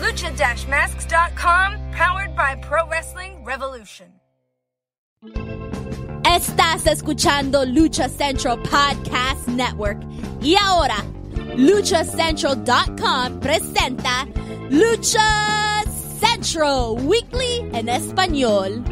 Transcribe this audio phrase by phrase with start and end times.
[0.00, 4.06] Lucha-masks.com, powered by Pro Wrestling Revolution.
[6.24, 9.98] Estás escuchando Lucha Central Podcast Network.
[10.40, 11.04] Y ahora,
[11.56, 14.26] luchacentral.com presenta
[14.70, 15.82] Lucha
[16.18, 18.82] Central Weekly en español.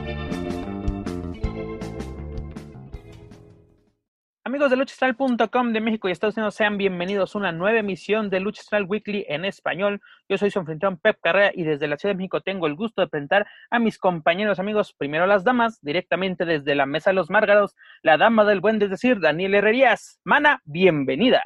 [4.59, 8.41] Amigos de luchastral.com de México y Estados Unidos, sean bienvenidos a una nueva emisión de
[8.41, 10.01] Luchastral Weekly en español.
[10.29, 13.01] Yo soy su anfitrión Pep Carrera y desde la Ciudad de México tengo el gusto
[13.01, 17.31] de presentar a mis compañeros amigos, primero las damas, directamente desde la Mesa de los
[17.31, 20.19] Márgaros, la dama del buen, es decir, Daniel Herrerías.
[20.25, 21.45] Mana, bienvenida.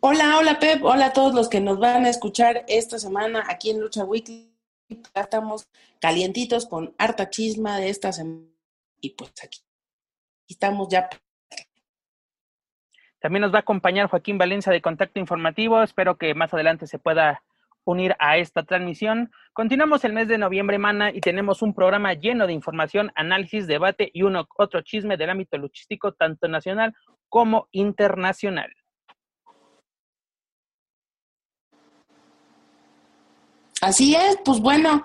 [0.00, 3.68] Hola, hola Pep, hola a todos los que nos van a escuchar esta semana aquí
[3.68, 4.56] en Lucha Weekly.
[5.14, 5.68] Estamos
[6.00, 8.46] calientitos con harta chisma de esta semana
[9.02, 9.65] y pues aquí
[10.48, 11.08] estamos ya.
[13.20, 15.82] También nos va a acompañar Joaquín Valencia de Contacto Informativo.
[15.82, 17.42] Espero que más adelante se pueda
[17.84, 19.30] unir a esta transmisión.
[19.52, 24.10] Continuamos el mes de noviembre, mana, y tenemos un programa lleno de información, análisis, debate
[24.12, 26.94] y uno otro chisme del ámbito luchístico, tanto nacional
[27.28, 28.70] como internacional.
[33.80, 35.04] Así es, pues bueno,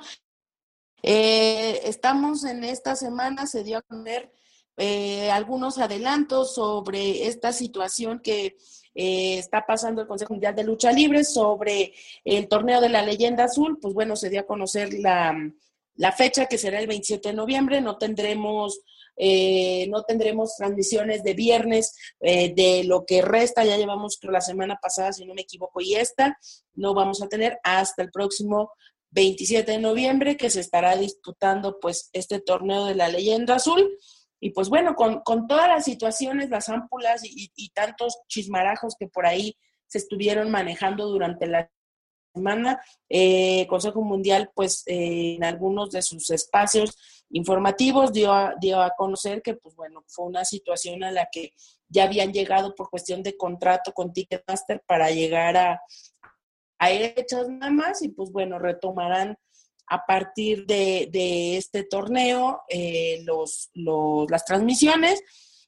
[1.03, 4.31] eh, estamos en esta semana, se dio a conocer
[4.83, 8.57] eh, algunos adelantos sobre esta situación que
[8.95, 11.93] eh, está pasando el Consejo Mundial de Lucha Libre, sobre
[12.25, 15.37] el torneo de la leyenda azul, pues bueno, se dio a conocer la,
[15.97, 18.81] la fecha que será el 27 de noviembre, no tendremos...
[19.87, 25.13] no tendremos transmisiones de viernes de lo que resta, ya llevamos creo la semana pasada,
[25.13, 26.39] si no me equivoco, y esta,
[26.73, 28.71] no vamos a tener hasta el próximo
[29.11, 33.87] 27 de noviembre que se estará disputando pues este torneo de la leyenda azul.
[34.43, 39.55] Y pues bueno, con, todas las situaciones, las ámpulas y, tantos chismarajos que por ahí
[39.85, 41.71] se estuvieron manejando durante la
[42.33, 46.97] semana, eh, Consejo Mundial pues eh, en algunos de sus espacios
[47.29, 51.53] informativos dio a, dio a conocer que pues bueno, fue una situación a la que
[51.87, 55.81] ya habían llegado por cuestión de contrato con Ticketmaster para llegar a,
[56.79, 59.37] a hechas nada más y pues bueno, retomarán
[59.91, 65.21] a partir de, este torneo eh, los, las transmisiones.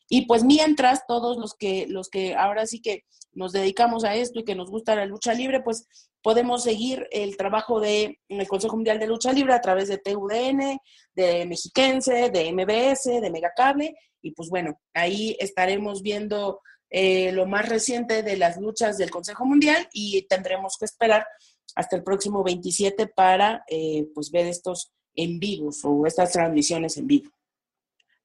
[0.08, 4.40] Y pues mientras todos los que, los que ahora sí que nos dedicamos a esto
[4.40, 5.90] y que nos gusta la lucha libre, pues
[6.22, 10.80] podemos seguir el trabajo del el Consejo Mundial de Lucha Libre a través de TUDN,
[11.14, 17.68] de Mexiquense, de MBS, de Megacable, y pues bueno, ahí estaremos viendo eh, lo más
[17.68, 21.28] reciente de las luchas del Consejo Mundial y tendremos que esperar
[21.76, 27.08] hasta el próximo 27 para eh, pues ver estos en vivos o estas transmisiones en
[27.08, 27.32] vivo.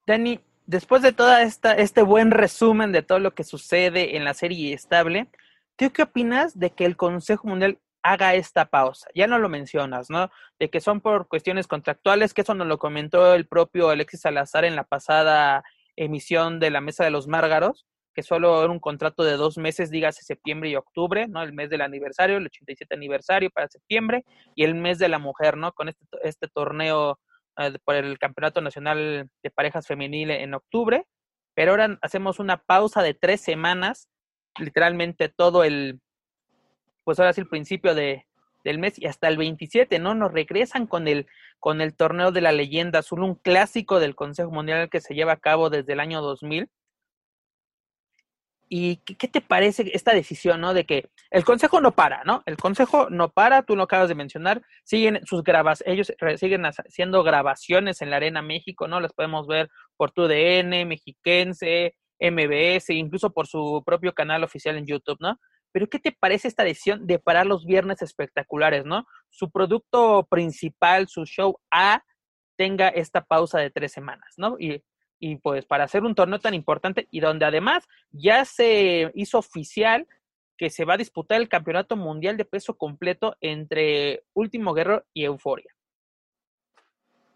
[0.07, 4.73] Dani, después de todo este buen resumen de todo lo que sucede en la serie
[4.73, 5.29] estable,
[5.77, 9.09] ¿tú qué opinas de que el Consejo Mundial haga esta pausa?
[9.15, 10.31] Ya no lo mencionas, ¿no?
[10.59, 14.65] De que son por cuestiones contractuales, que eso nos lo comentó el propio Alexis Salazar
[14.65, 15.65] en la pasada
[15.97, 19.91] emisión de la Mesa de los Márgaros, que solo era un contrato de dos meses,
[19.91, 21.43] dígase septiembre y octubre, ¿no?
[21.43, 24.25] El mes del aniversario, el 87 aniversario para septiembre,
[24.55, 25.73] y el mes de la mujer, ¿no?
[25.73, 27.19] Con este, este torneo
[27.59, 31.07] eh, por el Campeonato Nacional de Parejas Femenil en octubre,
[31.55, 34.09] pero ahora hacemos una pausa de tres semanas,
[34.59, 36.01] literalmente todo el,
[37.05, 38.27] pues ahora sí el principio de,
[38.65, 40.15] del mes y hasta el 27, ¿no?
[40.15, 41.27] Nos regresan con el,
[41.59, 45.33] con el torneo de la leyenda azul, un clásico del Consejo Mundial que se lleva
[45.33, 46.69] a cabo desde el año 2000
[48.69, 50.75] ¿Y qué, te parece esta decisión, no?
[50.75, 52.43] De que el consejo no para, ¿no?
[52.47, 57.23] El consejo no para, tú lo acabas de mencionar, siguen sus grabas, ellos siguen haciendo
[57.23, 59.01] grabaciones en la Arena México, ¿no?
[59.01, 64.87] Las podemos ver por tu DN, Mexiquense, MBS, incluso por su propio canal oficial en
[64.87, 65.39] YouTube, ¿no?
[65.73, 69.07] Pero ¿qué te parece esta decisión de parar los viernes espectaculares, ¿no?
[69.29, 72.03] Su producto principal, su show A,
[72.57, 74.57] tenga esta pausa de tres semanas, ¿no?
[74.59, 74.83] Y
[75.19, 80.07] y pues para hacer un torneo tan importante y donde además ya se hizo oficial
[80.57, 85.25] que se va a disputar el campeonato mundial de peso completo entre Último Guerrero y
[85.25, 85.75] Euforia.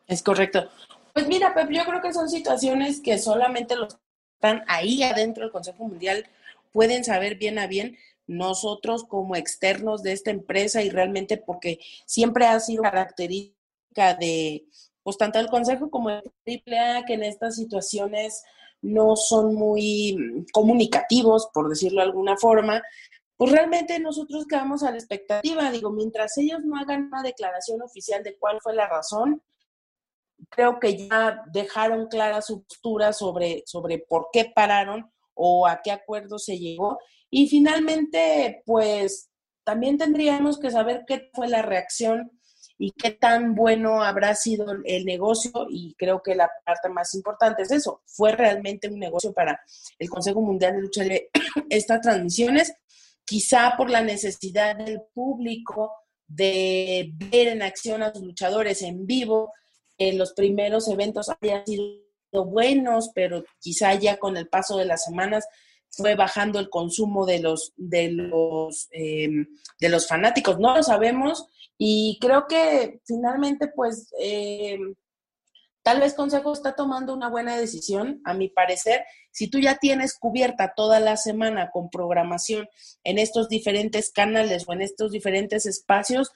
[0.08, 0.69] Es correcto.
[1.12, 4.00] Pues mira, Pep, yo creo que son situaciones que solamente los que
[4.35, 6.26] están ahí adentro del Consejo Mundial
[6.73, 7.96] pueden saber bien a bien
[8.26, 14.64] nosotros como externos de esta empresa y realmente porque siempre ha sido característica de,
[15.02, 18.43] pues tanto el Consejo como el AAA, que en estas situaciones
[18.81, 22.82] no son muy comunicativos, por decirlo de alguna forma,
[23.37, 25.70] pues realmente nosotros quedamos a la expectativa.
[25.70, 29.43] Digo, mientras ellos no hagan una declaración oficial de cuál fue la razón,
[30.49, 35.90] creo que ya dejaron clara su postura sobre, sobre por qué pararon o a qué
[35.90, 36.99] acuerdo se llegó.
[37.31, 39.31] Y finalmente, pues
[39.64, 42.31] también tendríamos que saber qué fue la reacción
[42.78, 45.52] y qué tan bueno habrá sido el negocio.
[45.70, 48.02] Y creo que la parte más importante es eso.
[48.06, 49.60] ¿Fue realmente un negocio para
[49.98, 51.30] el Consejo Mundial de Lucha de
[51.70, 52.72] estas transmisiones?
[53.24, 55.92] Quizá por la necesidad del público
[56.26, 59.52] de ver en acción a sus luchadores en vivo,
[59.98, 62.02] en los primeros eventos hayan sido
[62.46, 65.46] buenos, pero quizá ya con el paso de las semanas
[65.92, 69.46] fue bajando el consumo de los de los em,
[69.78, 71.46] de los fanáticos no lo sabemos
[71.76, 74.94] y creo que finalmente pues em,
[75.82, 80.18] tal vez Consejo está tomando una buena decisión a mi parecer si tú ya tienes
[80.18, 82.68] cubierta toda la semana con programación
[83.04, 86.30] en estos diferentes canales o en estos diferentes espacios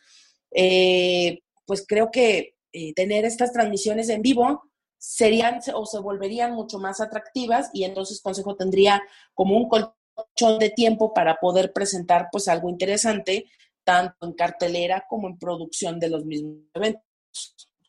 [0.51, 4.63] eh, pues creo que eh, tener estas transmisiones en vivo
[5.07, 9.01] serían o se volverían mucho más atractivas y entonces Consejo tendría
[9.35, 13.47] como un colchón de tiempo para poder presentar pues algo interesante
[13.85, 17.05] tanto en cartelera como en producción de los mismos eventos.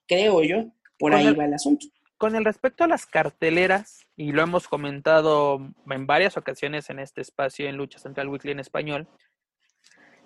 [0.06, 0.66] Creo yo,
[1.00, 1.88] por ahí va el asunto.
[2.20, 5.60] Con el respecto a las carteleras, y lo hemos comentado
[5.90, 9.08] en varias ocasiones en este espacio en Lucha Central Weekly en español,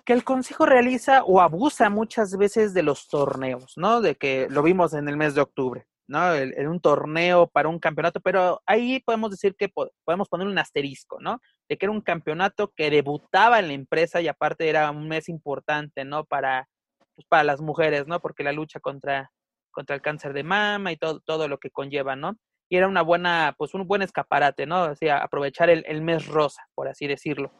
[0.04, 4.02] que el Consejo realiza o abusa muchas veces de los torneos, ¿no?
[4.02, 5.86] De que lo vimos en el mes de octubre.
[6.08, 6.34] ¿No?
[6.34, 9.68] En un torneo para un campeonato, pero ahí podemos decir que
[10.04, 11.40] podemos poner un asterisco, ¿no?
[11.68, 15.28] De que era un campeonato que debutaba en la empresa y aparte era un mes
[15.28, 16.24] importante, ¿no?
[16.24, 16.68] Para,
[17.14, 18.20] pues, para las mujeres, ¿no?
[18.20, 19.30] Porque la lucha contra,
[19.70, 22.36] contra el cáncer de mama y todo, todo lo que conlleva, ¿no?
[22.68, 24.84] Y era una buena, pues un buen escaparate, ¿no?
[24.84, 27.52] O sea, aprovechar el, el mes rosa, por así decirlo.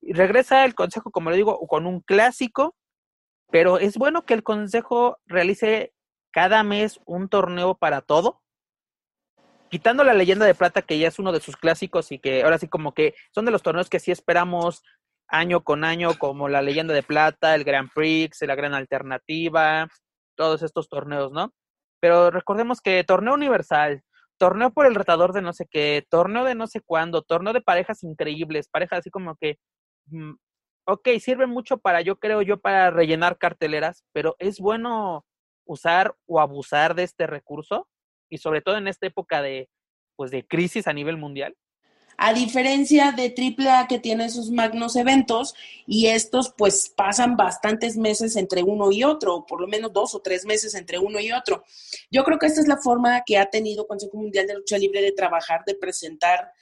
[0.00, 2.76] Y regresa el consejo, como le digo, con un clásico,
[3.50, 5.92] pero es bueno que el consejo realice
[6.36, 8.42] cada mes un torneo para todo.
[9.70, 12.58] Quitando la leyenda de plata, que ya es uno de sus clásicos y que ahora
[12.58, 14.82] sí como que son de los torneos que sí esperamos
[15.28, 19.88] año con año, como la leyenda de plata, el Grand Prix, la Gran Alternativa,
[20.34, 21.54] todos estos torneos, ¿no?
[22.00, 24.02] Pero recordemos que torneo universal,
[24.36, 27.62] torneo por el retador de no sé qué, torneo de no sé cuándo, torneo de
[27.62, 29.58] parejas increíbles, parejas así como que,
[30.08, 30.34] mm,
[30.84, 35.24] ok, sirve mucho para, yo creo yo, para rellenar carteleras, pero es bueno
[35.66, 37.88] usar o abusar de este recurso
[38.30, 39.68] y sobre todo en esta época de
[40.16, 41.54] pues de crisis a nivel mundial?
[42.18, 45.54] A diferencia de AAA que tiene sus magnos eventos
[45.86, 50.14] y estos pues pasan bastantes meses entre uno y otro, o por lo menos dos
[50.14, 51.62] o tres meses entre uno y otro.
[52.10, 55.02] Yo creo que esta es la forma que ha tenido Consejo Mundial de Lucha Libre
[55.02, 56.52] de trabajar, de presentar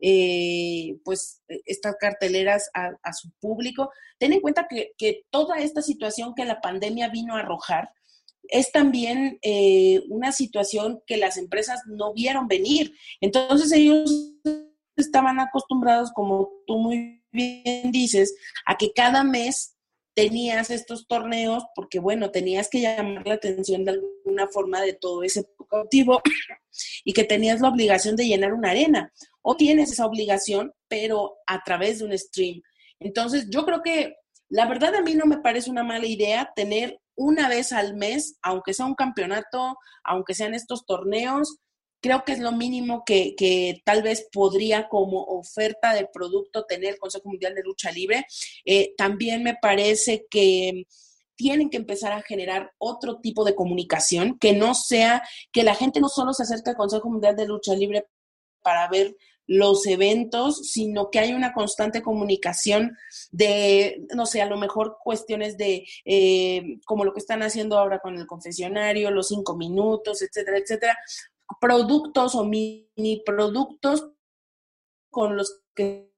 [0.00, 3.90] eh, pues estas carteleras a, a, su público.
[4.18, 7.90] Ten en cuenta que, que toda esta situación que la pandemia vino a arrojar,
[8.44, 12.94] es también eh, una situación que las empresas no vieron venir.
[13.20, 14.34] Entonces ellos
[14.96, 18.34] estaban acostumbrados, como tú muy bien dices,
[18.66, 19.76] a que cada mes
[20.14, 25.22] tenías estos torneos porque, bueno, tenías que llamar la atención de alguna forma de todo
[25.22, 26.20] ese cautivo
[27.04, 29.12] y que tenías la obligación de llenar una arena.
[29.42, 32.62] O tienes esa obligación, pero a través de un stream.
[32.98, 34.16] Entonces, yo creo que
[34.48, 38.38] la verdad a mí no me parece una mala idea tener una vez al mes,
[38.42, 41.58] aunque sea un campeonato, aunque sean estos torneos,
[42.00, 46.94] creo que es lo mínimo que, que, tal vez podría como oferta de producto tener
[46.94, 48.24] el Consejo Mundial de Lucha Libre.
[48.64, 50.84] Eh, también me parece que
[51.34, 55.22] tienen que empezar a generar otro tipo de comunicación, que no sea
[55.52, 58.06] que la gente no solo se acerque al Consejo Mundial de Lucha Libre
[58.62, 59.16] para ver
[59.48, 62.96] los eventos, sino que hay una constante comunicación
[63.32, 67.98] de, no sé, a lo mejor cuestiones de, eh, como lo que están haciendo ahora
[67.98, 70.98] con el confesionario, los cinco minutos, etcétera, etcétera,
[71.60, 74.10] productos o mini productos
[75.10, 76.12] con los que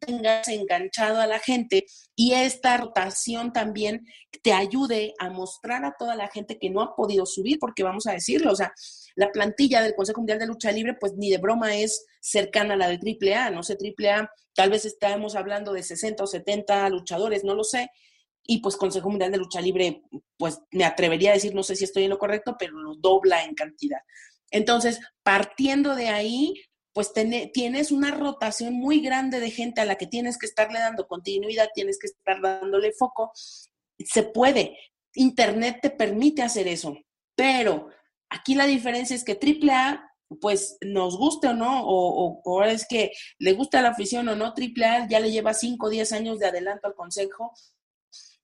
[0.00, 4.06] tengas enganchado a la gente y esta rotación también
[4.42, 8.06] te ayude a mostrar a toda la gente que no ha podido subir, porque vamos
[8.06, 8.72] a decirlo, o sea,
[9.14, 12.76] la plantilla del Consejo Mundial de Lucha Libre, pues ni de broma es cercana a
[12.76, 17.44] la de AAA, no sé, AAA, tal vez estamos hablando de 60 o 70 luchadores,
[17.44, 17.90] no lo sé,
[18.44, 20.02] y pues Consejo Mundial de Lucha Libre,
[20.36, 23.44] pues me atrevería a decir, no sé si estoy en lo correcto, pero lo dobla
[23.44, 24.00] en cantidad.
[24.50, 26.54] Entonces, partiendo de ahí,
[26.92, 27.12] pues
[27.52, 31.70] tienes una rotación muy grande de gente a la que tienes que estarle dando continuidad,
[31.74, 33.32] tienes que estar dándole foco.
[33.98, 34.76] Se puede,
[35.14, 36.98] Internet te permite hacer eso,
[37.34, 37.88] pero
[38.28, 40.08] aquí la diferencia es que AAA,
[40.40, 44.46] pues nos guste o no, o, o, es que le gusta la afición o no,
[44.46, 47.52] AAA ya le lleva 5 o 10 años de adelanto al Consejo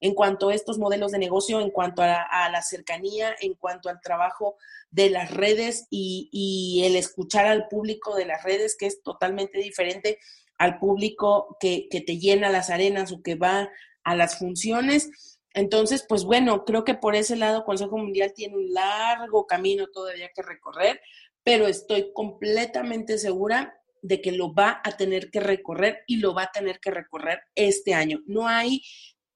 [0.00, 4.00] en cuanto a estos modelos de negocio, en cuanto a la, cercanía, en cuanto al
[4.00, 4.56] trabajo
[4.90, 10.18] de las redes y, el escuchar al público de las redes, que es totalmente diferente
[10.56, 13.70] al público que, que te llena las arenas o que va
[14.04, 15.38] a las funciones.
[15.54, 20.30] Entonces, pues bueno, creo que por ese lado Consejo Mundial tiene un largo camino todavía
[20.34, 21.00] que recorrer,
[21.42, 26.44] pero estoy completamente segura de que lo va a tener que recorrer y lo va
[26.44, 28.22] a tener que recorrer este año.
[28.26, 28.82] No hay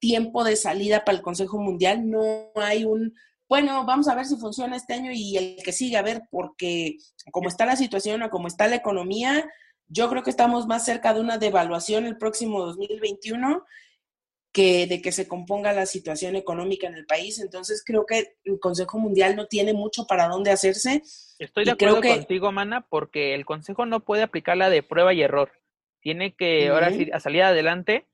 [0.03, 3.15] tiempo de salida para el Consejo Mundial, no hay un,
[3.49, 6.97] bueno, vamos a ver si funciona este año y el que sigue, a ver, porque
[7.31, 9.49] como está la situación o como está la economía,
[9.87, 13.65] yo creo que estamos más cerca de una devaluación el próximo 2021
[14.51, 17.39] que de que se componga la situación económica en el país.
[17.39, 21.03] Entonces creo que el Consejo Mundial no tiene mucho para dónde hacerse.
[21.39, 25.23] Estoy de acuerdo contigo, Mana, porque el Consejo no puede aplicar la de prueba y
[25.23, 25.53] error.
[26.01, 28.09] Tiene que, ahora sí, a salir adelante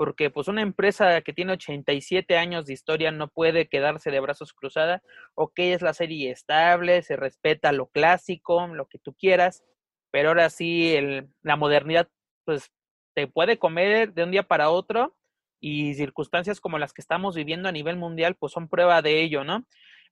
[0.00, 4.54] porque pues una empresa que tiene 87 años de historia no puede quedarse de brazos
[4.54, 5.02] cruzadas,
[5.34, 9.62] ok, es la serie estable, se respeta lo clásico, lo que tú quieras,
[10.10, 10.96] pero ahora sí
[11.42, 12.08] la modernidad
[12.46, 12.72] pues
[13.14, 15.18] te puede comer de un día para otro
[15.60, 19.44] y circunstancias como las que estamos viviendo a nivel mundial pues son prueba de ello,
[19.44, 19.66] ¿no?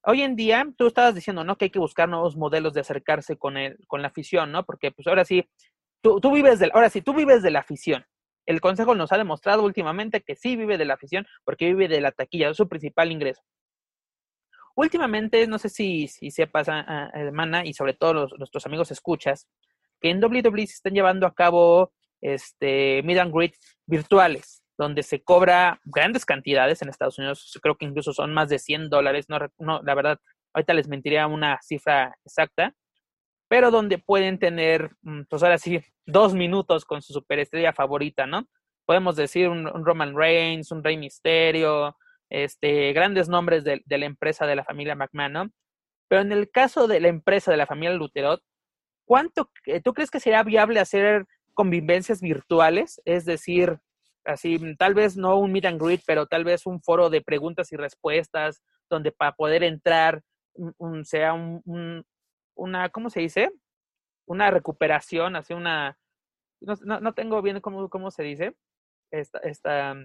[0.05, 1.57] Hoy en día, tú estabas diciendo, ¿no?
[1.57, 4.67] Que hay que buscar nuevos modelos de acercarse con el, con la afición, ¿no?
[4.67, 5.49] Porque pues ahora sí,
[6.03, 8.05] tú, tú vives del, ahora sí, tú vives de la afición,
[8.49, 12.01] el Consejo nos ha demostrado últimamente que sí vive de la afición porque vive de
[12.01, 13.43] la taquilla, es su principal ingreso.
[14.75, 19.47] Últimamente, no sé si, si sepas, hermana, y sobre todo nuestros amigos escuchas,
[20.01, 23.55] que en WWE se están llevando a cabo este, meet and greet
[23.87, 28.59] virtuales, donde se cobra grandes cantidades en Estados Unidos, creo que incluso son más de
[28.59, 30.21] 100 dólares, no, no, la verdad,
[30.55, 32.75] ahorita les mentiría una cifra exacta,
[33.49, 38.47] pero donde pueden tener, mm, pues ahora sí, dos minutos con su superestrella favorita, ¿no?
[38.87, 41.97] Podemos decir un, Roman Reigns, un Rey Misterio,
[42.31, 45.51] este, grandes nombres de, la empresa de la familia McMahon, ¿no?
[46.09, 48.43] Pero en el caso de la empresa de la familia Luterot,
[49.07, 49.51] ¿cuánto,
[49.85, 53.01] tú crees que sería viable hacer convivencias virtuales?
[53.05, 53.79] Es decir,
[54.25, 57.73] así, tal vez no un meet and greet, pero tal vez un foro de preguntas
[57.73, 60.23] y respuestas, donde para poder entrar
[60.55, 62.05] un, sea un,
[62.59, 63.51] una, ¿cómo se dice?
[64.27, 65.99] Una recuperación, así una,
[66.61, 68.55] no, no, tengo bien cómo, cómo se dice,
[69.11, 69.97] esta, esta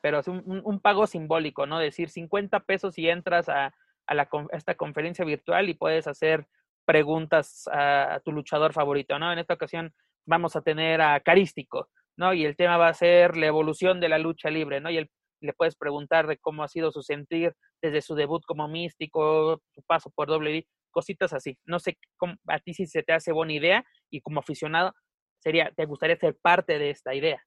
[0.00, 1.78] pero es un, un, pago simbólico, ¿no?
[1.78, 3.72] Decir 50 pesos y entras a,
[4.06, 6.46] a, la, esta conferencia virtual y puedes hacer
[6.84, 9.32] preguntas a, tu luchador favorito, ¿no?
[9.32, 9.94] En esta ocasión
[10.26, 12.34] vamos a tener a Carístico, ¿no?
[12.34, 14.90] Y el tema va a ser la evolución de la lucha libre, ¿no?
[14.90, 15.08] Y
[15.40, 19.82] le puedes preguntar de cómo ha sido su sentir desde su debut como místico, su
[19.82, 21.58] paso por WWE, cositas así.
[21.64, 24.94] No sé cómo, a ti si se te hace buena idea y como aficionado,
[25.40, 27.42] sería, ¿te gustaría ser parte de esta idea?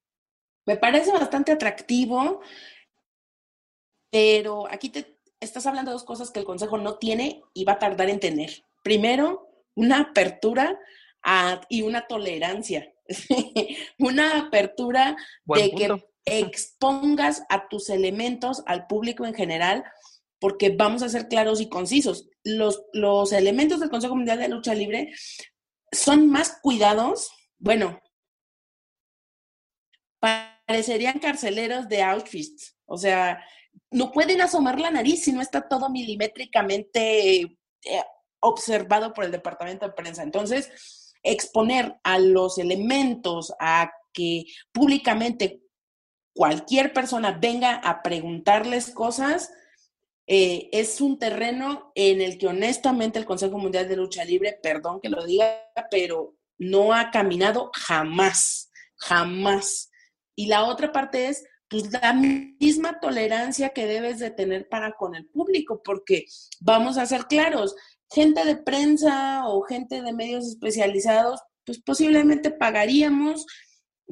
[0.66, 2.42] Me parece bastante atractivo,
[4.12, 7.74] pero aquí te estás hablando de dos cosas que el Consejo no tiene y va
[7.74, 8.52] a tardar en tener.
[8.84, 10.80] Primero, una apertura
[11.70, 12.92] y una tolerancia.
[14.00, 19.84] una apertura de que expongas a tus elementos al público en general
[20.40, 22.30] porque vamos a ser claros y concisos.
[22.44, 25.14] Los, elementos del Consejo Mundial de Lucha Libre
[25.92, 28.00] son más cuidados, bueno,
[30.20, 32.76] parecerían carceleros de Auschwitz.
[32.86, 33.44] O sea,
[33.92, 38.04] no pueden asomar la nariz si no está todo milimétricamente eh,
[38.40, 40.24] observado por el departamento de prensa.
[40.24, 45.62] Entonces, exponer a los elementos a que públicamente
[46.34, 49.52] cualquier persona venga a preguntarles cosas,
[50.28, 55.00] eh, es un terreno en el que honestamente el Consejo Mundial de Lucha Libre, perdón
[55.02, 59.92] que lo diga, pero no ha caminado jamás, jamás.
[60.36, 65.16] Y la otra parte es, pues, la misma tolerancia que debes de tener para con
[65.16, 66.26] el público, porque
[66.60, 67.76] vamos a ser claros,
[68.12, 73.46] gente de prensa o gente de medios especializados, pues posiblemente pagaríamos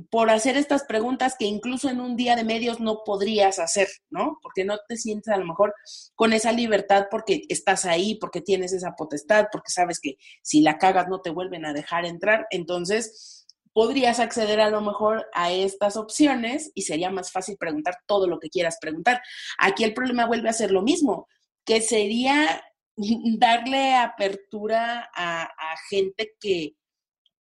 [0.09, 4.39] por hacer estas preguntas que incluso en un día de medios no podrías hacer, ¿no?
[4.41, 5.73] Porque no te sientes a lo mejor
[6.15, 10.77] con esa libertad porque estás ahí, porque tienes esa potestad, porque sabes que si la
[10.77, 12.47] cagas no te vuelven a dejar entrar.
[12.50, 18.27] Entonces, podrías acceder a lo mejor a estas opciones y sería más fácil preguntar todo
[18.27, 19.21] lo que quieras preguntar.
[19.59, 21.27] Aquí el problema vuelve a ser lo mismo,
[21.65, 22.63] que sería
[23.38, 26.75] darle apertura a, a gente que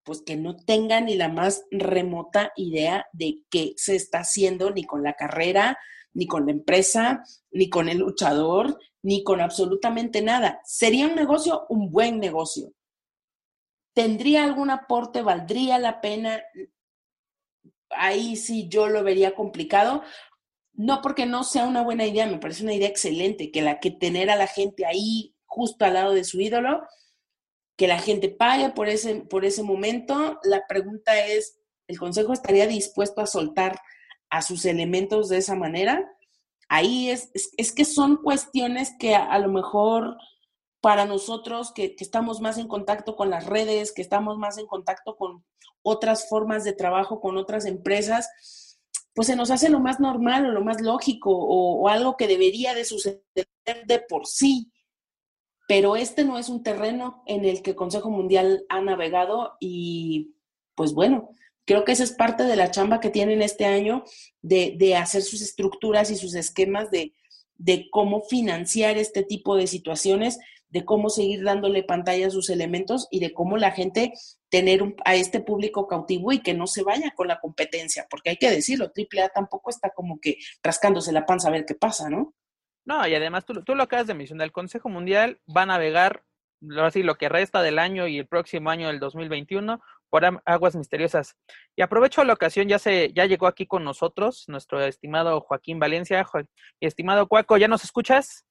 [0.03, 4.83] pues que no tenga ni la más remota idea de qué se está haciendo ni
[4.83, 5.77] con la carrera
[6.13, 10.61] ni con la empresa, ni con el luchador, ni con absolutamente nada.
[10.63, 11.65] ¿Sería un negocio?
[11.69, 12.73] Un buen negocio.
[13.93, 15.21] ¿Tendría algún aporte?
[15.21, 16.41] ¿Valdría la pena?
[17.89, 20.03] Ahí sí yo lo vería complicado.
[20.73, 23.91] No porque no sea una buena idea, me parece una idea excelente, que la que
[23.91, 26.81] tener a la gente ahí justo al lado de su ídolo,
[27.75, 30.39] que la gente pague por ese, por ese momento.
[30.43, 33.79] La pregunta es, ¿el Consejo estaría dispuesto a soltar
[34.29, 36.11] a sus elementos de esa manera?
[36.69, 40.17] Ahí es, es, que son cuestiones que a, lo mejor
[40.81, 44.65] para nosotros que, que, estamos más en contacto con las redes, que estamos más en
[44.65, 45.43] contacto con
[45.81, 48.79] otras formas de trabajo, con otras empresas,
[49.13, 52.27] pues se nos hace lo más normal o lo más lógico o, o algo que
[52.27, 53.27] debería de suceder
[53.85, 54.72] de por sí
[55.67, 60.35] pero este no es un terreno en el que el Consejo Mundial ha navegado y
[60.75, 61.29] pues bueno,
[61.65, 64.03] creo que esa es parte de la chamba que tienen este año
[64.41, 67.13] de, hacer sus estructuras y sus esquemas de,
[67.55, 70.39] de, cómo financiar este tipo de situaciones,
[70.69, 74.13] de cómo seguir dándole pantalla a sus elementos y de cómo la gente
[74.49, 78.37] tener a este público cautivo y que no se vaya con la competencia, porque hay
[78.37, 82.33] que decirlo, AAA tampoco está como que rascándose la panza a ver qué pasa, ¿no?
[82.85, 86.23] No, y además tú, tú lo acabas de mencionar, el Consejo Mundial va a navegar
[86.81, 91.35] así lo que resta del año y el próximo año del 2021 por aguas misteriosas.
[91.75, 96.25] Y aprovecho la ocasión, ya se ya llegó aquí con nosotros nuestro estimado Joaquín Valencia.
[96.79, 98.45] estimado Cuaco, ¿ya nos escuchas?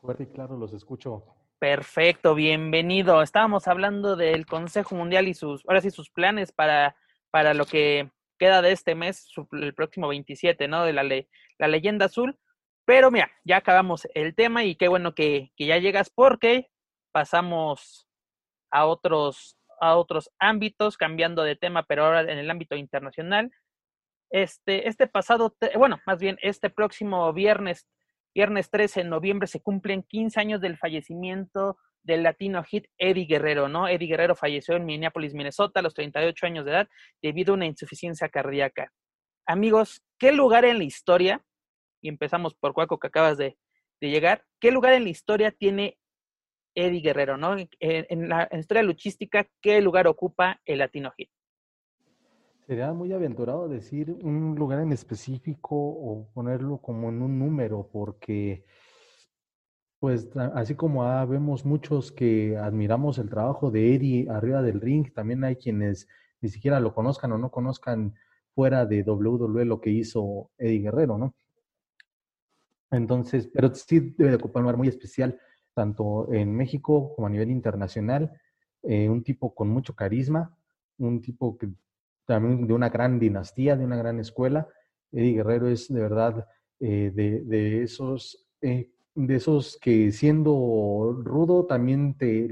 [0.00, 1.24] Fuerte y claro, los escucho.
[1.58, 3.22] Perfecto, bienvenido.
[3.22, 6.96] Estábamos hablando del Consejo Mundial y sus, ahora sí, sus planes para,
[7.30, 10.84] para lo que queda de este mes, el próximo 27, ¿no?
[10.84, 12.38] De la, la leyenda azul.
[12.86, 16.70] Pero mira, ya acabamos el tema y qué bueno que, ya llegas porque
[17.12, 18.06] pasamos
[18.70, 23.50] a otros, a otros ámbitos, cambiando de tema, pero ahora en el ámbito internacional.
[24.30, 27.86] Este, este pasado, bueno, más bien este próximo viernes,
[28.34, 33.68] viernes 13 de noviembre, se cumplen 15 años del fallecimiento del latino hit Eddie Guerrero,
[33.68, 33.88] ¿no?
[33.88, 36.88] Eddie Guerrero falleció en Minneapolis, Minnesota, a los 38 años de edad,
[37.22, 38.92] debido a una insuficiencia cardíaca.
[39.46, 41.42] Amigos, ¿qué lugar en la historia
[42.04, 43.56] y empezamos por Cuaco que acabas de,
[43.98, 45.96] llegar, ¿qué lugar en la historia tiene
[46.74, 47.56] Eddie Guerrero, ¿no?
[47.80, 51.30] En, la, historia luchística, ¿qué lugar ocupa el Latino Hit?
[52.66, 58.66] Sería muy aventurado decir un lugar en específico o ponerlo como en un número, porque
[59.98, 65.42] pues así como vemos muchos que admiramos el trabajo de Eddie arriba del ring, también
[65.44, 66.06] hay quienes
[66.42, 68.14] ni siquiera lo conozcan o no conozcan
[68.54, 71.34] fuera de WWE lo que hizo Eddie Guerrero, ¿no?
[72.90, 75.38] Entonces, pero sí debe de ocupar un lugar muy especial,
[75.74, 78.30] tanto en México como a nivel internacional.
[78.86, 80.54] Eh, un tipo con mucho carisma,
[80.98, 81.70] un tipo que
[82.26, 84.68] también de una gran dinastía, de una gran escuela.
[85.10, 86.46] Eddie Guerrero es de verdad
[86.80, 92.48] eh, de, esos, eh, de esos que siendo rudo también te,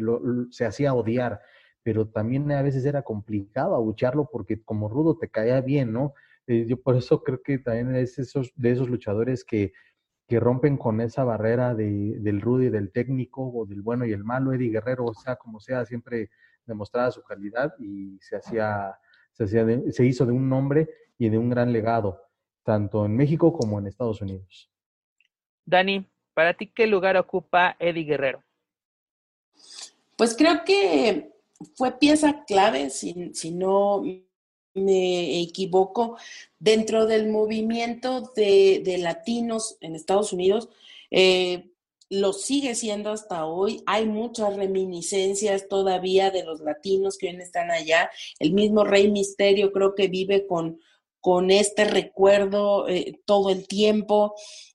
[0.51, 1.41] se hacía odiar,
[1.83, 6.15] pero también a veces era complicado abucharlo porque como rudo te caía bien, ¿no?
[6.47, 9.73] yo por eso creo que también es esos, de esos luchadores que
[10.33, 14.13] que rompen con esa barrera de, del rudo y del técnico o del bueno y
[14.13, 14.55] el malo.
[14.55, 16.31] Eddie Guerrero, o sea, como sea, siempre
[16.65, 18.99] demostraba su calidad y se hacía,
[19.33, 22.19] se, hacía se hizo de un nombre y de un gran legado,
[22.63, 24.71] tanto en México como en Estados Unidos.
[25.67, 28.43] Dani, para ti, ¿qué lugar ocupa Eddie Guerrero?
[30.17, 31.31] Pues creo que
[31.75, 34.03] fue pieza clave, si, si no
[34.75, 36.17] me equivoco,
[36.59, 40.69] dentro del movimiento de, latinos en Estados Unidos,
[41.11, 41.69] eh,
[42.09, 43.83] lo sigue siendo hasta hoy.
[43.87, 48.11] Hay muchas reminiscencias todavía de los latinos que hoy están allá.
[48.39, 50.79] El mismo Rey Misterio creo que vive con,
[51.21, 54.35] con este recuerdo eh, todo el tiempo.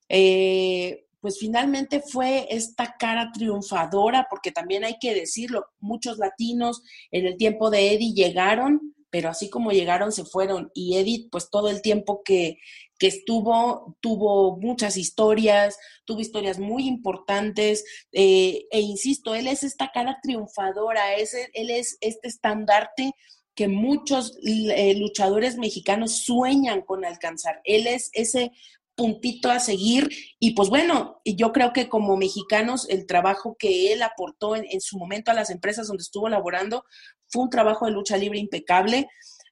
[0.10, 6.82] Eh, pues finalmente fue esta cara triunfadora, porque también hay que decirlo, muchos latinos
[7.12, 10.72] en el tiempo de Eddie llegaron pero así como llegaron, se fueron.
[10.74, 12.58] Y Edith, pues todo el tiempo que,
[13.00, 20.18] estuvo, tuvo muchas historias, tuvo historias muy importantes, eh, e insisto, él es esta cara
[20.24, 23.14] triunfadora, es, él es este estandarte
[23.54, 27.60] que muchos eh, luchadores mexicanos sueñan con alcanzar.
[27.64, 28.52] Él es ese
[28.98, 30.10] puntito a seguir.
[30.40, 34.98] Y pues bueno, yo creo que como mexicanos el trabajo que él aportó en, su
[34.98, 36.84] momento a las empresas donde estuvo laborando
[37.30, 39.08] fue un trabajo de lucha libre impecable.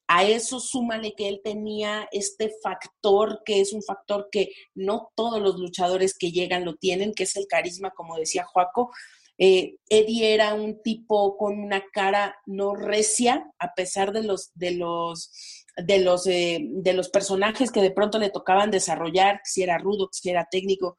[0.07, 5.41] A eso súmale que él tenía este factor, que es un factor que no todos
[5.41, 8.91] los luchadores que llegan lo tienen, que es el carisma, como decía Joaco.
[9.37, 14.71] Eh, Eddie era un tipo con una cara no recia, a pesar de los, de
[14.71, 15.31] los
[15.77, 20.09] de los, eh, de los personajes que de pronto le tocaban desarrollar, si era rudo,
[20.11, 20.97] si era técnico,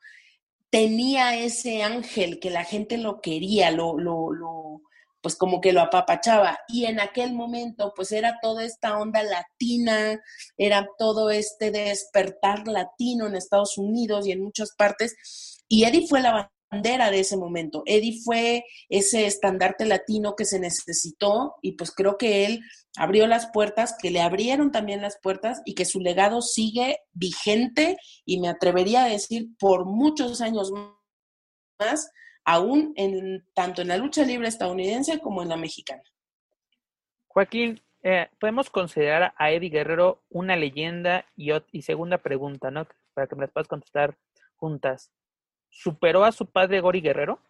[0.70, 4.82] tenía ese ángel que la gente lo quería, lo, lo, lo,
[5.26, 6.56] pues como que lo apapachaba.
[6.68, 10.22] Y en aquel momento, pues era toda esta onda latina,
[10.56, 15.16] era todo este despertar latino en Estados Unidos y en muchas partes.
[15.66, 17.82] Y Eddie fue la bandera de ese momento.
[17.86, 22.60] Eddie fue ese estandarte latino que se necesitó y pues creo que él
[22.96, 27.96] abrió las puertas, que le abrieron también las puertas y que su legado sigue vigente
[28.24, 30.70] y me atrevería a decir por muchos años
[31.80, 32.10] más,
[32.46, 36.02] aún en tanto en la lucha libre estadounidense como en la mexicana.
[37.26, 42.86] Joaquín, eh, podemos considerar a Eddie Guerrero una leyenda y, y segunda pregunta, ¿no?
[43.14, 44.16] Para que me las puedas contestar
[44.54, 45.10] juntas.
[45.68, 47.40] ¿Superó a su padre Gori Guerrero?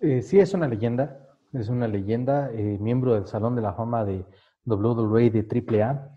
[0.00, 1.18] Eh, sí, es una leyenda.
[1.54, 4.24] Es una leyenda, eh, miembro del Salón de la Fama de
[4.66, 6.14] WWE de AAA.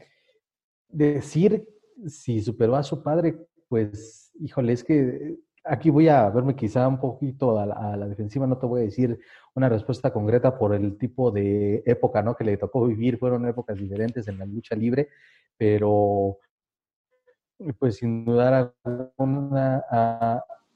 [0.89, 1.65] Decir
[2.07, 6.99] si superó a su padre, pues, híjole, es que aquí voy a verme quizá un
[6.99, 9.19] poquito a la, defensiva, no te voy a decir
[9.55, 12.35] una respuesta concreta por el tipo de época ¿no?
[12.35, 15.09] que le tocó vivir, fueron épocas diferentes en la lucha libre,
[15.57, 16.37] pero
[17.79, 19.83] pues sin alguna,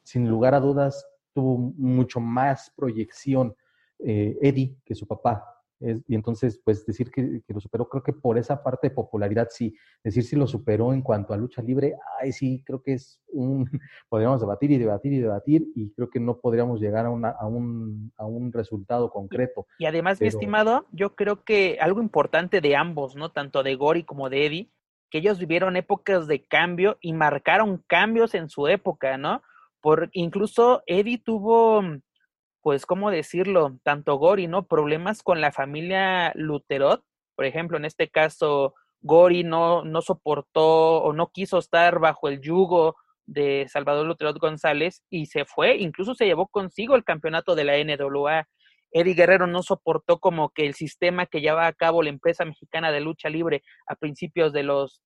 [0.03, 3.55] sin lugar a dudas, tuvo mucho más proyección
[3.99, 5.58] eh, Eddie que su papá.
[5.81, 9.75] Y entonces, pues decir que, lo superó, creo que por esa parte de popularidad sí.
[10.03, 13.65] Decir si lo superó en cuanto a lucha libre, ay, sí, creo que es un.
[14.09, 17.47] Podríamos debatir y debatir y debatir, y creo que no podríamos llegar a, una, a,
[17.47, 19.67] un, a un resultado concreto.
[19.77, 23.31] Y además, mi estimado, yo creo que algo importante de ambos, ¿no?
[23.31, 24.71] Tanto de Gori como de Eddie,
[25.09, 29.41] que ellos vivieron épocas de cambio y marcaron cambios en su época, ¿no?
[29.81, 31.81] Por, incluso Eddie tuvo,
[32.61, 33.79] pues, ¿cómo decirlo?
[33.83, 34.67] Tanto Gori, ¿no?
[34.67, 37.03] Problemas con la familia Luterot.
[37.35, 42.41] Por ejemplo, en este caso, Gori no, no soportó o no quiso estar bajo el
[42.41, 42.95] yugo
[43.25, 47.77] de Salvador Luterot González y se fue, incluso se llevó consigo el campeonato de la
[47.77, 48.47] NWA.
[48.91, 52.91] Eddie Guerrero no soportó como que el sistema que llevaba a cabo la empresa mexicana
[52.91, 55.01] de lucha libre a principios de los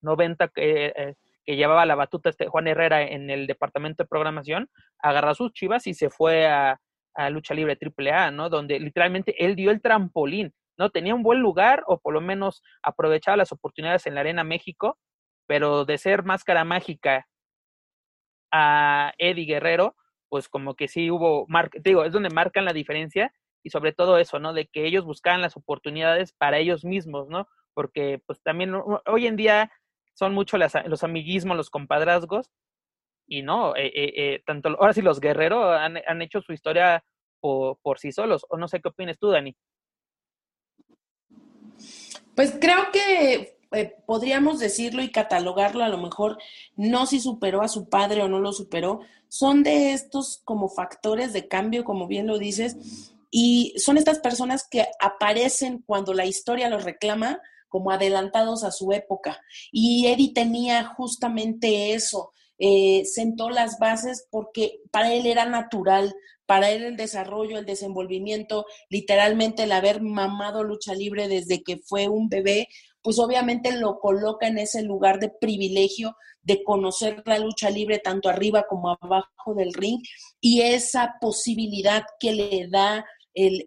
[0.00, 5.34] 90 eh, que llevaba la batuta este Juan Herrera en el departamento de programación, agarró
[5.34, 6.80] sus chivas y se fue a,
[7.18, 8.48] a lucha libre AAA, ¿no?
[8.48, 10.90] Donde literalmente él dio el trampolín, ¿no?
[10.90, 14.98] Tenía un buen lugar o por lo menos aprovechaba las oportunidades en la Arena México,
[15.46, 17.26] pero de ser máscara mágica
[18.52, 19.96] a Eddie Guerrero,
[20.28, 21.46] pues como que sí hubo,
[21.82, 23.32] digo, es donde marcan la diferencia
[23.64, 24.52] y sobre todo eso, ¿no?
[24.52, 27.48] De que ellos buscaban las oportunidades para ellos mismos, ¿no?
[27.74, 28.74] Porque pues también
[29.06, 29.72] hoy en día
[30.14, 32.50] son mucho los amiguismos, los compadrazgos
[33.28, 37.04] y no, eh, eh, eh, tanto, ahora sí los guerreros han, han hecho su historia
[37.40, 39.54] por, por, sí solos, o no sé qué opinas tú, Dani.
[42.34, 43.58] Pues creo que
[44.06, 46.38] podríamos decirlo y catalogarlo a lo mejor,
[46.76, 51.32] no si superó a su padre o no lo superó, son de estos como factores
[51.34, 56.70] de cambio, como bien lo dices, y son estas personas que aparecen cuando la historia
[56.70, 59.42] los reclama como adelantados a su época.
[59.70, 66.14] Y Eddie tenía justamente eso, eh, sentó las bases porque para él era natural,
[66.46, 72.08] para él el desarrollo, el desenvolvimiento, literalmente el haber mamado lucha libre desde que fue
[72.08, 72.68] un bebé,
[73.02, 78.28] pues obviamente lo coloca en ese lugar de privilegio de conocer la lucha libre tanto
[78.28, 80.00] arriba como abajo del ring
[80.40, 83.62] y esa posibilidad que le da el,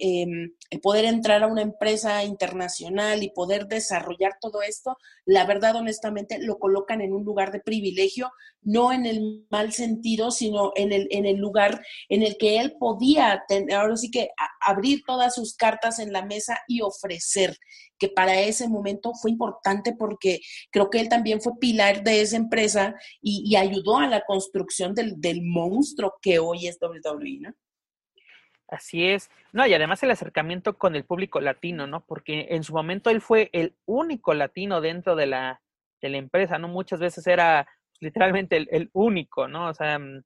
[0.00, 5.76] em, el, poder entrar a una empresa internacional y poder desarrollar todo esto, la verdad,
[5.76, 8.30] honestamente, lo colocan en un lugar de privilegio,
[8.62, 12.74] no en el mal sentido, sino en el, en el lugar en el que él
[12.78, 14.28] podía, tener, ahora sí que
[14.60, 17.56] abrir todas sus cartas en la mesa y ofrecer,
[17.98, 22.36] que para ese momento fue importante porque creo que él también fue pilar de esa
[22.36, 27.54] empresa y, ayudó a la construcción del, del monstruo que hoy es WWE, ¿no?
[28.68, 29.30] Así es.
[29.52, 32.04] No, y además el acercamiento con el público latino, ¿no?
[32.04, 35.60] Porque en su momento él fue el único latino dentro de la,
[36.00, 36.68] de la empresa, ¿no?
[36.68, 37.68] Muchas veces era
[38.00, 39.68] literalmente el, único, ¿no?
[39.68, 40.22] O sea, mm,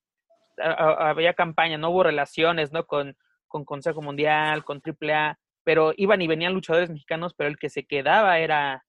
[0.58, 2.86] había campaña, no hubo relaciones, ¿no?
[2.86, 7.68] Con, con Consejo Mundial, con AAA, pero iban y venían luchadores mexicanos, pero el que
[7.68, 8.84] se quedaba era,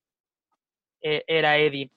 [1.02, 1.92] e, era Eddie.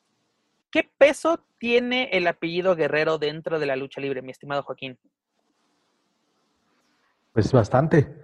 [0.73, 4.99] ¿Qué peso tiene el apellido Guerrero dentro de la lucha libre, mi estimado Joaquín?
[7.35, 8.15] Pues bastante,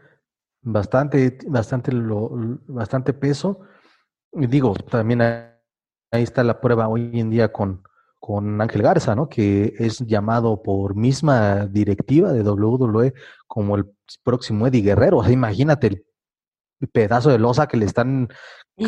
[0.62, 2.31] bastante, bastante, lo,
[2.68, 3.59] bastante peso.
[4.33, 7.83] Y digo, también ahí está la prueba hoy en día con,
[8.20, 9.29] con Ángel Garza, ¿no?
[9.29, 13.12] Que es llamado por misma directiva de WWE
[13.49, 13.90] como el
[14.23, 15.18] próximo Eddie Guerrero.
[15.18, 16.05] O sea, imagínate
[16.92, 18.29] pedazo de losa que le están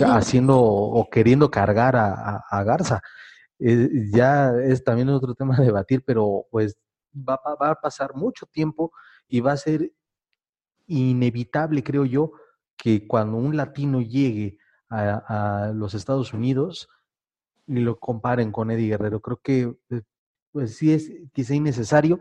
[0.06, 3.02] haciendo o queriendo cargar a, Garza.
[3.58, 6.76] Eh, ya es también otro tema a debatir, pero pues
[7.12, 8.92] va, va, a pasar mucho tiempo
[9.26, 9.90] y va a ser
[10.86, 12.32] inevitable, creo yo,
[12.76, 14.58] que cuando un latino llegue
[14.92, 16.88] a, los Estados Unidos
[17.66, 19.20] y lo comparen con Eddie Guerrero.
[19.20, 20.02] Creo que eh,
[20.52, 22.20] pues sí es quizá innecesario,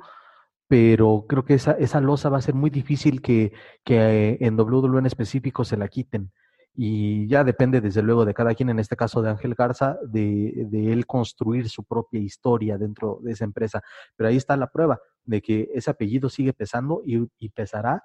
[0.68, 3.52] pero creo que esa, esa losa va a ser muy difícil que,
[3.84, 6.32] que en WWE en específico se la quiten.
[6.74, 10.68] Y ya depende desde luego de cada quien, en este caso de Ángel Garza, de,
[10.70, 13.82] de él construir su propia historia dentro de esa empresa.
[14.16, 18.02] Pero ahí está la prueba de que ese apellido sigue pesando y pesará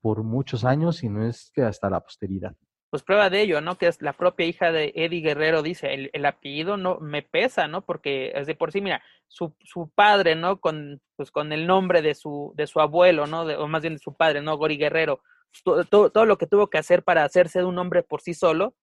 [0.00, 2.54] por muchos años y no es que hasta la posteridad
[2.90, 3.76] pues prueba de ello, ¿no?
[3.76, 7.68] Que es la propia hija de Eddie Guerrero dice, el, el, apellido no me pesa,
[7.68, 7.82] ¿no?
[7.84, 10.58] Porque es de por sí, mira, su, su padre, ¿no?
[10.60, 13.42] Con, pues con el nombre de su, de su abuelo, ¿no?
[13.42, 14.56] O más bien de su padre, ¿no?
[14.56, 15.20] Gori Guerrero,
[15.64, 18.32] todo, todo, todo lo que tuvo que hacer para hacerse de un hombre por sí
[18.32, 18.74] solo,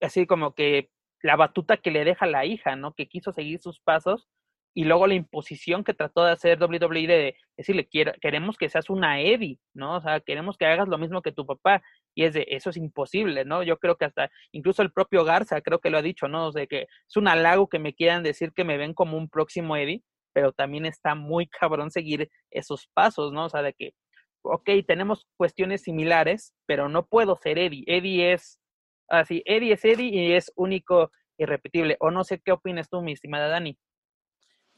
[0.00, 0.90] así como que
[1.22, 2.94] la batuta que le deja la hija, ¿no?
[2.94, 4.28] Que quiso seguir sus pasos
[4.74, 7.88] y luego la imposición que trató de hacer WWE de decirle,
[8.20, 9.96] queremos que seas una Eddie, ¿no?
[9.96, 11.82] O sea, queremos que hagas lo mismo que tu papá.
[12.14, 13.62] Y es de, eso es imposible, ¿no?
[13.62, 16.46] Yo creo que hasta, incluso el propio Garza creo que lo ha dicho, ¿no?
[16.46, 19.28] O sea, que es un halago que me quieran decir que me ven como un
[19.28, 20.02] próximo Eddie,
[20.32, 23.46] pero también está muy cabrón seguir esos pasos, ¿no?
[23.46, 23.94] O sea, de que,
[24.42, 27.84] ok, tenemos cuestiones similares, pero no puedo ser Eddie.
[27.86, 28.60] Eddie es,
[29.08, 31.96] así, Eddie es Eddie y es único, irrepetible.
[32.00, 33.76] O no sé qué opinas tú, mi estimada Dani.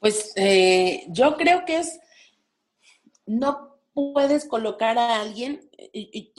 [0.02, 2.00] Pues eh, yo creo que es,
[3.24, 5.70] no puedes colocar a alguien,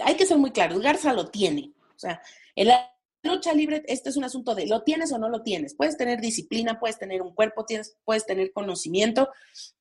[0.04, 1.72] hay que ser muy claro, Garza lo tiene.
[1.96, 2.22] O sea,
[2.58, 5.76] en la lucha libre, este es un asunto de lo tienes o no lo tienes.
[5.76, 9.30] Puedes tener disciplina, puedes tener un cuerpo, tienes, puedes tener conocimiento,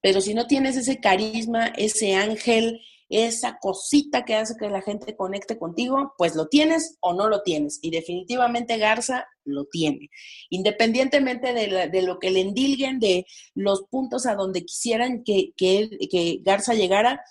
[0.01, 2.81] pero si no tienes ese carisma, ese ángel,
[3.13, 7.43] esa cosita que hace que la gente conecte contigo, pues lo tienes o no lo
[7.43, 7.79] tienes.
[7.83, 10.11] Y definitivamente Garza lo tiene.
[10.51, 16.75] Independientemente de, lo que le endilguen, de los puntos a donde quisieran que, que Garza
[16.75, 17.23] llegara,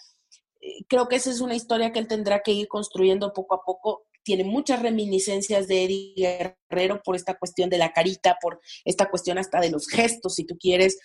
[0.61, 3.63] eh, creo que esa es una historia que él tendrá que ir construyendo poco a
[3.65, 6.55] poco tiene muchas reminiscencias de Eddie
[7.03, 10.57] Por esta cuestión de la carita, por esta cuestión hasta de los gestos, si tú
[10.57, 10.99] quieres,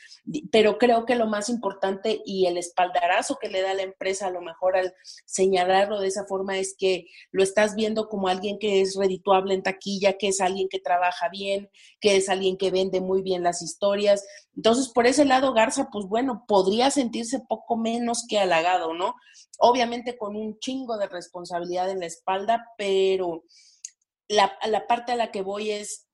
[0.50, 4.31] pero creo que lo más importante y el espaldarazo que le da la empresa a
[4.31, 8.81] lo mejor al señalarlo de esa forma es que lo estás viendo como alguien que
[8.81, 13.00] es redituable en taquilla, que es alguien que trabaja bien, que es alguien que vende
[13.00, 14.24] muy bien las historias.
[14.55, 19.14] Entonces, por ese lado, Garza, pues bueno, podría sentirse poco menos que halagado, ¿no?
[19.59, 23.44] Obviamente con un chingo de responsabilidad en la espalda, pero
[24.28, 26.06] la, la parte a la que voy es,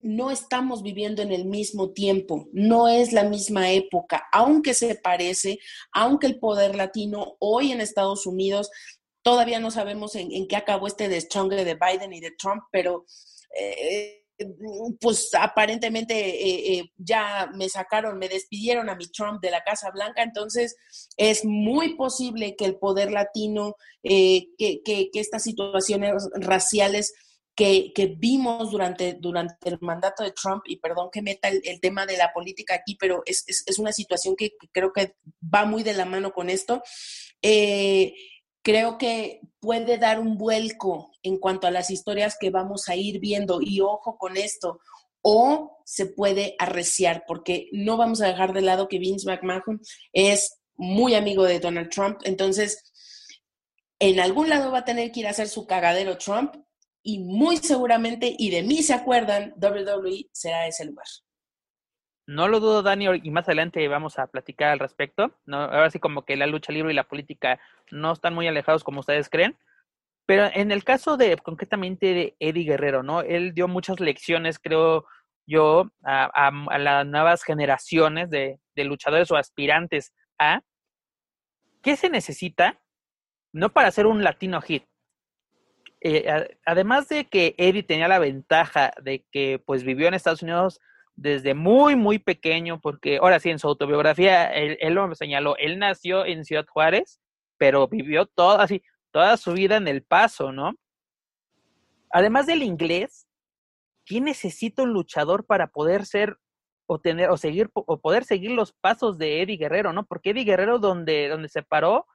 [0.00, 5.58] no estamos viviendo en el mismo tiempo, no es la misma época, aunque se parece,
[5.92, 8.70] aunque el poder latino hoy en Estados Unidos,
[9.22, 13.06] todavía no sabemos en, qué acabó este deschongue de Biden y de Trump, pero
[13.58, 14.23] eh,
[15.00, 19.90] pues aparentemente eh, eh, ya me sacaron, me despidieron a mi Trump de la Casa
[19.90, 20.76] Blanca, entonces
[21.16, 27.14] es muy posible que el poder latino, que, que, que estas situaciones raciales
[27.54, 32.16] que, vimos durante, durante el mandato de Trump, y perdón que meta el, tema de
[32.16, 33.44] la política aquí, pero es,
[33.78, 36.82] una situación que, creo que va muy de la mano con esto,
[37.42, 38.14] eh,
[38.64, 43.20] creo que puede dar un vuelco en cuanto a las historias que vamos a ir
[43.20, 44.80] viendo, y ojo con esto,
[45.22, 49.80] o se puede arreciar, porque no vamos a dejar de lado que Vince McMahon
[50.12, 52.82] es muy amigo de Donald Trump, entonces
[54.00, 56.56] en algún lado va a tener que ir a hacer su cagadero Trump
[57.02, 61.06] y muy seguramente, y de mí se acuerdan, WWE será ese lugar.
[62.26, 65.32] No lo dudo, Dani, y más adelante vamos a platicar al respecto.
[65.44, 65.58] ¿no?
[65.58, 67.60] Ahora sí como que la lucha libre y la política
[67.90, 69.58] no están muy alejados como ustedes creen.
[70.26, 73.20] Pero en el caso de, concretamente, de Eddie Guerrero, ¿no?
[73.20, 75.04] Él dio muchas lecciones, creo
[75.46, 80.62] yo, a, las nuevas generaciones de, luchadores o aspirantes a
[81.82, 82.80] qué se necesita,
[83.52, 84.84] no para hacer un latino hit,
[86.00, 90.80] eh, además de que Eddie tenía la ventaja de que pues vivió en Estados Unidos
[91.16, 96.26] desde muy, muy pequeño, porque ahora sí, en su autobiografía, él, lo señaló, él nació
[96.26, 97.20] en Ciudad Juárez,
[97.56, 100.74] pero vivió toda, así, toda su vida en El Paso, ¿no?
[102.10, 103.26] Además del inglés,
[104.04, 106.36] ¿quién necesita un luchador para poder ser
[106.86, 110.04] o tener o seguir o poder seguir los pasos de Eddie Guerrero, ¿no?
[110.04, 112.06] Porque Eddie Guerrero donde donde se paró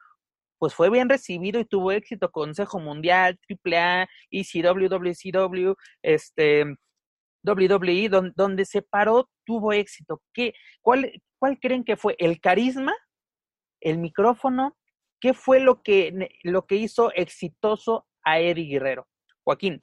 [0.59, 6.65] pues fue bien recibido y tuvo éxito Consejo Mundial, AAA, ECW, WCW, este,
[7.43, 10.21] WWE, donde, se paró, tuvo éxito.
[10.33, 12.15] ¿Qué, cuál, ¿Cuál creen que fue?
[12.19, 12.93] ¿El carisma?
[13.79, 14.75] ¿El micrófono?
[15.19, 19.07] ¿Qué fue lo que, lo que hizo exitoso a Eddie Guerrero?
[19.43, 19.81] Joaquín.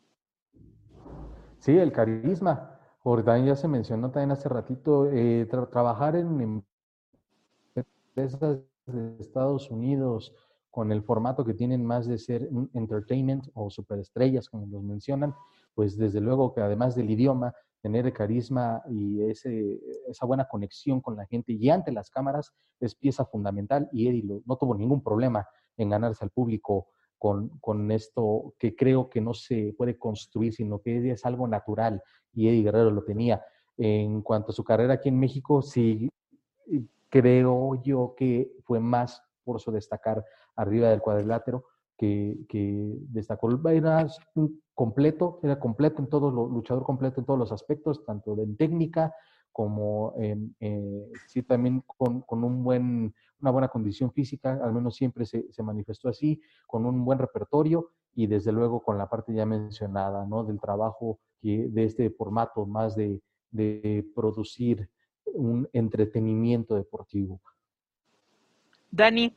[1.59, 2.77] Sí, el carisma.
[3.03, 6.65] También ya se mencionó también hace ratito, eh, trabajar en
[7.77, 10.35] empresas de Estados Unidos
[10.73, 15.35] con el formato que tienen más de ser entertainment o superestrellas, como los mencionan,
[15.77, 21.03] pues desde luego que además del idioma, tener el carisma y ese, esa buena conexión
[21.03, 25.03] con la gente y ante las cámaras es pieza fundamental y Eddie no tuvo ningún
[25.03, 30.55] problema en ganarse al público con, con, esto que creo que no se puede construir,
[30.55, 33.45] sino que es algo natural y Eddie Guerrero lo tenía.
[33.77, 36.09] En cuanto a su carrera aquí en México, sí
[37.11, 40.25] creo yo que fue más por eso destacar
[40.57, 43.51] arriba del cuadrilátero que, que destacó.
[43.69, 44.07] Era
[44.75, 49.15] completo, era completo en todos los, luchador completo en todos los aspectos, tanto en técnica
[49.53, 54.97] como en, eh, sí también con, con, un buen, una buena condición física, al menos
[54.97, 59.33] siempre se, se, manifestó así, con un buen repertorio y desde luego con la parte
[59.33, 60.45] ya mencionada, ¿no?
[60.45, 64.91] Del trabajo que, de este formato más de, de producir
[65.25, 67.41] un entretenimiento deportivo.
[68.91, 69.35] Dani,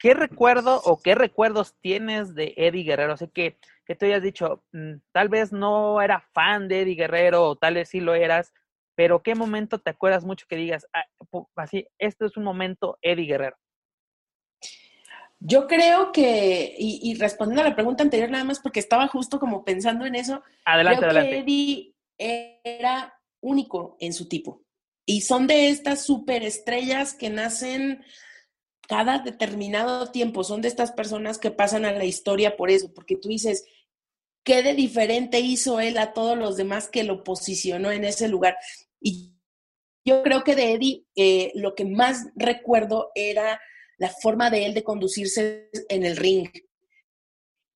[0.00, 3.16] ¿qué recuerdo o qué recuerdos tienes de Eddie Guerrero?
[3.16, 7.44] Sé que, que tú hayas dicho, mm, tal vez no era fan de Eddie Guerrero
[7.44, 8.52] o tal vez sí lo eras,
[8.96, 11.04] pero ¿qué momento te acuerdas mucho que digas, ah,
[11.56, 13.56] así, este es un momento Eddie Guerrero?
[15.38, 19.64] Yo creo que, y, respondiendo a la pregunta anterior nada más porque estaba justo como
[19.64, 21.30] pensando en eso, adelante, creo adelante.
[21.30, 21.94] que Eddie
[22.64, 24.62] era único en su tipo.
[25.06, 28.04] Y son de estas superestrellas que nacen
[28.90, 33.14] cada determinado tiempo, son de estas personas que pasan a la historia por eso, porque
[33.14, 33.64] tú dices,
[34.42, 38.56] ¿qué de diferente hizo él a todos los demás que lo posicionó en ese lugar?
[39.00, 39.32] Y
[40.04, 43.60] yo creo que de Eddie eh, lo que más recuerdo era
[43.96, 46.50] la forma de él de conducirse en el ring.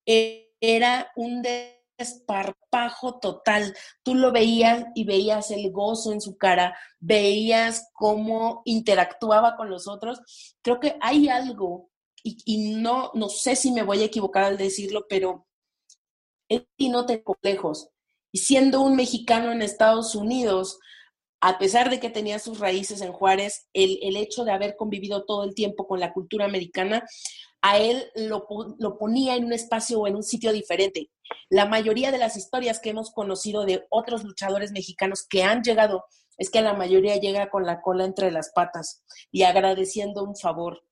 [0.05, 3.75] Era un de esparpajo total.
[4.03, 9.89] Tú lo veías y veías el gozo en su cara, veías cómo interactuaba con los
[9.89, 10.21] otros.
[10.63, 11.91] Creo que hay algo,
[12.23, 15.47] y, no, no sé si me voy a equivocar al decirlo, pero
[16.49, 17.89] él no te complejos.
[18.33, 20.79] Y siendo un mexicano en Estados Unidos,
[21.41, 25.25] a pesar de que tenía sus raíces en Juárez, el, el hecho de haber convivido
[25.27, 27.05] todo el tiempo con la cultura americana,
[27.61, 28.47] a él lo,
[28.79, 31.11] lo, ponía en un espacio o en un sitio diferente.
[31.49, 36.05] La mayoría de las historias que hemos conocido de otros luchadores mexicanos que han llegado
[36.39, 40.83] es que la mayoría llega con la cola entre las patas y agradeciendo un favor.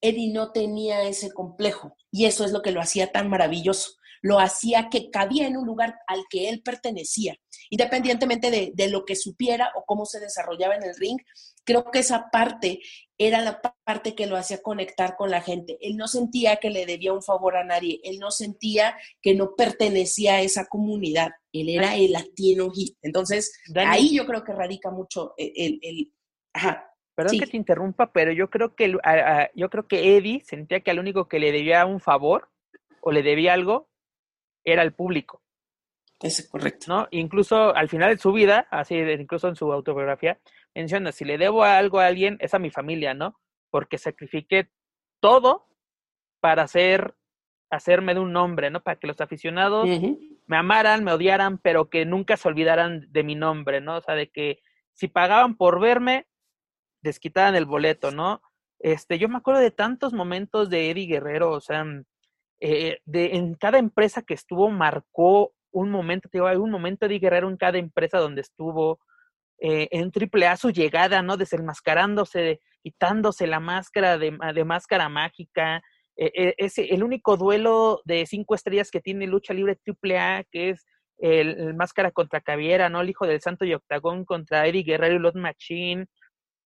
[0.00, 3.92] Eddie no tenía ese complejo y eso es lo que lo hacía tan maravilloso.
[4.20, 7.36] Lo hacía que cabía en un lugar al que él pertenecía,
[7.70, 11.18] independientemente de, de lo que supiera o cómo se desarrollaba en el ring.
[11.64, 12.80] Creo que esa parte
[13.18, 15.76] era la parte que lo hacía conectar con la gente.
[15.80, 19.56] Él no sentía que le debía un favor a nadie, él no sentía que no
[19.56, 22.96] pertenecía a esa comunidad, él era el latino hit.
[23.02, 25.80] Entonces, ahí yo creo que radica mucho el...
[25.82, 26.12] el,
[26.52, 26.84] ajá.
[27.16, 28.92] Perdón que te interrumpa, pero yo creo que
[29.56, 32.48] yo creo que Eddie sentía que al único que le debía un favor
[33.00, 33.88] o le debía algo
[34.64, 35.42] era el público.
[36.20, 36.86] Es correcto.
[36.88, 37.08] ¿no?
[37.10, 40.38] Incluso al final de su vida, así incluso en su autobiografía,
[40.78, 43.38] menciona, si le debo algo a alguien, es a mi familia, ¿no?
[43.70, 44.70] Porque sacrifiqué
[45.20, 45.66] todo
[46.40, 47.16] para hacer,
[47.70, 48.82] hacerme de un nombre, ¿no?
[48.82, 49.88] Para que los aficionados
[50.46, 53.96] me amaran, me odiaran, pero que nunca se olvidaran de mi nombre, ¿no?
[53.96, 54.60] O sea, de que
[54.94, 56.26] si pagaban por verme,
[57.02, 58.40] desquitaran el boleto, ¿no?
[58.78, 61.84] Este, yo me acuerdo de tantos momentos de Eddie Guerrero, o sea,
[62.60, 67.06] eh, de, en cada empresa que estuvo marcó un momento, te digo, hay un momento
[67.06, 69.00] Eddie Guerrero en cada empresa donde estuvo,
[69.60, 71.36] eh, en AAA su llegada, ¿no?
[71.36, 75.82] Desenmascarándose, quitándose la máscara de, máscara mágica.
[76.16, 80.70] Eh, eh, es el único duelo de cinco estrellas que tiene lucha libre AAA, que
[80.70, 80.86] es
[81.18, 83.00] el, máscara contra Caviera, ¿no?
[83.00, 86.06] El hijo del santo y octagón contra Eddie Guerrero y Lot Machine.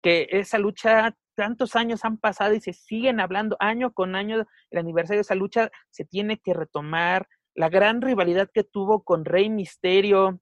[0.02, 4.44] Que esa lucha, tantos años han pasado y se siguen hablando año con año.
[4.70, 7.26] El aniversario de esa lucha se tiene que retomar.
[7.54, 10.40] La gran rivalidad que tuvo con Rey Misterio,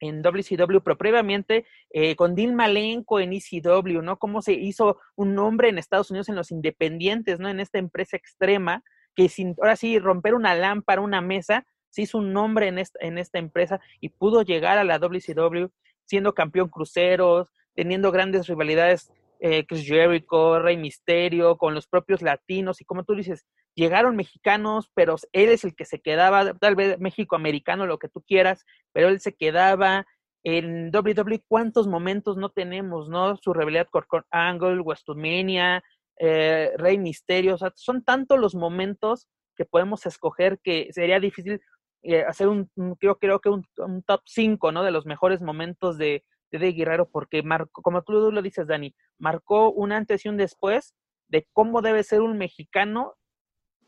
[0.00, 4.18] en WCW, pero previamente eh, con Dean Malenko en ECW, ¿no?
[4.18, 7.48] Cómo se hizo un nombre en Estados Unidos en los independientes, ¿no?
[7.48, 8.82] En esta empresa extrema,
[9.14, 12.98] que sin, ahora sí, romper una lámpara, una mesa, se hizo un nombre en esta,
[13.02, 15.66] en esta empresa y pudo llegar a la WCW
[16.04, 19.10] siendo campeón cruceros, teniendo grandes rivalidades
[19.40, 24.90] eh, Chris Jericho, Rey Misterio, con los propios latinos, y como tú dices, llegaron mexicanos,
[24.94, 28.64] pero él es el que se quedaba, tal vez México americano, lo que tú quieras,
[28.92, 30.04] pero él se quedaba
[30.44, 33.36] en WWE, ¿cuántos momentos no tenemos, no?
[33.36, 35.82] Su rivalidad con Angle, Westmania,
[36.18, 41.60] eh, Rey Misterio, son tantos los momentos que podemos escoger que sería difícil
[42.02, 43.64] eh, hacer un, creo, creo que un,
[44.06, 44.82] top 5, ¿no?
[44.82, 49.70] De los mejores momentos de, de, Guerrero, porque marcó, como tú lo dices, Dani, marcó
[49.70, 50.94] un antes y un después
[51.28, 53.14] de cómo debe ser un mexicano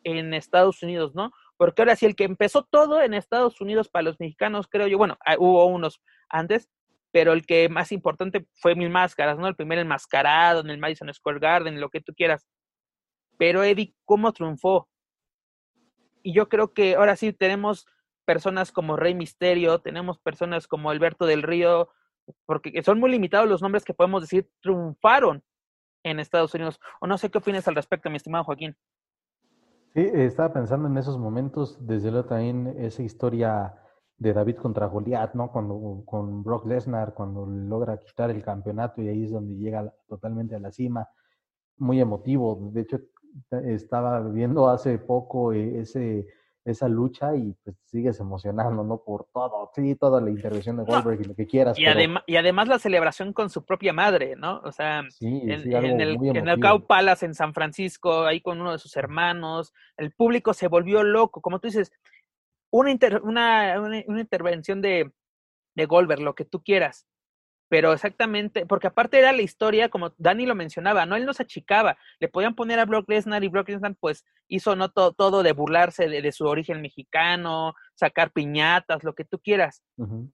[0.05, 1.31] en Estados Unidos, ¿no?
[1.57, 4.99] Porque ahora sí, el que empezó todo en Estados Unidos para los mexicanos, creo yo,
[4.99, 6.71] bueno, ah, hubo unos antes,
[7.13, 9.49] pero el que más importante fue Mil Máscaras, ¿no?
[9.49, 12.47] El primer enmascarado en el Madison Square Garden, lo que tú quieras.
[13.39, 14.89] Pero Eddie, ¿cómo triunfó?
[16.23, 17.87] Y yo creo que ahora sí tenemos
[18.25, 21.91] personas como Rey Misterio, tenemos personas como Alberto del Río,
[22.47, 25.43] porque son muy limitados los nombres que podemos decir triunfaron
[26.05, 26.81] en Estados Unidos.
[27.01, 28.77] O no sé qué opinas al respecto, mi estimado Joaquín.
[29.95, 33.75] Sí, estaba pensando en esos momentos, desde luego también esa historia
[34.17, 35.51] de David contra Goliat, ¿no?
[35.51, 40.55] Cuando con Brock Lesnar, cuando logra quitar el campeonato y ahí es donde llega totalmente
[40.55, 41.09] a la cima,
[41.79, 42.71] muy emotivo.
[42.73, 43.01] De hecho,
[43.51, 46.27] estaba viendo hace poco eh, ese
[46.71, 48.99] esa lucha y pues sigues emocionando, ¿no?
[49.03, 51.79] Por todo, sí, toda la intervención de Goldberg y lo que quieras.
[51.79, 51.85] Y,
[52.27, 54.61] y además la celebración con su propia madre, ¿no?
[54.65, 58.79] O sea, en, el, en el Cow Palace en San Francisco, ahí con uno de
[58.79, 61.93] sus hermanos, el público se volvió loco, como tú dices,
[62.71, 65.13] una, una, una, intervención de,
[65.75, 67.07] de Goldberg, lo que tú quieras,
[67.71, 71.15] pero exactamente, porque aparte era la historia, como Dani lo mencionaba, ¿no?
[71.15, 74.75] Él no se achicaba, le podían poner a Brock Lesnar y Brock Lesnar pues hizo
[74.75, 79.85] no todo, todo de burlarse de, su origen mexicano, sacar piñatas, lo que tú quieras,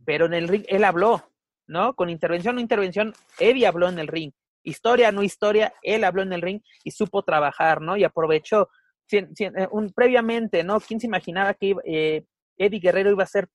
[0.06, 1.30] pero en el ring él habló,
[1.66, 1.94] ¿no?
[1.94, 4.32] Con intervención o intervención, Eddie habló en el ring,
[4.62, 7.98] historia no historia, él habló en el ring y supo trabajar, ¿no?
[7.98, 8.70] Y aprovechó,
[9.12, 10.80] eh, un, previamente, ¿no?
[10.80, 12.24] ¿Quién se imaginaba que eh,
[12.56, 13.46] Eddie Guerrero iba a ser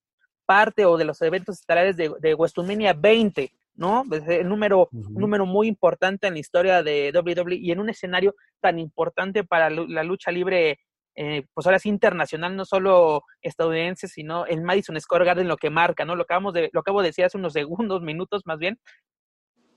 [0.45, 3.51] parte o de los eventos estelares de, de WrestleMania 20?
[3.81, 4.03] ¿No?
[4.11, 7.89] Es el número, un número muy importante en la historia de WWE y en un
[7.89, 10.79] escenario tan importante para la lucha libre,
[11.15, 15.71] eh, pues ahora sí internacional, no solo estadounidense, sino el Madison Square Garden lo que
[15.71, 16.15] marca, ¿no?
[16.15, 18.79] Lo acabamos de, lo acabo de decir hace unos segundos, minutos más bien.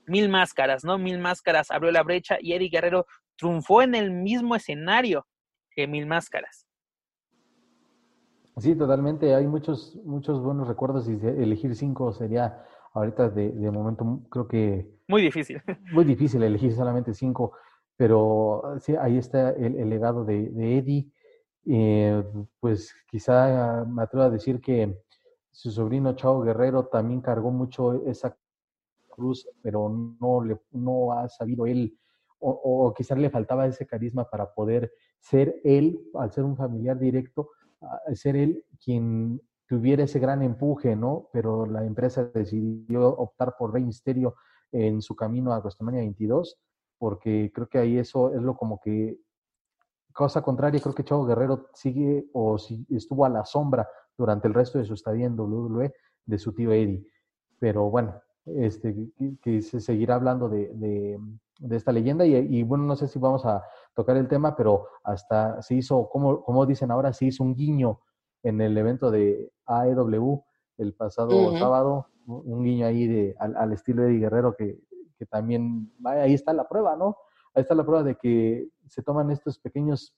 [0.05, 0.99] Mil máscaras, ¿no?
[0.99, 5.25] Mil máscaras abrió la brecha y Eddie Guerrero triunfó en el mismo escenario
[5.71, 6.64] que Mil Máscaras.
[8.57, 9.35] Sí, totalmente.
[9.35, 14.89] Hay muchos, muchos buenos recuerdos y elegir cinco sería Ahorita de, de momento creo que...
[15.09, 15.61] Muy difícil.
[15.91, 17.51] Muy difícil elegir solamente cinco,
[17.97, 21.11] pero sí, ahí está el, legado de, de Eddie.
[21.65, 22.23] Eh,
[22.61, 24.97] pues quizá me atrevo a decir que
[25.51, 28.37] su sobrino Chao Guerrero también cargó mucho esa
[29.09, 29.89] cruz, pero
[30.21, 31.97] no, le, no ha sabido él,
[32.39, 36.97] o, o quizás le faltaba ese carisma para poder ser él, al ser un familiar
[36.97, 37.49] directo,
[38.13, 41.29] ser él quien tuviera ese gran empuje, ¿no?
[41.33, 44.35] Pero la empresa decidió optar por Rey Misterio
[44.71, 46.57] en su camino a WrestleMania 22,
[46.97, 49.19] porque creo que ahí eso es lo como que
[50.13, 54.53] cosa contraria, creo que Chavo Guerrero sigue o si estuvo a la sombra durante el
[54.53, 55.93] resto de su estadía en WWE
[56.25, 57.05] de su tío Eddie.
[57.59, 58.95] Pero bueno, este,
[59.41, 61.19] que, se seguirá hablando de, de,
[61.69, 65.61] esta leyenda y, y, bueno, no sé si vamos a tocar el tema, pero hasta
[65.61, 68.01] se hizo, como, como dicen ahora, se hizo un guiño
[68.43, 70.43] en el evento de AEW
[70.77, 74.79] el pasado sábado, un guiño ahí de, al, estilo de Eddie Guerrero que,
[75.17, 77.17] que también, ahí está la prueba, ¿no?
[77.53, 80.13] Ahí está la prueba de que se toman estos pequeños,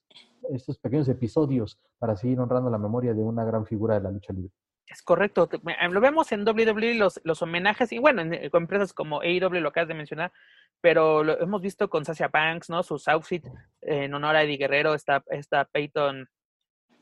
[0.50, 4.32] estos pequeños episodios para seguir honrando la memoria de una gran figura de la lucha
[4.32, 4.52] libre.
[4.88, 5.48] Es correcto.
[5.90, 9.68] Lo vemos en WWE, los, los homenajes, y bueno, en, con empresas como AEW, lo
[9.68, 10.32] acabas de mencionar,
[10.80, 12.82] pero lo hemos visto con Sasha Banks, ¿no?
[12.82, 13.50] Sus outfits
[13.82, 16.28] en honor a Eddie Guerrero, está, está Peyton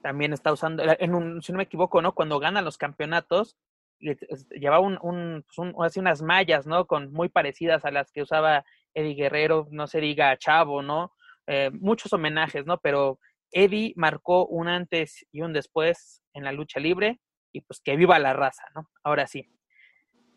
[0.03, 2.12] también está usando, eh, en un, si no me equivoco, ¿no?
[2.12, 3.57] Cuando gana los campeonatos,
[3.99, 6.87] llevaba un, un, pues así unas mallas, ¿no?
[6.87, 8.64] Con muy parecidas a las que usaba
[8.95, 11.12] Eddie Guerrero, no se diga Chavo, ¿no?
[11.47, 12.78] Eh, muchos homenajes, ¿no?
[12.78, 13.18] Pero
[13.53, 17.20] Eddie marcó un antes y un después en la lucha libre
[17.57, 18.90] y pues que viva la raza, ¿no?
[19.02, 19.50] Ahora sí.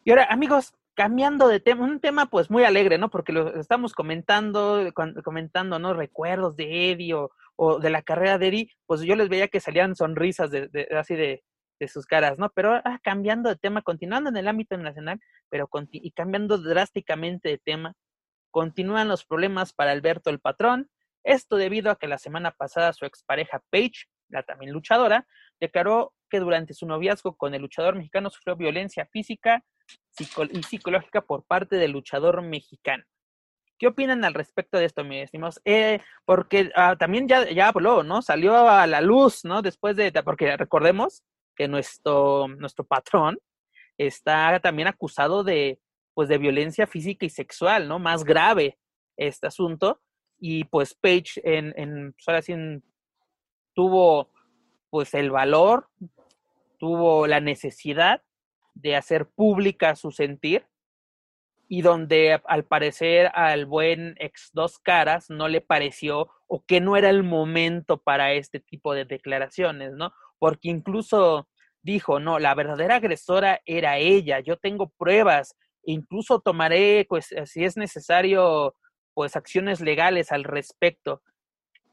[0.05, 3.09] Y ahora, amigos, cambiando de tema, un tema pues muy alegre, ¿no?
[3.09, 4.89] Porque lo estamos comentando,
[5.23, 5.93] comentando, ¿no?
[5.93, 7.13] Recuerdos de Eddie
[7.57, 11.15] o, de la carrera de Eddie, pues yo les veía que salían sonrisas de, así
[11.15, 11.43] de,
[11.87, 12.49] sus caras, ¿no?
[12.53, 17.57] Pero ah, cambiando de tema, continuando en el ámbito nacional, pero y cambiando drásticamente de
[17.57, 17.93] tema,
[18.51, 20.89] continúan los problemas para Alberto el patrón.
[21.23, 25.25] Esto debido a que la semana pasada su expareja Paige, la también luchadora,
[25.61, 29.63] declaró que durante su noviazgo con el luchador mexicano sufrió violencia física
[30.17, 33.03] y psicológica por parte del luchador mexicano.
[33.77, 35.61] ¿Qué opinan al respecto de esto, mis estimados?
[35.63, 38.21] Eh, porque ah, también ya, ya habló, ¿no?
[38.21, 39.61] Salió a la luz, ¿no?
[39.61, 41.23] Después de, porque recordemos
[41.55, 43.39] que nuestro, nuestro patrón
[43.97, 45.79] está también acusado de,
[46.13, 47.99] pues, de violencia física y sexual, ¿no?
[47.99, 48.77] Más grave
[49.15, 50.01] este asunto.
[50.37, 52.53] Y pues Page en, en pues, ahora sí
[53.73, 54.29] tuvo
[54.89, 55.87] pues el valor,
[56.79, 58.23] tuvo la necesidad
[58.73, 60.65] de hacer pública su sentir
[61.67, 66.97] y donde al parecer al buen ex dos caras no le pareció o que no
[66.97, 70.11] era el momento para este tipo de declaraciones, ¿no?
[70.39, 71.47] Porque incluso
[71.83, 77.77] dijo, no, la verdadera agresora era ella, yo tengo pruebas, incluso tomaré, pues, si es
[77.77, 78.75] necesario,
[79.13, 81.21] pues, acciones legales al respecto.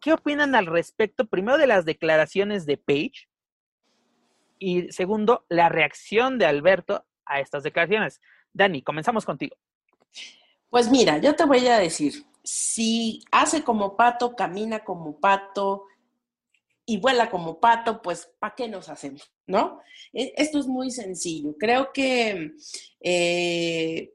[0.00, 3.28] ¿Qué opinan al respecto, primero, de las declaraciones de Page?
[4.58, 8.20] Y segundo, la reacción de Alberto a estas declaraciones.
[8.52, 9.56] Dani, comenzamos contigo.
[10.70, 15.84] Pues mira, yo te voy a decir, si hace como pato, camina como pato
[16.86, 19.30] y vuela como pato, pues ¿para qué nos hacemos?
[19.46, 19.80] ¿No?
[20.12, 21.56] E, esto es muy sencillo.
[21.58, 22.52] Creo que
[23.00, 24.12] eh,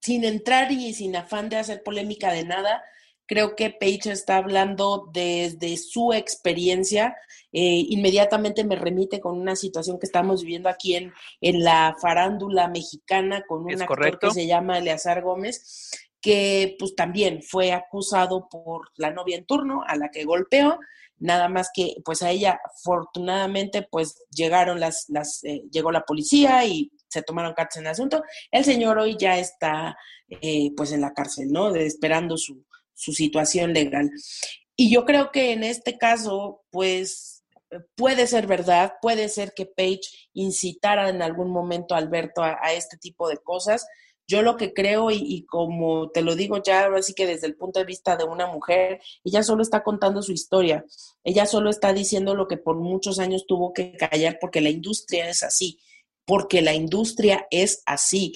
[0.00, 2.82] sin entrar y sin afán de hacer polémica de nada,
[3.28, 7.14] Creo que Paige está hablando desde su experiencia.
[7.52, 11.12] Eh, inmediatamente me remite con una situación que estamos viviendo aquí en,
[11.42, 15.90] en la farándula mexicana con un actor que se llama Eleazar Gómez,
[16.22, 20.78] que pues también fue acusado por la novia en turno a la que golpeó
[21.20, 26.64] nada más que pues a ella afortunadamente pues llegaron las, las eh, llegó la policía
[26.64, 28.22] y se tomaron cartas en el asunto.
[28.50, 29.96] El señor hoy ya está
[30.28, 31.74] eh, pues en la cárcel, ¿no?
[31.74, 32.64] esperando su,
[32.98, 34.10] su situación legal.
[34.76, 37.44] Y yo creo que en este caso, pues
[37.96, 40.00] puede ser verdad, puede ser que Page
[40.32, 43.86] incitara en algún momento a Alberto a, este tipo de cosas.
[44.26, 47.56] Yo lo que creo, y, como te lo digo ya, ahora sí que desde el
[47.56, 50.84] punto de vista de una mujer, ella solo está contando su historia,
[51.24, 55.30] ella solo está diciendo lo que por muchos años tuvo que callar porque la industria
[55.30, 55.80] es así,
[56.26, 58.34] porque la industria es así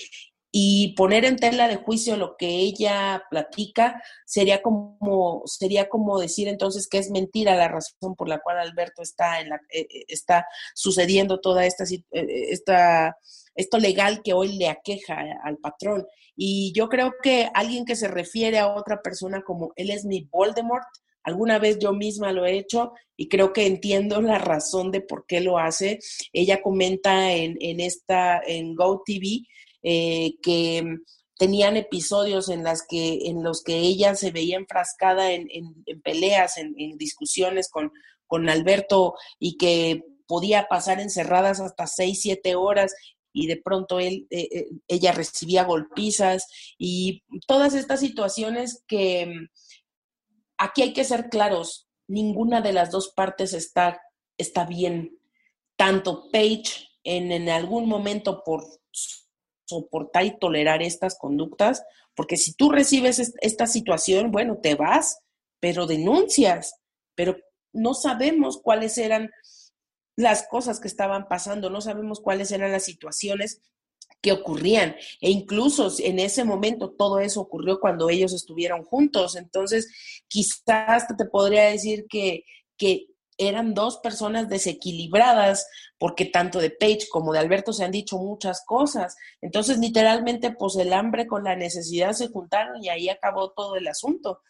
[0.55, 6.47] y poner en tela de juicio lo que ella platica sería como sería como decir
[6.47, 11.41] entonces que es mentira la razón por la cual Alberto está eh, eh, está sucediendo
[11.41, 12.03] toda esta eh,
[12.51, 13.17] esta
[13.55, 18.09] esto legal que hoy le aqueja al patrón y yo creo que alguien que se
[18.09, 20.87] refiere a otra persona como él es mi Voldemort
[21.25, 25.25] Alguna vez yo misma lo he hecho y creo que entiendo la razón de por
[25.25, 26.01] qué lo hace.
[26.33, 29.47] Ella comenta en, en esta, en GoTV,
[29.83, 30.99] eh, que
[31.39, 35.49] tenían episodios en, las que, en los que ella se veía enfrascada en,
[36.05, 37.91] peleas, en, discusiones con,
[38.29, 42.95] con Alberto y que podía pasar encerradas hasta seis, siete horas
[43.33, 46.47] y de pronto él, eh, eh, ella recibía golpizas
[46.79, 49.49] y todas estas situaciones que mm,
[50.59, 54.01] aquí hay que ser claros, ninguna de las dos partes está,
[54.39, 55.19] está bien.
[55.77, 58.65] Tanto Paige en, en algún momento por
[59.73, 65.21] soportar y tolerar estas conductas, porque si tú recibes esta situación, bueno, te vas,
[65.61, 66.77] pero denuncias,
[67.15, 67.37] pero
[67.73, 69.31] no sabemos cuáles eran
[70.17, 73.61] las cosas que estaban pasando, no sabemos cuáles eran las situaciones
[74.21, 74.95] que ocurrían.
[75.21, 79.37] E incluso en ese momento todo eso ocurrió cuando ellos estuvieron juntos.
[79.37, 79.89] Entonces,
[80.29, 82.45] quizás te podría decir que,
[82.77, 83.07] que
[83.49, 85.67] eran dos personas desequilibradas,
[85.99, 89.17] porque tanto de Page como de Alberto se han dicho muchas cosas.
[89.41, 93.89] Entonces, literalmente, pues el hambre con la necesidad se juntaron y ahí acabó todo el
[93.89, 94.41] asunto.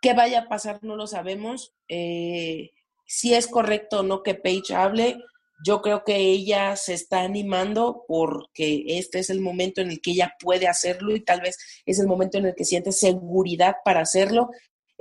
[0.00, 0.80] ¿Qué vaya a pasar?
[0.82, 1.72] No lo sabemos.
[1.88, 2.70] Eh,
[3.06, 5.18] si es correcto o no que Page hable,
[5.64, 10.12] yo creo que ella se está animando porque este es el momento en el que
[10.12, 11.56] ella puede hacerlo y tal vez
[11.86, 14.50] es el momento en el que siente seguridad para hacerlo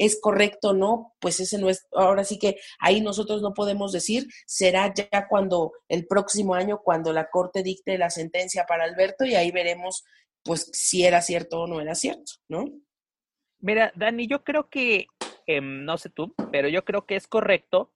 [0.01, 3.91] es correcto o no, pues ese no es, ahora sí que ahí nosotros no podemos
[3.91, 9.25] decir, será ya cuando el próximo año, cuando la Corte dicte la sentencia para Alberto
[9.25, 10.03] y ahí veremos
[10.43, 12.65] pues si era cierto o no era cierto, ¿no?
[13.59, 15.05] Mira, Dani, yo creo que,
[15.45, 17.93] em, no sé tú, pero yo creo que es correcto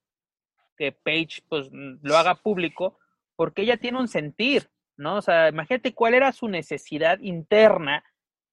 [0.78, 3.00] que Paige pues lo haga público
[3.36, 5.16] porque ella tiene un sentir, ¿no?
[5.16, 8.04] O sea, imagínate cuál era su necesidad interna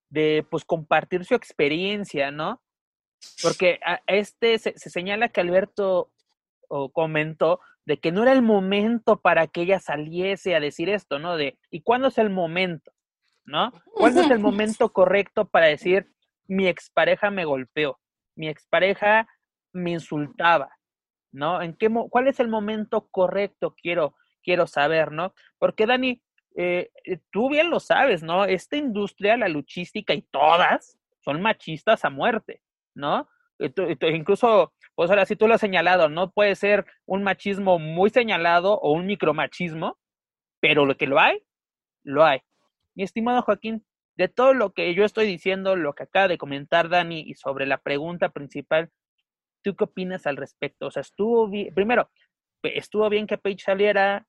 [0.09, 2.62] de pues compartir su experiencia, ¿no?
[3.43, 6.11] Porque este se, señala que Alberto
[6.93, 11.37] comentó de que no era el momento para que ella saliese a decir esto, ¿no?
[11.37, 12.93] De, ¿y cuándo es el momento?
[13.45, 13.73] ¿No?
[13.93, 16.13] ¿Cuándo es el momento correcto para decir,
[16.47, 17.99] mi expareja me golpeó,
[18.37, 19.27] mi expareja
[19.73, 20.79] me insultaba,
[21.33, 21.61] ¿no?
[21.61, 23.75] ¿En qué ¿Cuál es el momento correcto?
[23.75, 25.35] Quiero, quiero saber, ¿no?
[25.59, 26.23] Porque Dani,
[26.55, 28.45] eh, eh, tú bien lo sabes, ¿no?
[28.45, 32.63] Esta industria, la luchística y todas son machistas a muerte.
[32.95, 33.29] ¿No?
[33.59, 38.75] Incluso, pues ahora sí tú lo has señalado, no puede ser un machismo muy señalado
[38.75, 39.99] o un micromachismo,
[40.61, 41.43] pero lo que lo hay,
[42.03, 42.41] lo hay.
[42.95, 43.85] Mi estimado Joaquín,
[44.17, 47.67] de todo lo que yo estoy diciendo, lo que acaba de comentar Dani y sobre
[47.67, 48.91] la pregunta principal,
[49.63, 50.87] ¿tú qué opinas al respecto?
[50.87, 52.11] O sea, estuvo bien, primero,
[52.63, 54.27] estuvo bien que Page saliera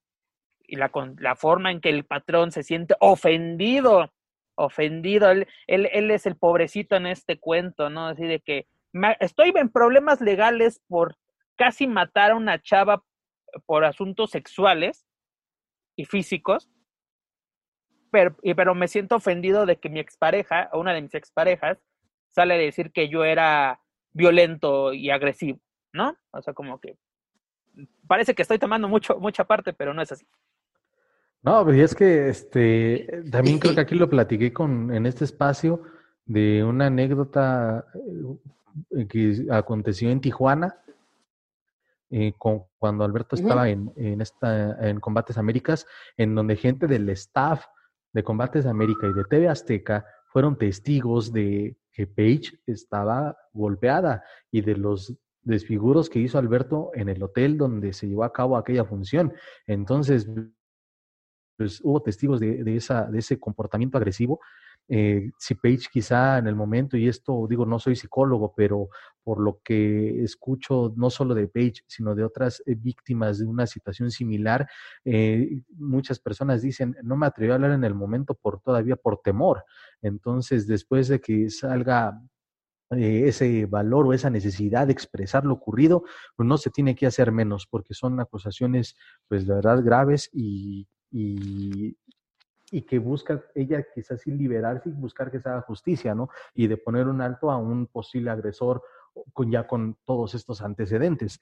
[0.66, 4.12] y la, la forma en que el patrón se siente ofendido,
[4.56, 8.08] ofendido, él, él, él es el pobrecito en este cuento, ¿no?
[8.08, 8.68] Así de que
[9.20, 11.18] estoy en problemas legales por
[11.56, 13.04] casi matar a una chava
[13.66, 15.06] por asuntos sexuales
[15.96, 16.70] y físicos,
[18.12, 21.80] pero, pero me siento ofendido de que mi expareja, una de mis exparejas,
[22.30, 23.82] sale a decir que yo era
[24.12, 25.60] violento y agresivo,
[25.92, 26.16] ¿no?
[26.32, 26.98] O sea, como que
[28.08, 30.28] parece que estoy tomando mucho, mucha parte, pero no es así.
[31.44, 35.84] No, pero es que este también creo que aquí lo platiqué con en este espacio
[36.26, 37.86] de una anécdota
[38.92, 40.78] eh, que aconteció en Tijuana
[42.10, 45.86] eh, con, cuando Alberto estaba en, en, esta, en Combates Américas,
[46.16, 47.66] en donde gente del staff
[48.14, 54.62] de Combates América y de TV Azteca fueron testigos de que Paige estaba golpeada y
[54.62, 58.86] de los desfiguros que hizo Alberto en el hotel donde se llevó a cabo aquella
[58.86, 59.34] función.
[59.68, 60.28] Entonces,
[61.58, 64.40] pues hubo testigos de, de, esa, de ese comportamiento agresivo
[64.90, 68.90] eh, si Page quizá en el momento, y esto digo, no soy psicólogo, pero
[69.24, 73.66] por lo que escucho no solo de Page, sino de otras eh, víctimas de una
[73.66, 74.68] situación similar,
[75.06, 79.22] eh, muchas personas dicen, no me atreví a hablar en el momento por todavía por
[79.22, 79.64] temor.
[80.02, 82.20] Entonces, después de que salga
[82.92, 86.04] ese valor o esa necesidad de expresar lo ocurrido,
[86.36, 88.96] pues no se tiene que hacer menos, porque son acusaciones,
[89.28, 91.96] pues de verdad graves y, y,
[92.72, 96.30] y que busca ella quizás sin liberarse y buscar que se haga justicia, ¿no?
[96.56, 98.82] Y de poner un alto a un posible agresor
[99.32, 101.40] con ya con todos estos antecedentes.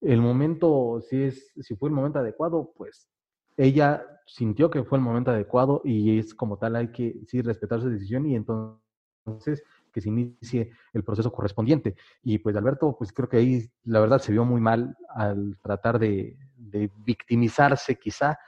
[0.00, 3.08] El momento, si, es, si fue el momento adecuado, pues
[3.56, 7.80] ella sintió que fue el momento adecuado y es como tal hay que sí respetar
[7.80, 11.96] su decisión y entonces que se inicie el proceso correspondiente.
[12.22, 15.98] Y pues Alberto, pues creo que ahí la verdad se vio muy mal al tratar
[15.98, 18.38] de, de victimizarse quizá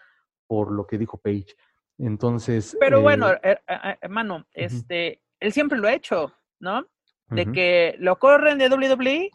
[0.51, 1.55] por lo que dijo Page.
[1.97, 2.77] Entonces.
[2.81, 6.85] Pero bueno, eh, eh, hermano, este, él siempre lo ha hecho, ¿no?
[7.29, 9.31] De que lo corren de WWE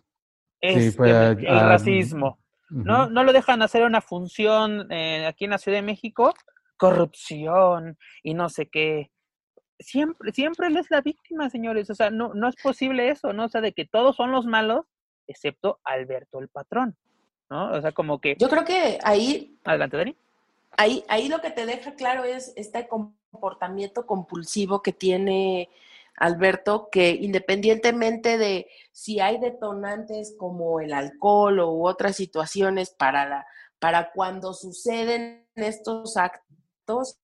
[0.59, 2.37] es el, racismo.
[2.69, 3.07] ¿no?
[3.09, 6.33] no lo dejan hacer una función eh, aquí en la Ciudad de México,
[6.75, 9.09] corrupción y no sé qué.
[9.79, 11.89] Siempre, siempre él es la víctima, señores.
[11.89, 13.45] O sea, no, no es posible eso, ¿no?
[13.45, 14.85] O sea, de que todos son los malos,
[15.27, 16.97] excepto Alberto el patrón,
[17.49, 17.71] ¿no?
[17.71, 18.35] O sea, como que.
[18.37, 19.57] Yo creo que ahí.
[19.63, 20.17] Adelante, Dani
[20.77, 25.69] ahí, ahí lo que te deja claro es este comportamiento compulsivo que tiene
[26.17, 33.47] Alberto, que independientemente de si hay detonantes como el alcohol u otras situaciones para, la,
[33.79, 37.19] para cuando suceden estos actos,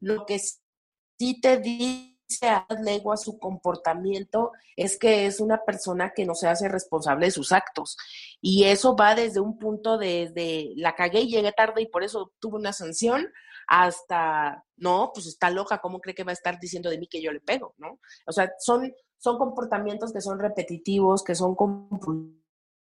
[0.00, 2.11] lo que sí te dice
[2.42, 7.52] a su comportamiento es que es una persona que no se hace responsable de sus
[7.52, 7.96] actos.
[8.40, 12.32] Y eso va desde un punto de, la cagué y llegué tarde y por eso
[12.38, 13.26] tuve una sanción,
[13.66, 17.22] hasta, no, pues está loca, ¿cómo cree que va a estar diciendo de mí que
[17.22, 17.74] yo le pego?
[17.78, 18.00] ¿no?
[18.26, 21.56] O sea, son, son comportamientos que son repetitivos, que son,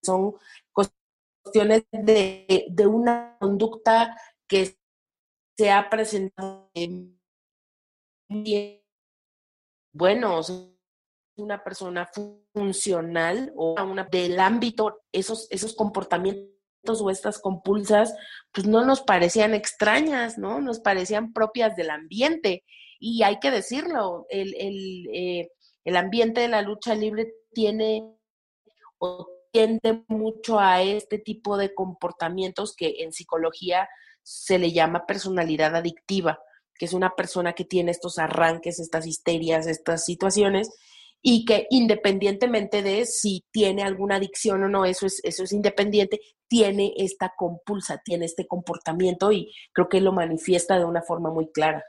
[0.03, 0.35] son
[0.72, 4.16] cuestiones de, de una conducta
[4.47, 4.78] que
[5.57, 6.70] se ha presentado
[8.28, 8.82] bien
[9.93, 10.40] bueno,
[11.36, 12.09] una persona
[12.53, 18.14] funcional o una del ámbito, esos, esos comportamientos o estas compulsas,
[18.53, 20.61] pues no nos parecían extrañas, ¿no?
[20.61, 22.64] Nos parecían propias del ambiente.
[22.99, 25.51] Y hay que decirlo, el, el, eh,
[25.84, 28.05] el ambiente de la lucha libre tiene
[28.99, 33.88] o tiende mucho a este tipo de comportamientos que en psicología
[34.22, 36.40] se le llama personalidad adictiva
[36.83, 40.68] que es una persona que tiene estos arranques, estas histerias, estas situaciones,
[41.22, 46.18] y que independientemente de si tiene alguna adicción o no, eso es, eso es independiente,
[46.49, 51.53] tiene esta compulsa, tiene este comportamiento y creo que lo manifiesta de una forma muy
[51.53, 51.85] clara.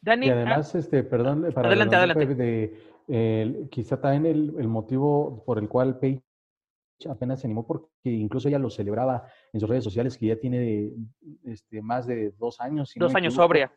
[0.00, 2.34] Dani, y además, ah, este, perdón, para adelante, adelante.
[2.34, 6.22] De, quizá también el, el, motivo por el cual Paige
[7.10, 10.92] apenas se animó, porque incluso ella lo celebraba en sus redes sociales, que ya tiene
[11.44, 12.94] este, más de dos años.
[12.96, 13.70] dos años sobria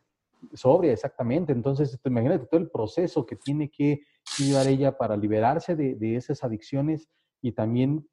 [0.52, 1.52] sobria, exactamente.
[1.52, 4.00] Entonces, imagínate todo el proceso que tiene que
[4.38, 7.08] llevar ella para liberarse de, de, esas adicciones
[7.40, 8.08] y también,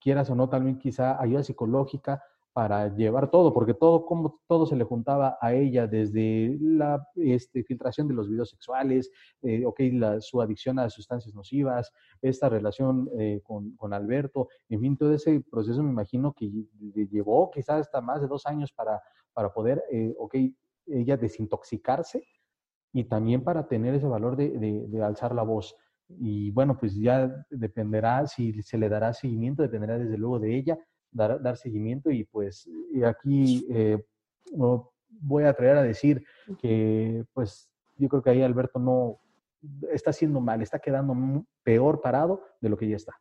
[0.00, 2.22] quieras o no, también quizá ayuda psicológica
[2.58, 7.62] para llevar todo, porque todo, como todo se le juntaba a ella, desde la este,
[7.62, 9.12] filtración de los videos sexuales,
[9.42, 14.80] eh, ok, la, su adicción a sustancias nocivas, esta relación eh, con, con, Alberto, en
[14.80, 16.50] fin, todo ese proceso me imagino que
[17.12, 19.00] llevó quizás hasta más de dos años para,
[19.32, 20.34] para poder, eh, ok,
[20.90, 22.24] ella desintoxicarse
[22.92, 24.50] y también para tener ese valor de,
[24.88, 25.76] de, alzar la voz.
[26.08, 30.78] Y bueno, pues ya dependerá si se le dará seguimiento, dependerá desde luego de ella,
[31.10, 32.68] dar, dar seguimiento y pues
[33.06, 34.02] aquí eh,
[35.20, 36.24] voy a atrever a decir
[36.60, 39.18] que pues yo creo que ahí Alberto no
[39.92, 43.14] está haciendo mal, está quedando peor parado de lo que ya está.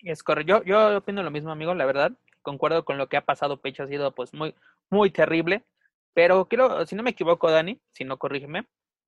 [0.00, 0.62] Es correcto.
[0.62, 2.12] Yo, yo opino lo mismo, amigo, la verdad.
[2.42, 3.60] Concuerdo con lo que ha pasado.
[3.60, 4.54] Pecho ha sido pues muy,
[4.90, 5.64] muy terrible.
[6.14, 8.66] Pero quiero, si no me equivoco, Dani, si no corrígeme,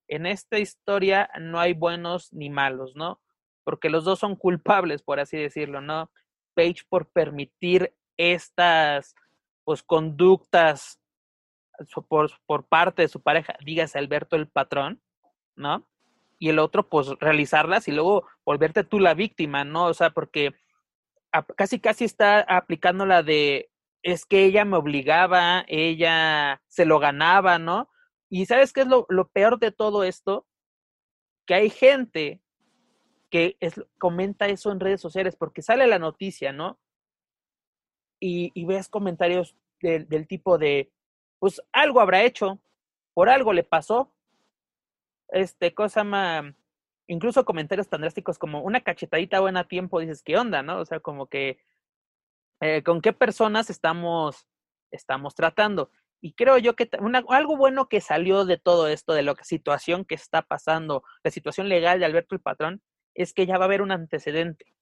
[0.09, 3.21] en esta historia no hay buenos ni malos, ¿no?
[3.65, 6.11] Porque los dos son culpables, por así decirlo, ¿no?
[6.55, 9.15] Page por permitir estas
[9.65, 11.01] pues conductas
[12.09, 15.01] por, por parte de su pareja, dígase Alberto el patrón,
[15.57, 15.87] ¿no?
[16.39, 19.87] Y el otro, pues realizarlas y luego volverte tú la víctima, ¿no?
[19.87, 20.55] O sea, porque
[21.57, 23.70] casi casi está aplicando la de
[24.03, 27.89] es que ella me obligaba, ella se lo ganaba, ¿no?
[28.29, 30.47] Y sabes qué es lo, peor de todo esto?
[31.47, 32.41] Que hay gente
[33.31, 36.79] que es, comenta eso en redes sociales porque sale la noticia, ¿no?
[38.21, 40.93] Y, y ves comentarios del tipo de,
[41.39, 42.61] pues algo habrá hecho,
[43.15, 44.13] por algo le pasó.
[45.29, 46.45] Este, cosa más,
[47.07, 50.79] incluso comentarios tan drásticos como una cachetadita buena tiempo, dices, ¿qué onda, no?
[50.79, 51.59] O sea, como que,
[52.61, 54.47] eh, ¿con qué personas estamos,
[54.91, 55.91] estamos tratando?
[56.21, 56.89] Y creo yo que
[57.29, 61.69] algo bueno que salió de todo esto, de la situación que está pasando, la situación
[61.69, 62.83] legal de Alberto el Patrón,
[63.15, 64.75] es que ya va a haber un antecedente.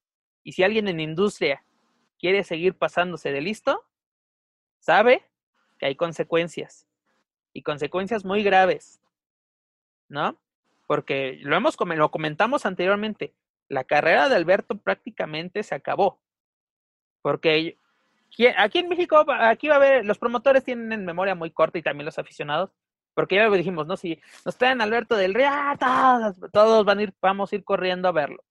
[0.43, 1.64] Y si alguien en industria
[2.18, 3.85] quiere seguir pasándose de listo,
[4.81, 5.22] sabe
[5.79, 6.87] que hay consecuencias.
[7.53, 9.01] Y consecuencias muy graves.
[10.09, 10.41] ¿No?
[10.87, 13.35] Porque lo hemos lo comentamos anteriormente.
[13.68, 16.18] La carrera de Alberto prácticamente se acabó.
[17.22, 17.78] Porque
[18.56, 22.06] aquí en México, aquí va a haber, los promotores tienen memoria muy corta y también
[22.06, 22.70] los aficionados,
[23.14, 23.96] porque ya lo dijimos, ¿no?
[23.96, 26.32] Si nos traen Alberto del Río, ¡ah!
[26.52, 28.44] todos, van a ir, vamos a ir corriendo a verlo.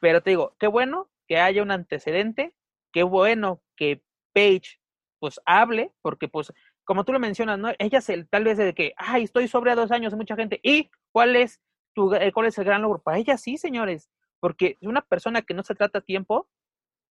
[0.00, 2.54] Pero te digo, qué bueno que haya un antecedente,
[2.90, 4.02] qué bueno que
[4.34, 4.80] Page
[5.20, 6.52] pues hable, porque pues,
[6.84, 7.70] como tú lo mencionas, ¿no?
[7.78, 10.90] Ella se, tal vez de que, ay, estoy sobre a dos años, mucha gente, ¿y
[11.12, 11.60] cuál es
[11.94, 13.00] tu, eh, cuál es el gran logro?
[13.00, 14.10] Para ella sí, señores,
[14.40, 16.48] porque una persona que no se trata a tiempo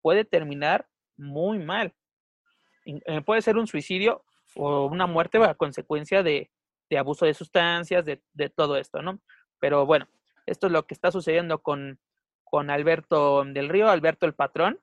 [0.03, 0.87] puede terminar
[1.17, 1.95] muy mal.
[2.85, 4.25] Eh, puede ser un suicidio
[4.57, 6.51] o una muerte a consecuencia de,
[6.89, 9.21] de abuso de sustancias, de, de, todo esto, ¿no?
[9.59, 10.09] Pero bueno,
[10.47, 12.01] esto es lo que está sucediendo con,
[12.45, 14.81] con Alberto del Río, Alberto el patrón,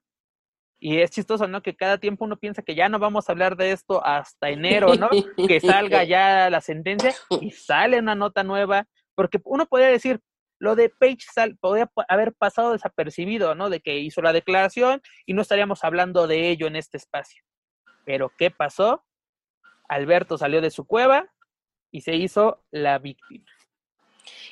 [0.80, 1.62] y es chistoso, ¿no?
[1.62, 4.96] Que cada tiempo uno piensa que ya no vamos a hablar de esto hasta enero,
[4.96, 5.10] ¿no?
[5.48, 10.22] que salga ya la sentencia y sale una nota nueva, porque uno podría decir,
[10.60, 13.70] lo de Page sal, podría haber pasado desapercibido, ¿no?
[13.70, 17.44] De que hizo la declaración y no estaríamos hablando de ello en este espacio.
[18.06, 19.06] Pero ¿qué pasó?
[19.88, 21.26] Alberto salió de su cueva
[21.92, 23.46] y se hizo la víctima.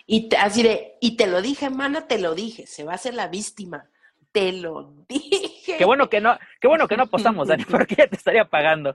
[0.05, 3.13] Y así de, y te lo dije, mana, te lo dije, se va a hacer
[3.13, 3.89] la víctima
[4.35, 5.77] te lo dije.
[5.77, 8.93] Qué bueno que no, qué bueno que no apostamos, Dani, porque ya te estaría pagando.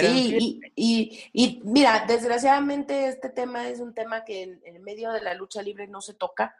[0.00, 5.22] Sí, y, y, mira, desgraciadamente este tema es un tema que en, en, medio de
[5.22, 6.54] la lucha libre no se toca.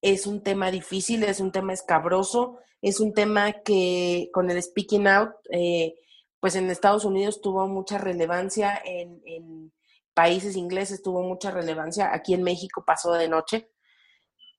[0.00, 5.06] Es un tema difícil, es un tema escabroso, es un tema que con el speaking
[5.06, 5.94] out, eh,
[6.40, 9.72] pues en Estados Unidos tuvo mucha relevancia, en, en
[10.12, 13.70] países ingleses tuvo mucha relevancia, aquí en México pasó de noche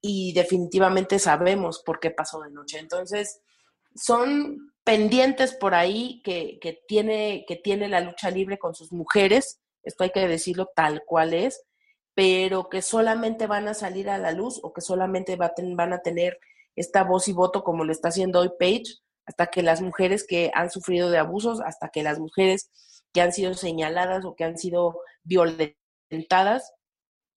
[0.01, 2.79] y definitivamente sabemos por qué pasó de noche.
[2.79, 3.41] Entonces,
[3.95, 9.59] son pendientes por ahí que, que, tiene, que tiene la lucha libre con sus mujeres,
[9.83, 11.65] esto hay que decirlo tal cual es,
[12.13, 16.39] pero que solamente van a salir a la luz o que solamente van a tener
[16.75, 20.51] esta voz y voto como lo está haciendo hoy Page, hasta que las mujeres que
[20.53, 22.69] han sufrido de abusos, hasta que las mujeres
[23.11, 26.73] que han sido señaladas o que han sido violentadas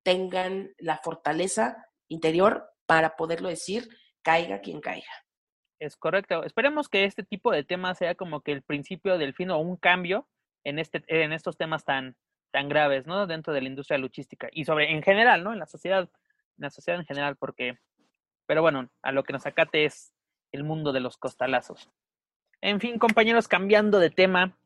[0.05, 3.89] tengan la fortaleza interior para poderlo decir,
[4.23, 5.28] caiga quien caiga.
[5.79, 6.45] Es correcto.
[6.45, 9.77] Esperemos que este tipo de temas sea como que el principio del fin o un
[9.77, 10.27] cambio
[10.65, 12.17] en, este, en estos temas tan,
[12.51, 13.27] tan graves, ¿no?
[13.27, 15.53] Dentro de la industria luchística y sobre, en general, ¿no?
[15.53, 17.79] En la sociedad, en la sociedad en general, porque,
[18.47, 20.13] pero bueno, a lo que nos acate es
[20.53, 21.89] el mundo de los costalazos.
[22.61, 24.57] En fin, compañeros, cambiando de tema,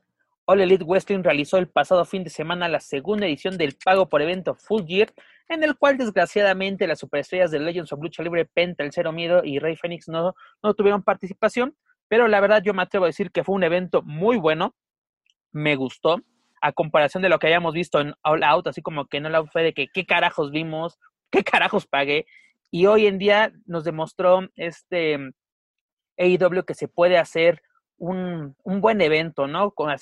[0.47, 4.23] All Elite Wrestling realizó el pasado fin de semana la segunda edición del pago por
[4.23, 5.13] evento Full Gear,
[5.49, 9.43] en el cual desgraciadamente las superestrellas de Legends of Lucha Libre, Penta, El Cero Miedo
[9.45, 11.77] y Rey Fénix no, no tuvieron participación,
[12.09, 14.75] pero la verdad yo me atrevo a decir que fue un evento muy bueno,
[15.53, 16.21] me gustó,
[16.61, 19.45] a comparación de lo que habíamos visto en All Out, así como que no la
[19.45, 20.99] fue de que qué carajos vimos,
[21.31, 22.27] qué carajos pagué,
[22.71, 25.33] y hoy en día nos demostró este
[26.17, 27.63] AEW que se puede hacer
[27.99, 29.73] un, un buen evento, ¿no?
[29.73, 29.95] Con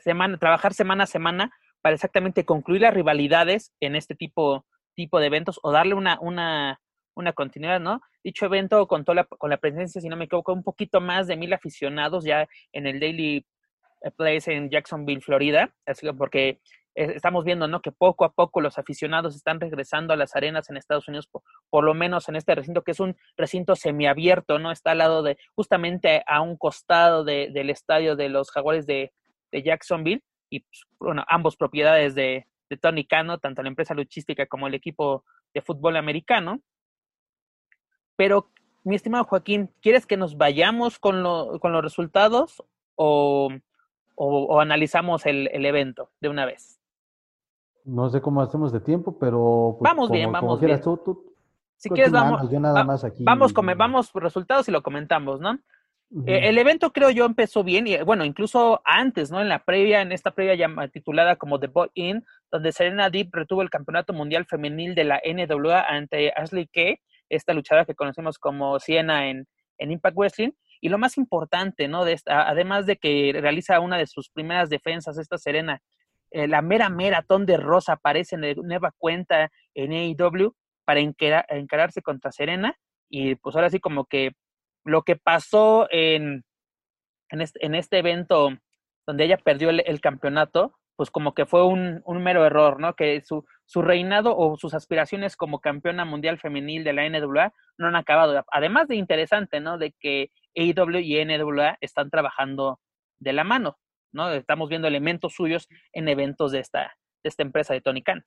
[0.00, 4.66] semana, trabajar semana a semana para exactamente concluir las rivalidades en este tipo,
[5.00, 6.80] tipo de eventos o darle una, una,
[7.14, 8.02] una continuidad, ¿no?
[8.22, 11.36] Dicho evento contó la, con la presencia, si no me equivoco, un poquito más de
[11.36, 13.46] mil aficionados ya en el Daily
[14.16, 16.60] Place en Jacksonville, Florida, así que porque
[16.94, 17.80] estamos viendo, ¿no?
[17.80, 21.28] Que poco a poco los aficionados están regresando a las arenas en Estados Unidos,
[21.70, 24.70] por, lo menos en este recinto, que es un recinto semiabierto, ¿no?
[24.70, 29.12] Está al lado de, justamente a un costado del estadio de los Jaguares de,
[29.52, 32.46] Jacksonville, y pues, bueno, ambos propiedades de,
[32.76, 36.60] Tony Cano, tanto la empresa luchística como el equipo de fútbol americano.
[38.16, 38.50] Pero,
[38.84, 41.22] mi estimado Joaquín, ¿quieres que nos vayamos con,
[41.58, 42.62] con los resultados
[42.96, 43.50] o,
[44.14, 46.80] o, analizamos el, el evento de una vez?
[47.84, 49.76] No sé cómo hacemos de tiempo, pero...
[49.78, 50.80] Pues, vamos bien, vamos bien.
[51.76, 52.42] si quieres, vamos,
[53.20, 55.58] vamos, con, vamos resultados y lo comentamos, ¿no?
[56.26, 59.40] Eh, el evento creo yo empezó bien y bueno, incluso antes, ¿no?
[59.40, 63.30] En la previa, en esta previa ya titulada como The Bot In, donde Serena Deep
[63.32, 66.96] retuvo el campeonato mundial femenil de la NWA ante Ashley Kay,
[67.28, 69.46] esta luchadora que conocemos como Siena en,
[69.78, 70.50] en Impact Wrestling.
[70.80, 72.04] Y lo más importante, ¿no?
[72.04, 75.80] De esta, además de que realiza una de sus primeras defensas, esta Serena,
[76.30, 82.32] eh, la mera mera de Rosa aparece en nueva cuenta en AEW para encararse contra
[82.32, 82.76] Serena
[83.08, 84.32] y pues ahora sí como que
[84.84, 86.44] lo que pasó en,
[87.28, 88.50] en, este, en este evento
[89.06, 92.92] donde ella perdió el, campeonato, pues como que fue un, un, mero error, ¿no?
[92.94, 97.86] Que su, su reinado o sus aspiraciones como campeona mundial femenil de la NWA no
[97.86, 98.44] han acabado.
[98.52, 99.78] Además de interesante, ¿no?
[99.78, 102.80] De que AEW y NWA están trabajando
[103.18, 103.78] de la mano.
[104.12, 104.30] ¿no?
[104.30, 106.92] Estamos viendo elementos suyos en eventos de esta,
[107.22, 108.22] de esta empresa de Tony Khan.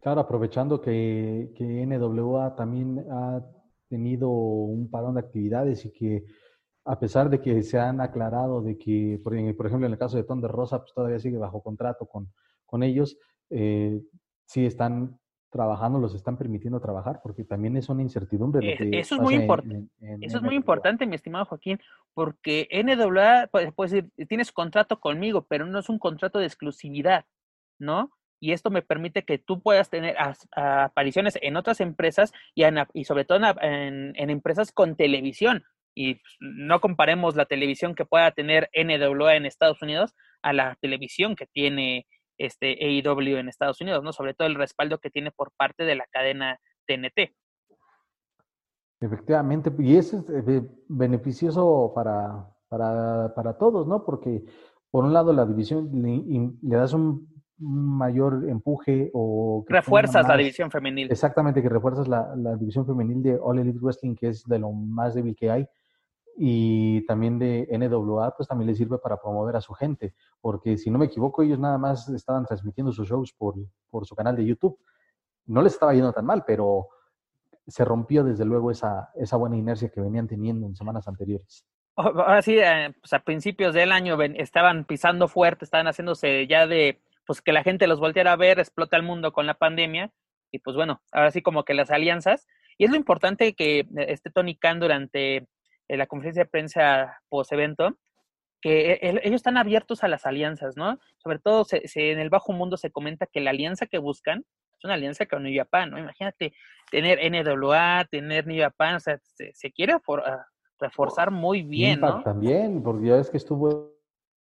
[0.00, 3.40] Claro, aprovechando que, que NWA también ha
[3.88, 6.24] tenido un parón de actividades y que
[6.84, 10.24] a pesar de que se han aclarado de que, por, ejemplo, en el caso de
[10.24, 12.32] Ton de Rosa, pues todavía sigue bajo contrato con,
[12.66, 13.18] con ellos,
[13.50, 14.00] eh,
[14.46, 15.18] sí están
[15.50, 18.78] trabajando, los están permitiendo trabajar, porque también es una incertidumbre.
[18.98, 19.88] eso es muy importante.
[20.20, 21.80] Eso es muy importante, mi estimado Joaquín,
[22.14, 27.24] porque NWA, puedes decir, tienes contrato conmigo, pero no es un contrato de exclusividad,
[27.78, 28.12] ¿no?
[28.40, 30.16] Y esto me permite que tú puedas tener
[30.56, 32.64] apariciones en otras empresas y,
[32.94, 35.64] y sobre todo en, en, empresas con televisión.
[35.94, 40.76] Y pues, no comparemos la televisión que pueda tener NWA en Estados Unidos a la
[40.80, 42.06] televisión que tiene
[42.38, 44.12] este AEW en Estados Unidos, ¿no?
[44.12, 47.34] Sobre todo el respaldo que tiene por parte de la cadena TNT.
[49.02, 54.04] Efectivamente, y eso es eh, beneficioso para, para, para todos, ¿no?
[54.04, 54.44] Porque
[54.90, 57.28] por un lado la división le, das un
[57.58, 59.64] mayor empuje o...
[59.68, 61.10] refuerzas la división femenil.
[61.10, 64.72] Exactamente, que refuerzas la, la, división femenil de All Elite Wrestling, que es de lo
[64.72, 65.66] más débil que hay
[66.42, 70.90] y también de NWA, pues también le sirve para promover a su gente, porque si
[70.90, 73.56] no me equivoco, ellos nada más estaban transmitiendo sus shows por,
[73.90, 74.78] por su canal de YouTube.
[75.44, 76.88] No les estaba yendo tan mal, pero
[77.66, 81.66] se rompió desde luego esa, esa buena inercia que venían teniendo en semanas anteriores.
[81.94, 87.02] Ahora sí, eh, pues a principios del año estaban pisando fuerte, estaban haciéndose ya de,
[87.26, 90.10] pues que la gente los volteara a ver, explota el mundo con la pandemia,
[90.50, 92.46] y pues bueno, ahora sí como que las alianzas,
[92.78, 95.46] y es lo importante que este Tony Khan durante
[95.90, 97.98] en la conferencia de prensa post-evento,
[98.60, 100.98] que e, ellos están abiertos a las alianzas, ¿no?
[101.18, 104.44] Sobre todo se, en el bajo mundo se comenta que la alianza que buscan
[104.78, 105.98] es una alianza con New Japan, ¿no?
[105.98, 106.52] Imagínate
[106.92, 110.46] tener NWA, tener New Japan, o sea, se, quiere ah,
[110.78, 112.22] reforzar muy bien, ¿no?
[112.22, 113.92] También, porque ya ves que estuvo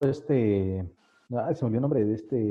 [0.00, 0.86] este,
[1.32, 2.50] ah, se me olvidó el nombre de este,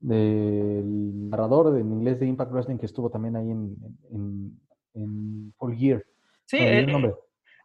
[0.00, 3.76] del narrador en inglés de Impact Wrestling que estuvo también ahí en,
[4.10, 4.60] en,
[4.94, 6.04] en Full Gear.
[6.46, 7.14] Sí, el nombre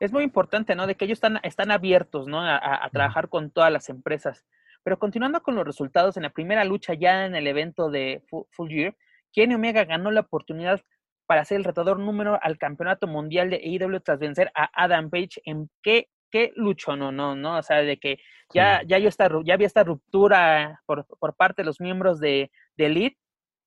[0.06, 0.86] es muy importante, ¿no?
[0.86, 2.42] De que ellos están, están abiertos, ¿no?
[2.42, 4.46] A, trabajar con todas las empresas.
[4.84, 8.70] Pero continuando con los resultados, en la primera lucha ya en el evento de Full,
[8.70, 8.96] Year,
[9.32, 10.82] Kenny Omega ganó la oportunidad
[11.26, 15.42] para ser el retador número al campeonato mundial de AEW tras vencer a Adam Page
[15.46, 18.18] en qué, qué lucho, no, no, no, o sea, de que
[18.54, 19.10] ya, ya, yo
[19.46, 23.18] ya había esta ruptura por, por parte de los miembros de, de Elite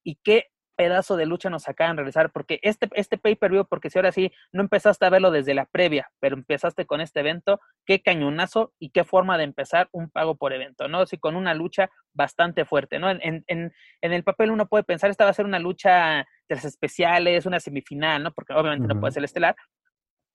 [0.04, 3.98] y qué pedazo de lucha nos acaban de regresar, porque este, este pay-per-view, porque si
[3.98, 8.02] ahora sí no empezaste a verlo desde la previa, pero empezaste con este evento, qué
[8.02, 11.00] cañonazo y qué forma de empezar un pago por evento, ¿no?
[11.00, 13.10] Así con una lucha bastante fuerte, ¿no?
[13.10, 16.54] En, en, en el papel uno puede pensar, esta va a ser una lucha de
[16.54, 18.32] las especiales, una semifinal, ¿no?
[18.32, 19.56] Porque obviamente no puede ser estelar,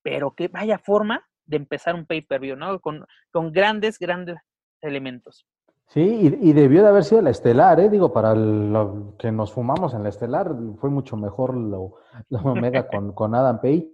[0.03, 2.79] pero que vaya forma de empezar un pay-per-view, ¿no?
[2.79, 4.37] Con, con grandes, grandes
[4.81, 5.45] elementos.
[5.93, 7.89] Sí, y, debió de haber sido la estelar, ¿eh?
[7.89, 11.97] Digo, para lo que nos fumamos en la estelar, fue mucho mejor lo,
[12.45, 13.89] Omega con, con Adam Page.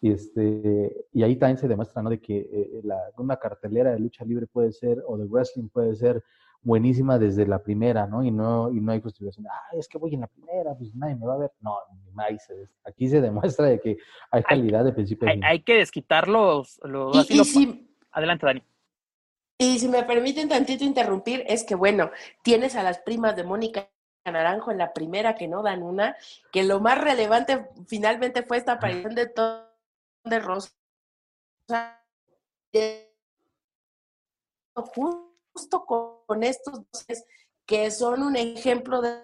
[0.00, 2.10] Y, este, y ahí también se demuestra, ¿no?
[2.10, 5.96] De que eh, la, una cartelera de lucha libre puede ser, o de wrestling puede
[5.96, 6.22] ser
[6.62, 8.22] buenísima desde la primera, ¿no?
[8.22, 9.44] Y no, y no hay justificación.
[9.50, 11.52] Ah, es que voy en la primera, pues nadie me va a ver.
[11.62, 11.78] No,
[12.84, 13.98] aquí se demuestra de que
[14.30, 15.28] hay calidad de principio.
[15.28, 16.78] Hay, hay, que desquitar los...
[16.84, 17.28] los
[18.12, 18.62] Adelante, Dani.
[19.58, 22.10] Y si me permiten tantito interrumpir, es que bueno,
[22.42, 23.90] tienes a las primas de Mónica
[24.24, 26.16] Naranjo en la primera que no dan una,
[26.52, 29.66] que lo más relevante finalmente fue esta aparición de todo
[30.24, 30.72] de Rosa.
[34.74, 37.06] Justo con estos dos
[37.64, 39.22] que son un ejemplo de,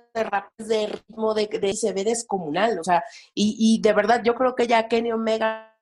[0.59, 3.05] de ritmo, de, de, se ve descomunal, o sea,
[3.35, 5.79] y, y de verdad yo creo que ya Kenny Omega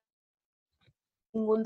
[1.33, 1.63] ningún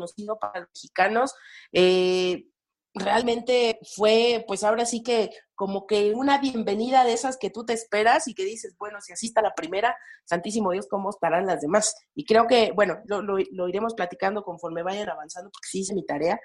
[0.00, 1.34] desconocido para los mexicanos,
[1.72, 2.46] eh,
[2.94, 7.72] realmente fue, pues ahora sí que como que una bienvenida de esas que tú te
[7.72, 11.60] esperas y que dices, bueno, si así está la primera, santísimo Dios, ¿cómo estarán las
[11.60, 11.94] demás?
[12.14, 16.04] Y creo que, bueno, lo, lo, iremos platicando conforme vayan avanzando, porque sí hice mi
[16.04, 16.40] tarea.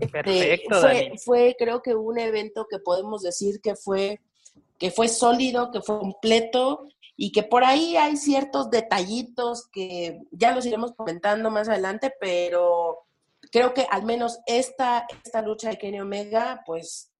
[0.00, 4.20] Este, Perfecto, fue, fue, creo que un evento que podemos decir que fue,
[4.78, 6.86] que fue sólido, que fue completo
[7.20, 13.00] y que por ahí hay ciertos detallitos que ya los iremos comentando más adelante, pero
[13.50, 17.12] creo que al menos esta, esta lucha de Kenny Omega, pues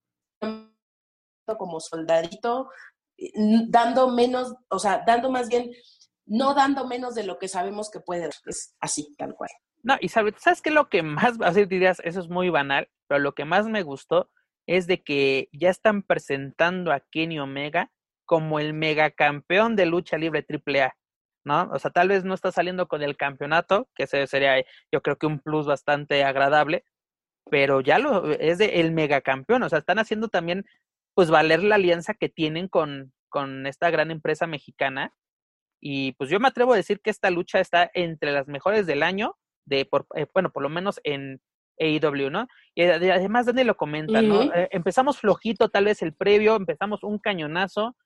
[1.59, 2.69] como soldadito,
[3.69, 5.73] dando menos, o sea, dando más bien,
[6.27, 9.51] no dando menos de lo que sabemos que puede, es así, tal cual.
[9.83, 10.71] No, y sabes, ¿sabes qué?
[10.71, 14.31] Lo que más, así dirías, eso es muy banal, pero lo que más me gustó
[14.69, 17.91] es de que ya están presentando a Kenny Omega
[18.29, 20.95] como el megacampeón de lucha libre AAA.
[21.45, 21.71] ¿no?
[21.73, 24.63] O sea, tal vez no está saliendo con el campeonato, que sería
[24.93, 26.85] yo creo que un plus bastante agradable,
[27.51, 30.67] pero ya lo es de el megacampeón, o sea, están haciendo también
[31.15, 35.15] pues valer la alianza que tienen con, con esta gran empresa mexicana.
[35.81, 39.03] Y pues yo me atrevo a decir que esta lucha está entre las mejores del
[39.03, 41.41] año, de por, eh, bueno, por lo menos en
[41.81, 42.47] AEW, ¿no?
[42.75, 44.43] Y además, Dani lo comenta, ¿no?
[44.53, 47.97] Eh, empezamos flojito, tal vez el previo, empezamos un cañonazo,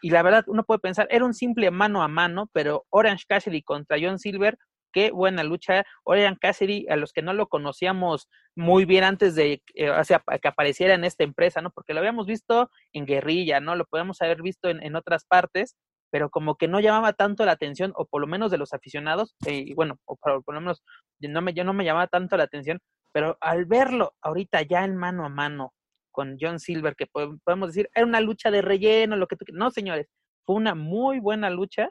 [0.00, 3.62] y la verdad, uno puede pensar, era un simple mano a mano, pero Orange Cassidy
[3.62, 4.58] contra John Silver,
[4.92, 5.84] qué buena lucha.
[6.04, 10.48] Orange Cassidy, a los que no lo conocíamos muy bien antes de eh, o que
[10.48, 11.70] apareciera en esta empresa, ¿no?
[11.70, 13.76] Porque lo habíamos visto en guerrilla, ¿no?
[13.76, 15.76] Lo podemos haber visto en, en otras partes,
[16.10, 19.36] pero como que no llamaba tanto la atención, o por lo menos de los aficionados,
[19.46, 20.82] eh, y bueno, o por, lo menos
[21.20, 22.80] no me, yo no me llamaba tanto la atención,
[23.12, 25.74] pero al verlo ahorita ya en mano a mano,
[26.18, 29.70] con John Silver, que podemos decir, era una lucha de relleno, lo que tú No,
[29.70, 30.08] señores,
[30.44, 31.90] fue una muy buena lucha,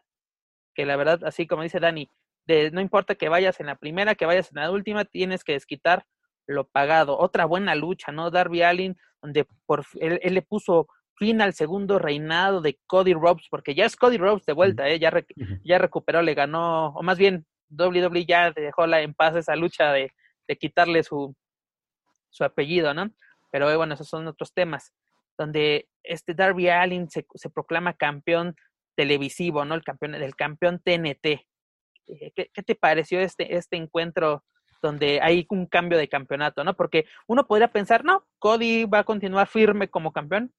[0.76, 2.12] que la verdad, así como dice Dani,
[2.46, 5.54] de, no importa que vayas en la primera, que vayas en la última, tienes que
[5.54, 6.04] desquitar
[6.46, 7.18] lo pagado.
[7.18, 8.30] Otra buena lucha, ¿no?
[8.30, 13.76] Darby Allin, donde por él, le puso fin al segundo reinado de Cody Rhodes, porque
[13.76, 15.00] ya es Cody Rhodes de vuelta, ¿eh?
[15.00, 15.10] ya,
[15.64, 19.94] ya recuperó, le ganó, o más bien WWE ya dejó la, en paz esa lucha
[19.94, 20.12] de,
[20.50, 21.34] de quitarle su,
[22.30, 23.10] su apellido, ¿no?
[23.52, 24.94] Pero bueno, esos son otros temas.
[25.38, 28.56] Donde este Darby Allin se, proclama campeón
[28.96, 29.76] televisivo, ¿no?
[29.76, 31.26] El campeón, del campeón TNT.
[32.08, 34.44] Eh, ¿Qué, ¿Qué, te pareció este, este encuentro
[34.82, 36.76] donde hay un cambio de campeonato, ¿no?
[36.76, 40.54] Porque uno podría pensar, no, Cody va a continuar firme como campeón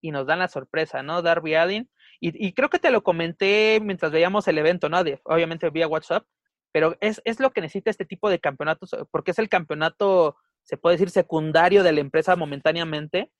[0.00, 1.22] y nos dan la sorpresa, ¿no?
[1.22, 1.90] Darby Allin.
[2.20, 4.98] Y, y creo que te lo comenté mientras veíamos el evento, ¿no?
[5.24, 6.26] Obviamente vía WhatsApp,
[6.72, 10.36] pero es, es lo que necesita este tipo de campeonatos, porque es el campeonato
[10.68, 13.32] se puede decir, secundario de la empresa momentáneamente,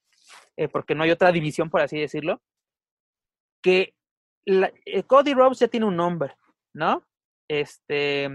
[0.57, 2.41] eh, porque no hay otra división, por así decirlo,
[3.63, 3.95] que
[4.47, 6.35] eh, Cody Rhodes ya tiene un nombre,
[6.73, 7.07] ¿no?
[7.47, 8.31] Este,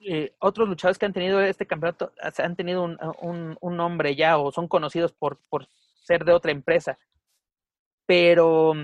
[0.00, 4.52] eh, otros luchadores que han tenido este campeonato han tenido un, un, nombre ya o
[4.52, 5.68] son conocidos por, por
[6.04, 7.00] ser de otra empresa,
[8.06, 8.74] pero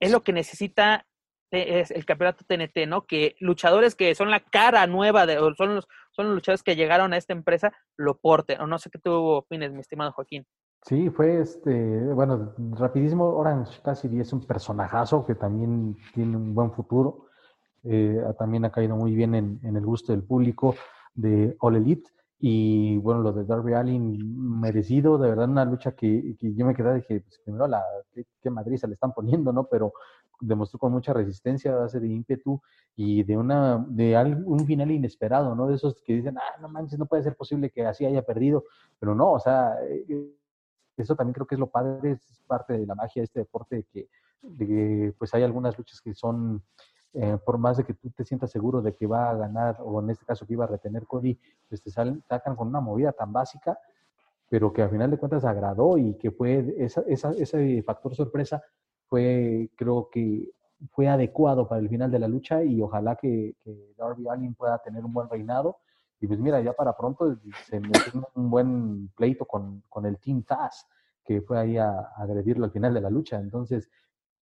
[0.00, 1.06] es lo que necesita
[1.52, 3.06] es el campeonato TNT, ¿no?
[3.06, 7.12] Que luchadores que son la cara nueva, de, son, los, son los luchadores que llegaron
[7.12, 8.60] a esta empresa, lo porten.
[8.60, 10.46] O no sé qué tú opines, mi estimado Joaquín.
[10.84, 16.72] Sí, fue este, bueno, rapidísimo, Orange Cassidy es un personajazo que también tiene un buen
[16.72, 17.26] futuro.
[17.84, 20.74] Eh, también ha caído muy bien en, el gusto del público
[21.14, 22.10] de All Elite.
[22.38, 26.96] Y bueno, lo de Darby Allin, merecido, de verdad, una lucha que, yo me quedé,
[26.96, 27.80] dije, pues primero, la,
[28.42, 29.68] qué, Madrid se le están poniendo, ¿no?
[29.68, 29.92] Pero
[30.42, 32.60] demostró con mucha resistencia, base de ímpetu
[32.96, 35.68] y de una de un final inesperado, ¿no?
[35.68, 38.64] De esos que dicen, ah, no manches, no puede ser posible que así haya perdido,
[38.98, 40.34] pero no, o sea, eh,
[40.96, 43.86] eso también creo que es lo padre, es parte de la magia de este deporte,
[43.92, 44.08] que,
[44.42, 46.62] de que pues hay algunas luchas que son
[47.14, 50.00] eh, por más de que tú te sientas seguro de que va a ganar, o
[50.00, 51.38] en este caso que iba a retener Cody,
[51.68, 53.78] pues te salen, sacan con una movida tan básica,
[54.48, 58.62] pero que al final de cuentas agradó y que fue esa, esa, ese factor sorpresa
[59.12, 60.48] fue, creo que
[60.90, 64.78] fue adecuado para el final de la lucha y ojalá que, que Darby Allin pueda
[64.78, 65.80] tener un buen reinado.
[66.18, 67.36] Y pues mira, ya para pronto
[67.66, 70.88] se metió un buen pleito con, con el Team Taz,
[71.26, 73.36] que fue ahí a, a agredirlo al final de la lucha.
[73.36, 73.90] Entonces,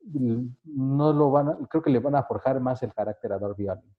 [0.04, 3.66] no lo van a, creo que le van a forjar más el carácter a Darby
[3.66, 3.92] Allin.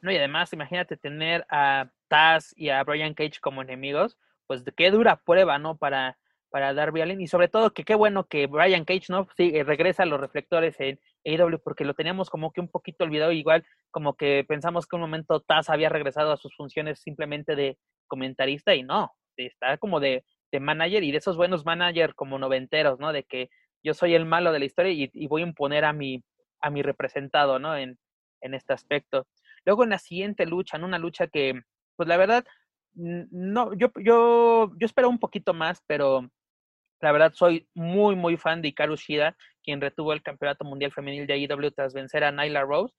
[0.00, 4.90] No, y además, imagínate tener a Taz y a Brian Cage como enemigos, pues qué
[4.90, 5.76] dura prueba, ¿no?
[5.76, 6.16] Para,
[6.50, 9.28] para Darby Allin, y sobre todo que qué bueno que Brian Cage, ¿no?
[9.36, 13.32] Sí, regresa a los reflectores en AEW, porque lo teníamos como que un poquito olvidado,
[13.32, 17.78] igual como que pensamos que un momento Taz había regresado a sus funciones simplemente de
[18.06, 22.98] comentarista, y no, está como de, de manager, y de esos buenos managers como noventeros,
[22.98, 23.12] ¿no?
[23.12, 23.50] De que
[23.82, 26.22] yo soy el malo de la historia y, voy a imponer a mi,
[26.60, 27.76] a mi representado, ¿no?
[27.76, 27.98] En,
[28.40, 29.26] en este aspecto.
[29.64, 31.60] Luego en la siguiente lucha, en una lucha que,
[31.96, 32.44] pues la verdad,
[32.96, 36.28] no, yo, yo, yo espero un poquito más, pero
[37.00, 41.26] la verdad soy muy, muy fan de Hikaru Shida, quien retuvo el campeonato mundial femenil
[41.26, 42.94] de AEW tras vencer a Nyla Rose.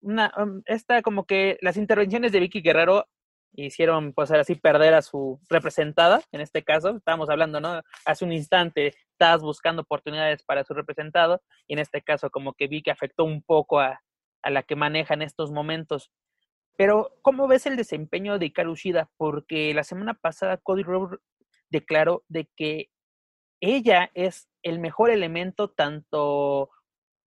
[0.00, 3.06] Una, um, esta como que las intervenciones de Vicky Guerrero
[3.52, 7.82] hicieron pues así perder a su representada, en este caso, estábamos hablando, ¿no?
[8.04, 12.68] Hace un instante estás buscando oportunidades para su representado y en este caso como que
[12.68, 14.00] vi que afectó un poco a,
[14.42, 16.10] a la que maneja en estos momentos.
[16.76, 19.10] Pero, ¿cómo ves el desempeño de Hikaru Shida?
[19.16, 21.18] Porque la semana pasada Cody Rhodes
[21.70, 22.90] declaró de que
[23.60, 26.70] ella es el mejor elemento tanto,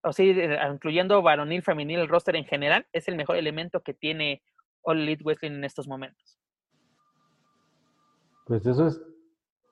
[0.03, 4.43] o sea, incluyendo varonil, femenil, el roster en general, es el mejor elemento que tiene
[4.81, 6.39] All Elite Wrestling en estos momentos.
[8.45, 9.01] Pues eso es,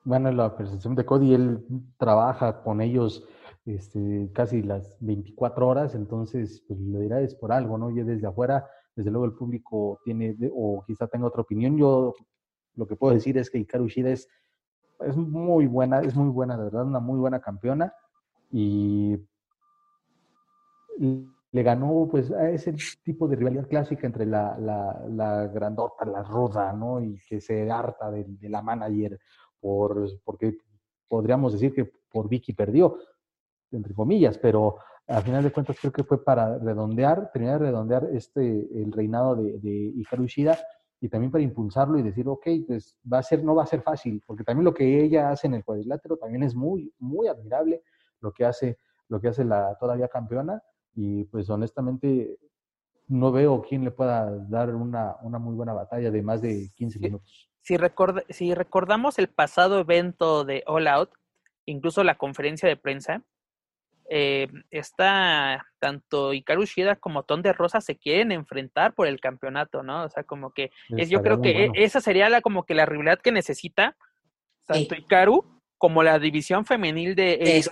[0.04, 1.64] bueno, la percepción de Cody, él
[1.98, 3.26] trabaja con ellos
[3.66, 7.94] este, casi las 24 horas, entonces pues lo dirá es por algo, ¿no?
[7.94, 8.68] Yo desde afuera,
[8.98, 12.16] desde luego el público tiene, o quizá tenga otra opinión, yo
[12.74, 14.28] lo que puedo decir es que Hikaru Shida es,
[14.98, 17.94] es muy buena, es muy buena, de verdad, una muy buena campeona
[18.50, 19.16] y
[20.98, 22.74] le ganó pues a ese
[23.04, 27.00] tipo de rivalidad clásica entre la, la, grandota, la ruda, ¿no?
[27.00, 29.20] Y que se harta de, la manager
[29.60, 30.58] por, porque
[31.06, 32.98] podríamos decir que por Vicky perdió,
[33.70, 34.78] entre comillas, pero
[35.08, 39.36] al final de cuentas creo que fue para redondear, terminar de redondear este, el reinado
[39.36, 40.58] de, de Hikaru Shida
[41.00, 43.82] y también para impulsarlo y decir, ok, pues va a ser, no va a ser
[43.82, 47.82] fácil, porque también lo que ella hace en el cuadrilátero también es muy, muy admirable,
[48.20, 48.78] lo que hace,
[49.08, 50.62] lo que hace la todavía campeona,
[50.94, 52.38] y pues honestamente
[53.06, 56.98] no veo quién le pueda dar una, una muy buena batalla de más de 15
[56.98, 57.48] minutos.
[57.62, 57.76] Si,
[58.30, 61.10] si recordamos el pasado evento de All Out,
[61.64, 63.22] incluso la conferencia de prensa,
[64.10, 69.82] eh, está tanto Hikaru Shida como Ton de Rosa se quieren enfrentar por el campeonato,
[69.82, 70.04] ¿no?
[70.04, 73.20] O sea, como que es, yo creo que esa sería la como que la rivalidad
[73.20, 73.96] que necesita
[74.64, 77.70] tanto Hikaru como la división femenil de es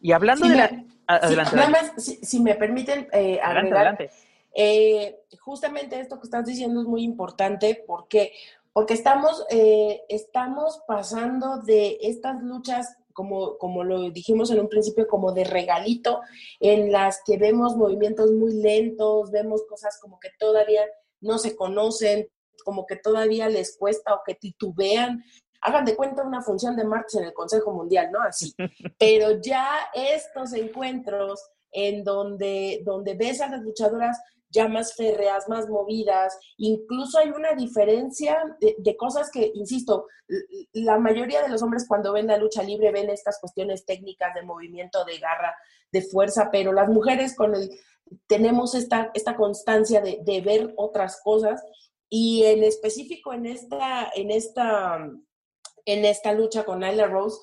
[0.00, 4.10] Y hablando de la adelante, nada más, si, me permiten eh, adelante,
[4.54, 8.32] eh, justamente esto que estás diciendo es muy importante porque
[8.72, 15.08] porque estamos eh, estamos pasando de estas luchas como, como lo dijimos en un principio,
[15.08, 16.20] como de regalito,
[16.60, 20.82] en las que vemos movimientos muy lentos, vemos cosas como que todavía
[21.20, 22.28] no se conocen,
[22.64, 25.24] como que todavía les cuesta o que titubean
[25.62, 28.20] hagan de cuenta una función de martes en el Consejo Mundial, ¿no?
[28.20, 28.54] Así.
[28.98, 31.40] Pero ya estos encuentros
[31.72, 34.18] en donde, donde ves a las luchadoras
[34.56, 40.06] ya más férreas, más movidas, incluso hay una diferencia de, cosas que, insisto,
[40.72, 44.42] la mayoría de los hombres cuando ven la lucha libre ven estas cuestiones técnicas de
[44.42, 45.54] movimiento, de garra,
[45.92, 47.70] de fuerza, pero las mujeres con el,
[48.26, 51.62] tenemos esta, esta constancia de, de ver otras cosas
[52.08, 55.10] y en específico en esta, en esta
[55.86, 57.40] en esta lucha con Nyla Rose,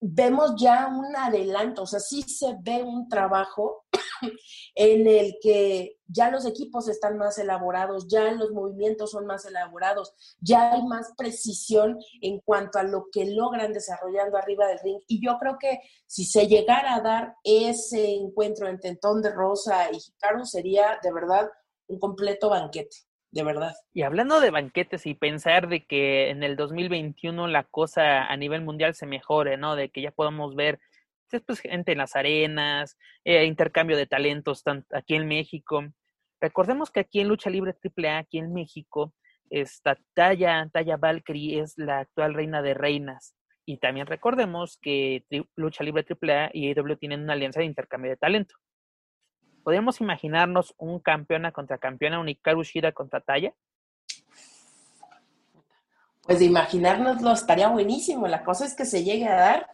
[0.00, 3.84] vemos ya un adelanto, o sea, sí se ve un trabajo
[4.74, 10.14] en el que ya los equipos están más elaborados, ya los movimientos son más elaborados,
[10.40, 15.00] ya hay más precisión en cuanto a lo que logran desarrollando arriba del ring.
[15.06, 19.90] Y yo creo que si se llegara a dar ese encuentro entre Tentón de Rosa
[19.90, 21.50] y Hikaru, sería de verdad
[21.88, 23.07] un completo banquete
[23.38, 23.74] de verdad.
[23.94, 28.62] Y hablando de banquetes y pensar de que en el 2021 la cosa a nivel
[28.62, 29.76] mundial se mejore, ¿no?
[29.76, 30.80] De que ya podamos ver
[31.46, 35.84] pues, gente en las arenas, eh, intercambio de talentos aquí en México.
[36.40, 39.14] Recordemos que aquí en Lucha Libre AAA, aquí en México,
[39.50, 43.34] esta Talla, Talla Valkyrie es la actual reina de reinas.
[43.64, 45.24] Y también recordemos que
[45.54, 48.54] Lucha Libre AAA y AEW tienen una alianza de intercambio de talento.
[49.68, 53.52] ¿Podríamos imaginarnos un campeona contra campeona, un Hikaru Shida contra Taya?
[56.22, 58.26] Pues de imaginárnoslo estaría buenísimo.
[58.26, 59.66] La cosa es que se llegue a dar,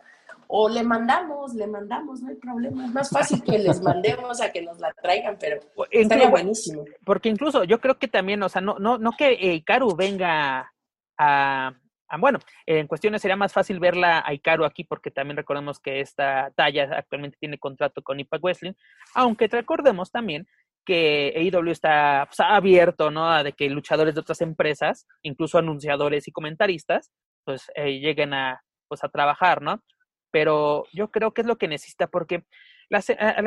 [0.48, 2.86] O le mandamos, le mandamos, no hay problema.
[2.86, 5.60] Es más fácil que les mandemos a que nos la traigan, pero
[5.92, 6.84] estaría buenísimo.
[7.04, 10.74] Porque incluso yo creo que también, o sea, no, no, no que Ikaru venga
[11.16, 11.72] a,
[12.18, 16.50] bueno, en cuestiones sería más fácil verla a Ikaru aquí porque también recordemos que esta
[16.56, 18.72] talla actualmente tiene contrato con Impact Wrestling,
[19.14, 20.46] aunque recordemos también
[20.84, 23.30] que AEW está pues, abierto, ¿no?
[23.30, 27.10] A de que luchadores de otras empresas, incluso anunciadores y comentaristas,
[27.44, 29.82] pues eh, lleguen a, pues, a trabajar, ¿no?
[30.30, 32.44] Pero yo creo que es lo que necesita porque
[32.90, 33.00] la,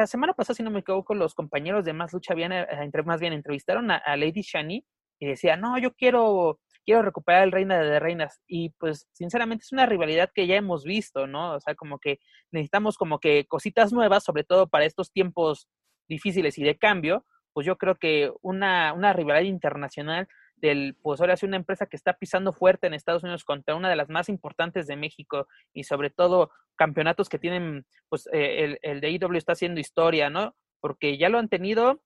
[0.08, 3.20] semana pasada, si no me equivoco, los compañeros de Más Lucha habían, eh, entre, más
[3.20, 4.84] bien entrevistaron a, Lady Shani
[5.20, 8.42] y decía, no, yo quiero, quiero recuperar el Reina de Reinas.
[8.48, 11.56] Y pues, sinceramente, es una rivalidad que ya hemos visto, ¿no?
[11.56, 12.20] O sea, como que
[12.50, 15.68] necesitamos como que cositas nuevas, sobre todo para estos tiempos
[16.08, 21.36] difíciles y de cambio, pues yo creo que una, una rivalidad internacional del, pues ahora
[21.36, 24.30] sí una empresa que está pisando fuerte en Estados Unidos contra una de las más
[24.30, 29.36] importantes de México y sobre todo campeonatos que tienen, pues eh, el, el de IW
[29.36, 30.56] está haciendo historia, ¿no?
[30.80, 32.02] Porque ya lo han tenido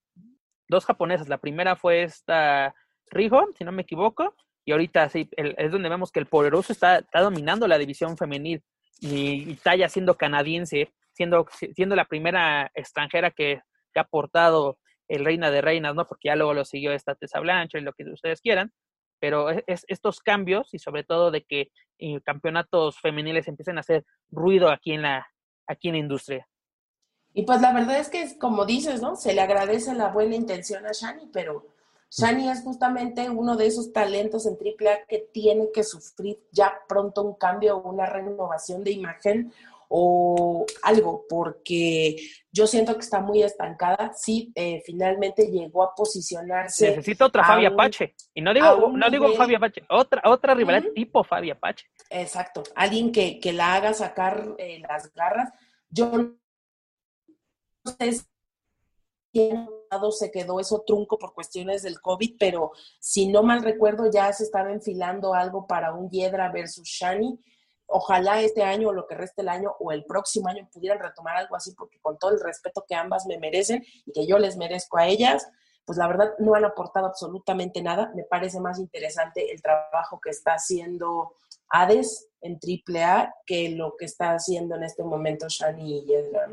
[0.69, 1.29] dos japonesas.
[1.29, 2.73] La primera fue esta
[3.11, 7.03] Rijo, si no me equivoco, y ahorita sí, es donde vemos que el poderoso está,
[7.13, 8.63] dominando la división femenil
[8.99, 9.59] y, y
[9.89, 13.61] siendo canadiense, siendo, siendo la primera extranjera que
[13.95, 14.77] ha aportado
[15.07, 16.05] el Reina de Reinas, ¿no?
[16.05, 18.71] Porque ya luego lo siguió esta Tessa Blanche y lo que ustedes quieran,
[19.19, 21.69] pero es, estos cambios y sobre todo de que
[21.99, 25.27] eh, campeonatos femeniles empiecen a hacer ruido aquí en la,
[25.67, 26.47] aquí en la industria.
[27.33, 29.15] Y pues la verdad es que, como dices, ¿no?
[29.15, 31.65] Se le agradece la buena intención a Shani, pero
[32.11, 37.23] Shani es justamente uno de esos talentos en AAA que tiene que sufrir ya pronto
[37.23, 39.53] un cambio, una renovación de imagen
[39.87, 42.17] o algo, porque
[42.51, 44.11] yo siento que está muy estancada.
[44.13, 46.89] Sí, eh, finalmente llegó a posicionarse.
[46.89, 48.15] Necesita otra Fabia Apache.
[48.33, 51.87] Y no digo, no digo Fabia Apache, otra, otra rivalidad tipo Fabia Apache.
[52.09, 52.63] Exacto.
[52.75, 55.49] Alguien que, que la haga sacar eh, las garras.
[55.89, 58.30] Yo no sé si
[60.11, 64.43] se quedó eso trunco por cuestiones del COVID, pero si no mal recuerdo, ya se
[64.43, 67.39] estaba enfilando algo para un Hiedra versus Shani
[67.91, 71.35] ojalá este año o lo que reste el año o el próximo año pudieran retomar
[71.35, 74.57] algo así, porque con todo el respeto que ambas me merecen y que yo les
[74.57, 75.47] merezco a ellas,
[75.85, 78.11] pues la verdad no han aportado absolutamente nada.
[78.15, 81.35] Me parece más interesante el trabajo que está haciendo
[81.69, 86.47] Hades en AAA que lo que está haciendo en este momento Shani y Yedra,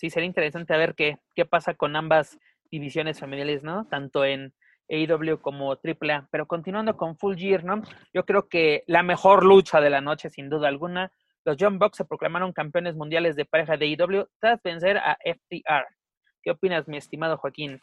[0.00, 2.38] Sí, sería interesante a ver qué, qué pasa con ambas
[2.70, 3.86] divisiones femeniles, ¿no?
[3.86, 4.54] Tanto en
[4.88, 6.26] AEW como AAA.
[6.30, 7.82] Pero continuando con Full Gear, ¿no?
[8.14, 11.12] Yo creo que la mejor lucha de la noche, sin duda alguna,
[11.44, 15.84] los John Bucks se proclamaron campeones mundiales de pareja de AEW tras vencer a FTR.
[16.42, 17.78] ¿Qué opinas, mi estimado Joaquín?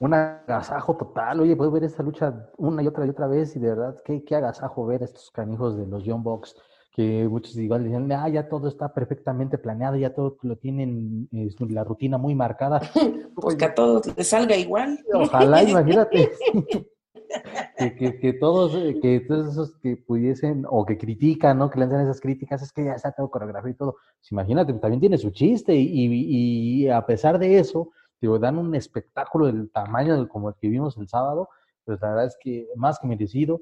[0.00, 1.38] Un agasajo total.
[1.38, 4.24] Oye, puedo ver esta lucha una y otra y otra vez y de verdad, qué,
[4.24, 6.56] qué agasajo ver estos canijos de los John Bucks
[6.98, 11.84] que muchos igual decían, ah, ya todo está perfectamente planeado, ya todo lo tienen, la
[11.84, 12.80] rutina muy marcada.
[13.36, 14.98] Pues que a todos les salga igual.
[15.14, 16.28] Ojalá, imagínate.
[17.78, 21.70] que, que, todos, que todos esos que pudiesen, o que critican, ¿no?
[21.70, 23.92] Que le hacen esas críticas, es que ya está todo coreografía y todo.
[24.18, 28.74] Pues imagínate, también tiene su chiste y, y, a pesar de eso, digo, dan un
[28.74, 31.48] espectáculo del tamaño del, como el que vimos el sábado,
[31.84, 33.60] pues la verdad es que más que merecido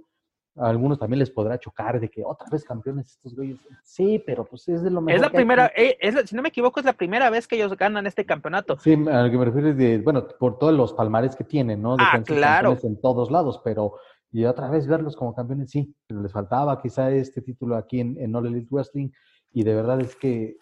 [0.57, 3.59] a algunos también les podrá chocar de que otra vez campeones estos güeyes.
[3.83, 5.16] Sí, pero pues es de lo mejor.
[5.16, 7.77] Es la primera, eh, es si no me equivoco, es la primera vez que ellos
[7.77, 8.78] ganan este campeonato.
[8.78, 11.83] Sí, a lo que me refiero es de, bueno, por todos los palmares que tienen,
[11.83, 11.97] ¿no?
[11.97, 12.77] De ah, claro.
[12.83, 13.95] En todos lados, pero
[14.33, 18.16] y otra vez verlos como campeones, sí, pero les faltaba quizá este título aquí en,
[18.19, 19.11] en All Elite Wrestling
[19.53, 20.59] y de verdad es que,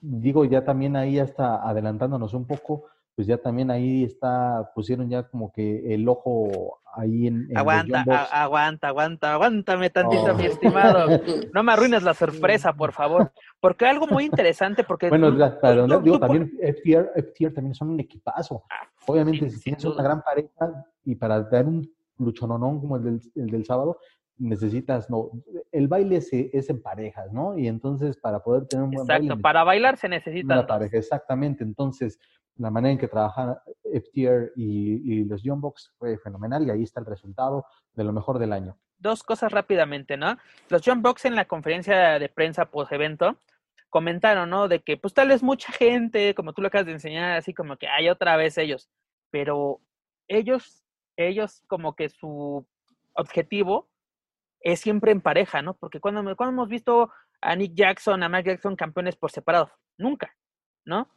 [0.00, 5.22] digo, ya también ahí hasta adelantándonos un poco, pues ya también ahí está, pusieron ya
[5.24, 7.56] como que el ojo ahí en...
[7.56, 8.00] aguanta,
[8.30, 10.50] aguanta, aguanta, aguántame tantito, mi oh.
[10.50, 11.08] estimado.
[11.54, 13.32] No me arruines la sorpresa, por favor.
[13.60, 15.08] Porque algo muy interesante, porque...
[15.08, 18.64] Bueno, digo, también FTR, también son un equipazo.
[18.70, 21.88] Ah, Obviamente, si tienes una gran pareja y para dar un
[22.18, 23.98] luchononón como el del, el del sábado,
[24.38, 25.30] necesitas, no,
[25.70, 27.56] el baile es, es, en parejas, ¿no?
[27.56, 31.62] Y entonces para poder tener un buen Exacto, para bailar se necesita una pareja, exactamente.
[31.62, 32.18] Entonces,
[32.56, 37.00] la manera en que trabajan FTR y, los Young Bucks fue fenomenal y ahí está
[37.00, 38.76] el resultado de lo mejor del año.
[38.98, 40.38] Dos cosas rápidamente, ¿no?
[40.68, 43.38] Los Young Bucks en la conferencia de prensa post-evento
[43.90, 44.68] comentaron, ¿no?
[44.68, 47.76] De que pues tal vez mucha gente, como tú lo acabas de enseñar, así como
[47.76, 48.88] que hay otra vez ellos,
[49.30, 49.80] pero
[50.28, 50.84] ellos,
[51.16, 52.66] ellos como que su
[53.14, 53.88] objetivo
[54.60, 55.74] es siempre en pareja, ¿no?
[55.74, 57.10] Porque cuando, cuando hemos visto
[57.40, 60.34] a Nick Jackson, a Mike Jackson campeones por separado, nunca,
[60.84, 61.08] ¿no?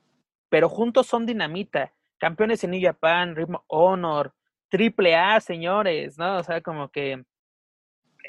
[0.49, 1.93] Pero juntos son dinamita.
[2.17, 4.33] Campeones en New Japan, Ritmo Honor,
[4.69, 6.37] Triple A, señores, ¿no?
[6.37, 7.23] O sea, como que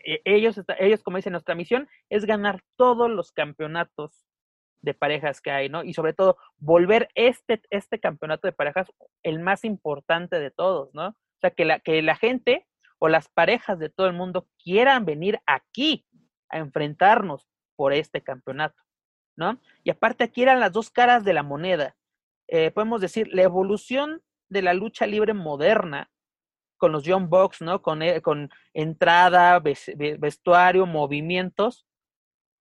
[0.05, 4.27] e, ellos, ellos, como dicen, nuestra misión es ganar todos los campeonatos
[4.81, 5.82] de parejas que hay, ¿no?
[5.85, 8.93] Y sobre todo, volver este, este campeonato de parejas
[9.23, 11.09] el más importante de todos, ¿no?
[11.09, 12.66] O sea, que la, que la gente
[12.99, 16.07] o las parejas de todo el mundo quieran venir aquí
[16.49, 18.82] a enfrentarnos por este campeonato,
[19.36, 19.61] ¿no?
[19.85, 21.97] Y aparte aquí eran las dos caras de la moneda.
[22.48, 26.10] Eh, podemos decir, la evolución de la lucha libre moderna
[26.78, 27.82] con los Young Bucks, ¿no?
[27.82, 31.86] Con, eh, con entrada, vestuario, movimientos,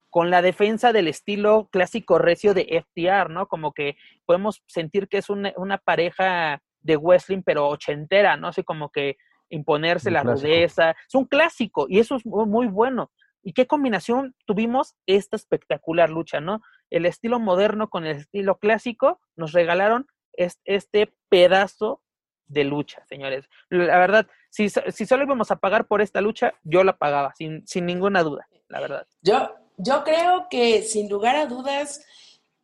[0.10, 3.48] con la defensa del estilo clásico recio de FTR, ¿no?
[3.48, 3.96] Como que
[4.26, 8.48] podemos sentir que es una, una pareja de wrestling, pero ochentera, ¿no?
[8.48, 9.18] Así como que
[9.50, 10.92] imponerse la rudeza.
[10.92, 13.12] Es un clásico y eso es muy bueno.
[13.44, 16.62] ¿Y qué combinación tuvimos esta espectacular lucha, no?
[16.90, 22.02] El estilo moderno con el estilo clásico nos regalaron este pedazo
[22.48, 23.50] de lucha, señores.
[23.70, 27.68] La verdad, si, si solo íbamos a pagar por esta lucha, yo la pagaba, sin,
[27.68, 29.08] sin ninguna duda, la verdad.
[29.22, 32.06] Yo, yo creo que sin lugar a dudas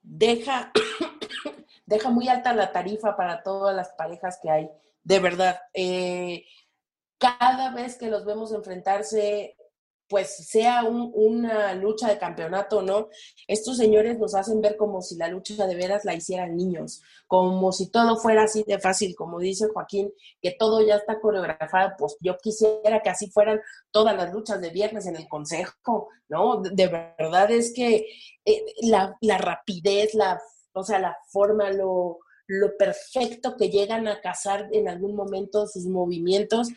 [0.01, 0.71] deja,
[1.85, 4.69] deja muy alta la tarifa para todas las parejas que hay.
[5.03, 6.45] De verdad, eh,
[7.17, 9.55] cada vez que los vemos enfrentarse
[10.13, 13.09] pues sea una lucha de campeonato o no,
[13.47, 17.71] estos señores nos hacen ver como si la lucha de veras la hicieran niños, como
[17.71, 22.15] si todo fuera así de fácil, como dice Joaquín, que todo ya está coreografado, pues
[22.19, 23.59] yo quisiera que así fueran
[23.89, 26.61] todas las luchas de viernes en el consejo, ¿no?
[26.61, 26.87] De
[27.17, 28.05] verdad es que
[28.45, 30.39] eh, la, rapidez, la,
[30.73, 35.87] o sea, la forma, lo, lo perfecto que llegan a cazar en algún momento sus
[35.87, 36.67] movimientos,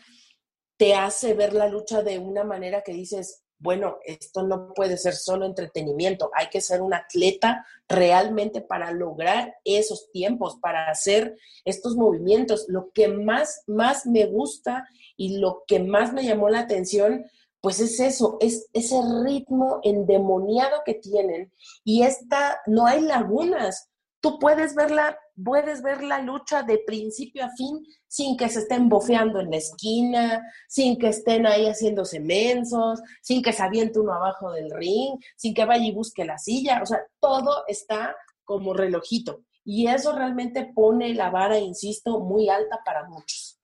[0.77, 5.15] te hace ver la lucha de una manera que dices, bueno, esto no puede ser
[5.15, 11.35] solo entretenimiento, hay que ser un atleta realmente para lograr esos tiempos, para hacer
[11.65, 12.65] estos movimientos.
[12.67, 17.25] Lo que más, más me gusta y lo que más me llamó la atención,
[17.59, 21.51] pues es eso, es ese ritmo endemoniado que tienen
[21.83, 23.89] y esta, no hay lagunas,
[24.21, 28.89] tú puedes verla, puedes ver la lucha de principio a fin sin que se estén
[28.89, 34.13] bofeando en la esquina, sin que estén ahí haciéndose mensos, sin que se aviente uno
[34.13, 38.73] abajo del ring, sin que vaya y busque la silla, o sea, todo está como
[38.73, 39.43] relojito.
[39.63, 43.59] Y eso realmente pone la vara, insisto, muy alta para muchos.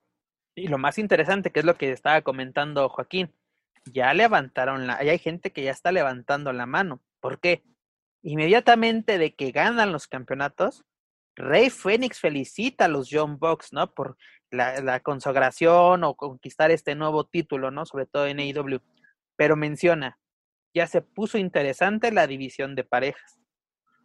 [0.56, 3.34] Y lo más interesante, que es lo que estaba comentando Joaquín,
[3.86, 7.02] ya levantaron la, hay gente que ya está levantando la mano.
[7.22, 7.64] ¿Por qué?
[8.24, 10.86] inmediatamente de que ganan los campeonatos,
[11.35, 13.91] Rey Fénix felicita a los John Bucks, ¿no?
[13.93, 14.18] Por
[14.51, 17.85] la, consagración o conquistar este nuevo título, ¿no?
[17.85, 18.80] Sobre todo en AEW.
[19.35, 20.19] Pero menciona,
[20.73, 23.39] ya se puso interesante la división de parejas.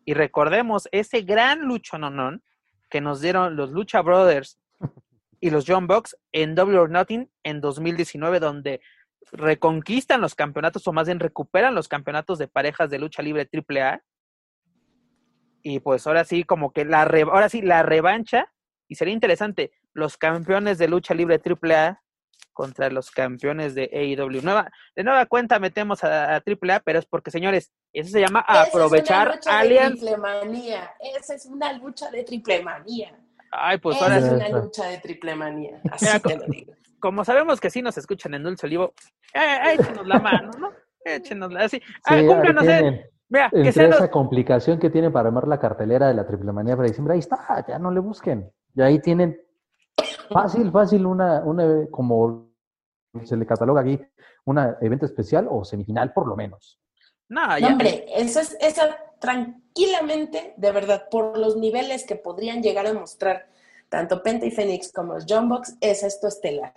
[0.05, 2.43] Y recordemos ese gran lucho nonón
[2.89, 4.59] que nos dieron los Lucha Brothers
[5.41, 8.81] y los John Bucks en Double or Nothing en 2019, donde
[9.33, 14.03] reconquistan los campeonatos o más bien recuperan los campeonatos de parejas de lucha libre AAA.
[15.63, 18.53] Y pues ahora sí, como que la ahora sí, la revancha,
[18.89, 22.01] y sería interesante, los campeones de lucha libre AAA
[22.53, 24.43] contra los campeones de AEW.
[24.43, 29.39] Nueva, de nueva cuenta metemos a, AAA, pero es porque, señores, eso se llama aprovechar
[29.47, 30.19] alianza.
[31.17, 33.17] Esa es una lucha de triple manía.
[33.51, 35.81] Ay, pues ahora es una lucha de triple manía.
[35.91, 38.95] Así te lo digo como sabemos que sí nos escuchan en Dulce Olivo,
[39.35, 40.73] eh, échenos la mano, ¿no?
[41.05, 41.81] Échenos la, así.
[42.05, 43.11] Ah, no sé.
[43.29, 46.77] Mira, que sea esa complicación que tienen para armar la cartelera de la triple manía
[46.77, 48.51] para diciembre, ahí está, ya no le busquen.
[48.75, 49.39] Y ahí tienen
[50.31, 52.49] fácil, fácil una, una, como
[53.25, 54.01] se le cataloga aquí,
[54.45, 56.81] un evento especial o semifinal por lo menos.
[57.29, 57.67] No, ya.
[57.67, 63.49] hombre, eso es, esa tranquilamente, de verdad, por los niveles que podrían llegar a mostrar
[63.89, 66.73] tanto Penta y Fénix como los Box, es esto estelar.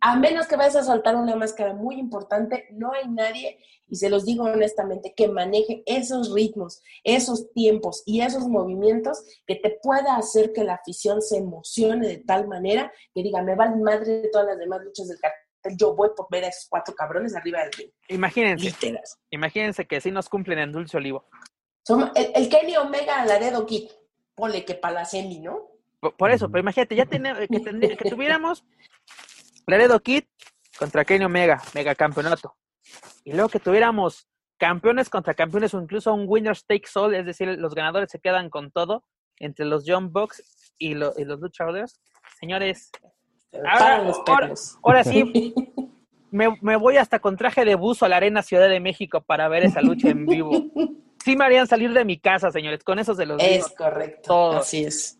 [0.00, 3.58] a menos que vayas a soltar una máscara muy importante, no hay nadie,
[3.88, 9.56] y se los digo honestamente, que maneje esos ritmos, esos tiempos y esos movimientos que
[9.56, 13.82] te pueda hacer que la afición se emocione de tal manera que diga, me van
[13.82, 16.94] madre de todas las demás luchas del cartel, yo voy por ver a esos cuatro
[16.94, 17.90] cabrones arriba del ring.
[18.08, 18.74] Imagínense,
[19.30, 21.26] imagínense que si nos cumplen en Dulce Olivo.
[22.14, 23.90] el, el Kenny Omega Laredo Kid
[24.34, 25.68] ponle que para la semi, ¿no?
[26.16, 28.64] Por, eso, pero imagínate, ya que, que tuviéramos
[29.66, 30.24] Laredo Kid
[30.78, 32.56] contra Kenny Omega, mega campeonato.
[33.24, 34.28] Y luego que tuviéramos
[34.58, 38.50] campeones contra campeones o incluso un winner's takes all, es decir, los ganadores se quedan
[38.50, 39.04] con todo
[39.38, 42.00] entre los John Bucks y, los luchadores.
[42.40, 42.90] Señores,
[44.82, 45.54] ahora, sí,
[46.30, 49.48] me, me, voy hasta con traje de buzo a la Arena Ciudad de México para
[49.48, 50.50] ver esa lucha en vivo.
[51.24, 52.82] sí me harían salir de mi casa, señores.
[52.84, 53.42] Con eso se los.
[53.42, 54.52] Es correcto.
[54.52, 55.18] Así es.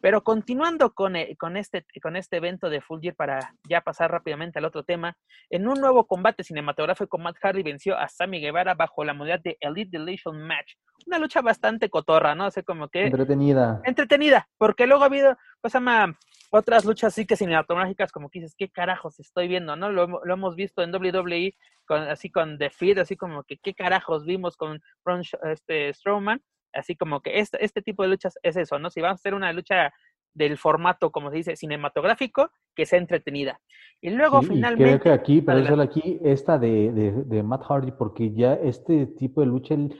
[0.00, 4.10] Pero continuando con, eh, con, este, con este evento de Full Gear para ya pasar
[4.10, 5.16] rápidamente al otro tema,
[5.50, 9.56] en un nuevo combate cinematográfico, Matt Hardy venció a Sammy Guevara bajo la modalidad de
[9.60, 10.74] Elite Deletion Match.
[11.06, 12.46] Una lucha bastante cotorra, ¿no?
[12.46, 13.06] O sea, como que...
[13.06, 13.80] Entretenida.
[13.84, 16.16] Entretenida, porque luego ha habido, pues, llama,
[16.50, 19.76] otras luchas sí que cinematográficas, como que dices, ¿qué carajos estoy viendo?
[19.76, 19.90] ¿No?
[19.90, 21.54] Lo, lo hemos visto en WWE,
[21.86, 26.40] con, así con The Feed, así como que, ¿qué carajos vimos con Braun este, Strowman?
[26.72, 28.90] Así como que este, este tipo de luchas es eso, ¿no?
[28.90, 29.92] Si vamos a hacer una lucha
[30.34, 33.60] del formato, como se dice, cinematográfico, que sea entretenida.
[34.00, 34.84] Y luego finalmente...
[34.84, 39.06] Creo que aquí, pero eso aquí, esta de, de, de, Matt Hardy, porque ya este
[39.06, 39.98] tipo de lucha, él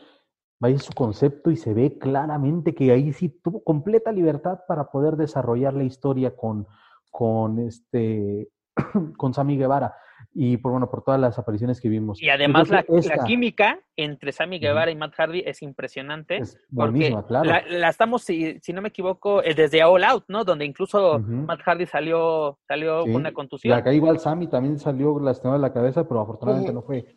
[0.62, 4.90] va en su concepto y se ve claramente que ahí sí tuvo completa libertad para
[4.90, 6.66] poder desarrollar la historia con,
[7.10, 8.48] con este
[9.16, 9.94] con Sammy Guevara
[10.40, 12.22] y por bueno por todas las apariciones que vimos.
[12.22, 14.96] Y además la, la, química entre Sammy Guevara uh -huh.
[14.96, 16.36] y Matt Hardy es impresionante.
[16.36, 17.50] Es buenísima, porque claro.
[17.50, 20.44] La, la, estamos, si, si, no me equivoco, eh, desde All Out, ¿no?
[20.44, 21.44] Donde incluso uh -huh.
[21.44, 23.10] Matt Hardy salió, salió sí.
[23.10, 23.76] con una contusión.
[23.76, 26.76] Acá igual Sammy también salió lastimado de la cabeza, pero afortunadamente uh -huh.
[26.76, 27.16] no fue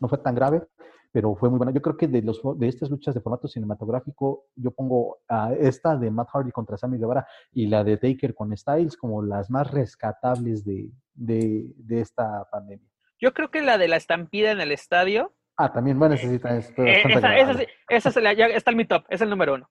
[0.00, 0.62] no fue tan grave
[1.10, 1.72] pero fue muy buena.
[1.72, 5.96] Yo creo que de, los, de estas luchas de formato cinematográfico, yo pongo a esta
[5.96, 9.70] de Matt Hardy contra Sammy Guevara y la de Taker con Styles como las más
[9.70, 12.86] rescatables de, de, de esta pandemia.
[13.20, 15.34] Yo creo que la de la estampida en el estadio.
[15.56, 16.82] Ah, también, bueno, necesita esto.
[16.84, 19.68] Eh, esa, esa, esa, es la, ya está en mi top, es el número uno.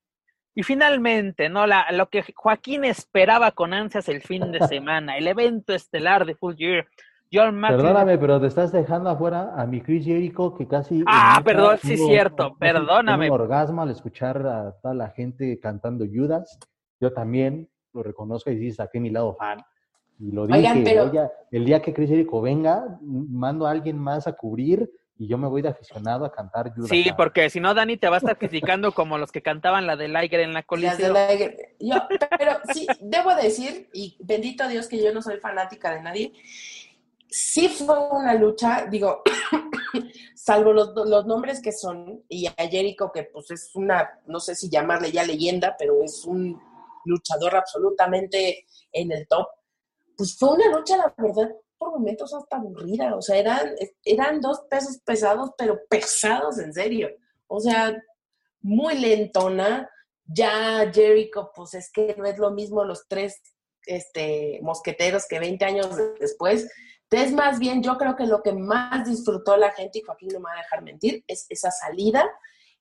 [0.54, 1.66] Y finalmente, ¿no?
[1.66, 6.36] La, lo que Joaquín esperaba con ansias el fin de semana, el evento estelar de
[6.36, 6.88] Full Year,
[7.32, 11.04] John Perdóname, pero te estás dejando afuera a mi Chris Jericho, que casi.
[11.06, 13.30] Ah, perdón, sí, es cierto, perdóname.
[13.30, 16.58] Un orgasmo al escuchar a toda la gente cantando Judas.
[17.00, 19.60] Yo también lo reconozco y sí, saqué mi lado fan.
[20.20, 21.10] Y lo dije, Oigan, pero...
[21.10, 24.90] Oye, el día que Chris Jericho venga, mando a alguien más a cubrir
[25.20, 26.90] y yo me voy de aficionado a cantar Judas.
[26.90, 29.96] Sí, porque si no, Dani te va a estar criticando como los que cantaban la
[29.96, 31.14] de Liger en la colisión.
[31.80, 31.96] Yo,
[32.38, 36.34] pero sí, debo decir, y bendito Dios que yo no soy fanática de nadie,
[37.30, 39.24] sí fue una lucha, digo,
[40.36, 44.56] salvo los, los, nombres que son, y a Jericho, que pues es una, no sé
[44.56, 46.62] si llamarle ya leyenda, pero es un
[47.06, 49.48] luchador absolutamente en el top,
[50.18, 54.62] pues fue una lucha, la verdad, por momentos hasta aburrida, o sea, eran, eran dos
[54.70, 57.10] pesos pesados, pero pesados en serio,
[57.48, 57.96] o sea,
[58.62, 59.90] muy lentona,
[60.26, 63.42] ya Jericho, pues es que no es lo mismo los tres
[63.86, 66.68] este, mosqueteros que 20 años después,
[67.10, 70.40] entonces, más bien, yo creo que lo que más disfrutó la gente, y Joaquín no
[70.40, 72.30] me va a dejar mentir, es esa salida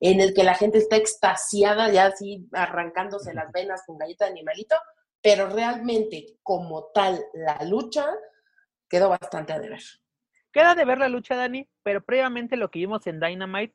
[0.00, 4.32] en el que la gente está extasiada, ya así arrancándose las venas con galleta de
[4.32, 4.74] animalito,
[5.22, 8.06] pero realmente, como tal, la lucha
[8.88, 9.80] quedó bastante a deber.
[10.52, 13.74] Queda de ver la lucha, Dani, pero previamente lo que vimos en Dynamite,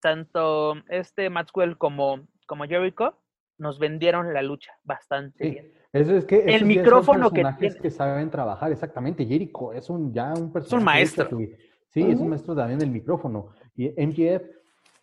[0.00, 3.18] tanto este Maxwell como, como Jericho,
[3.58, 5.50] nos vendieron la lucha bastante sí.
[5.50, 5.72] bien.
[5.92, 7.76] Eso es que el micrófono que, tiene...
[7.76, 9.26] que saben trabajar, exactamente.
[9.26, 10.62] Jericho es un ya un personaje.
[10.64, 11.38] Es un maestro.
[11.38, 11.56] Que,
[11.88, 12.12] sí, uh -huh.
[12.12, 13.50] es un maestro también del micrófono.
[13.76, 14.42] Y MGF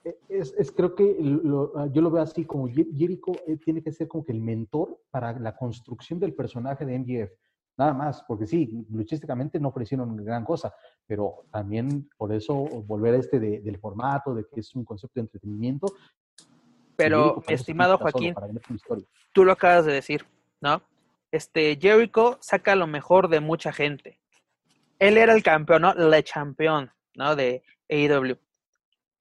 [0.03, 4.07] es, es creo que lo, yo lo veo así como Jericho eh, tiene que ser
[4.07, 7.31] como que el mentor para la construcción del personaje de MGF.
[7.77, 10.73] Nada más, porque sí, luchísticamente no ofrecieron gran cosa,
[11.07, 15.13] pero también por eso volver a este de, del formato, de que es un concepto
[15.15, 15.88] de entretenimiento.
[16.97, 18.35] Pero, mi estimado Joaquín,
[19.34, 20.26] tú lo acabas de decir,
[20.59, 20.81] ¿no?
[21.31, 24.19] Este, Jericho saca lo mejor de mucha gente.
[24.97, 25.93] Él era el campeón, ¿no?
[25.93, 27.38] Le campeón, ¿no?
[27.38, 28.38] De AEW.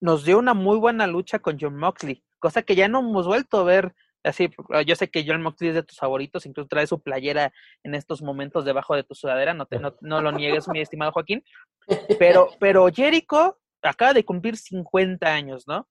[0.01, 3.59] Nos dio una muy buena lucha con John Moxley, cosa que ya no hemos vuelto
[3.59, 3.95] a ver
[4.25, 4.51] así.
[4.87, 7.53] Yo sé que John Moxley es de tus favoritos, incluso trae su playera
[7.83, 11.13] en estos momentos debajo de tu sudadera, no, te, no, no lo niegues, mi estimado
[11.13, 11.43] Joaquín.
[12.19, 15.89] Pero, pero Jericho acaba de cumplir 50 años, ¿no?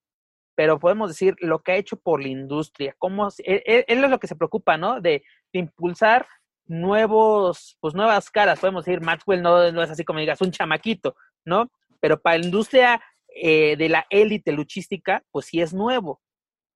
[0.57, 4.19] pero podemos decir lo que ha hecho por la industria, cómo él, él es lo
[4.19, 4.99] que se preocupa, ¿no?
[4.99, 5.23] De,
[5.53, 6.25] de, impulsar
[6.65, 11.15] nuevos, pues nuevas caras, podemos decir, Maxwell no, no es así como digas, un chamaquito,
[11.45, 11.71] ¿no?
[11.99, 12.99] Pero para la industria
[13.41, 16.21] eh, de la élite luchística, pues sí es nuevo,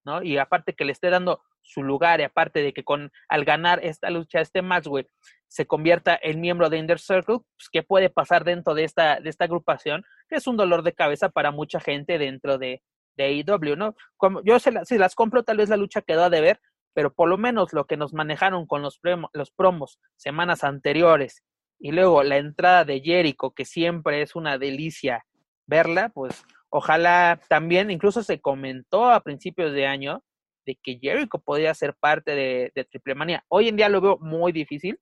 [0.06, 0.22] ¿no?
[0.22, 3.84] Y aparte que le esté dando su lugar, y aparte de que con al ganar
[3.84, 5.08] esta lucha, este Maxwell
[5.48, 9.30] se convierta en miembro de Inner Circle, pues qué puede pasar dentro de esta, de
[9.30, 12.82] esta agrupación, que es un dolor de cabeza para mucha gente dentro de,
[13.18, 13.96] de AEW, ¿no?
[14.18, 16.60] Como yo se la, si las compro, tal vez la lucha quedó a deber,
[16.94, 19.00] pero por lo menos lo que nos manejaron con los,
[19.34, 21.44] los promos semanas anteriores
[21.80, 25.26] y luego la entrada de Jericho, que siempre es una delicia
[25.72, 30.22] verla, pues ojalá también, incluso se comentó a principios de año
[30.66, 33.44] de que Jericho podía ser parte de, de Triple Manía.
[33.48, 35.00] Hoy en día lo veo muy difícil,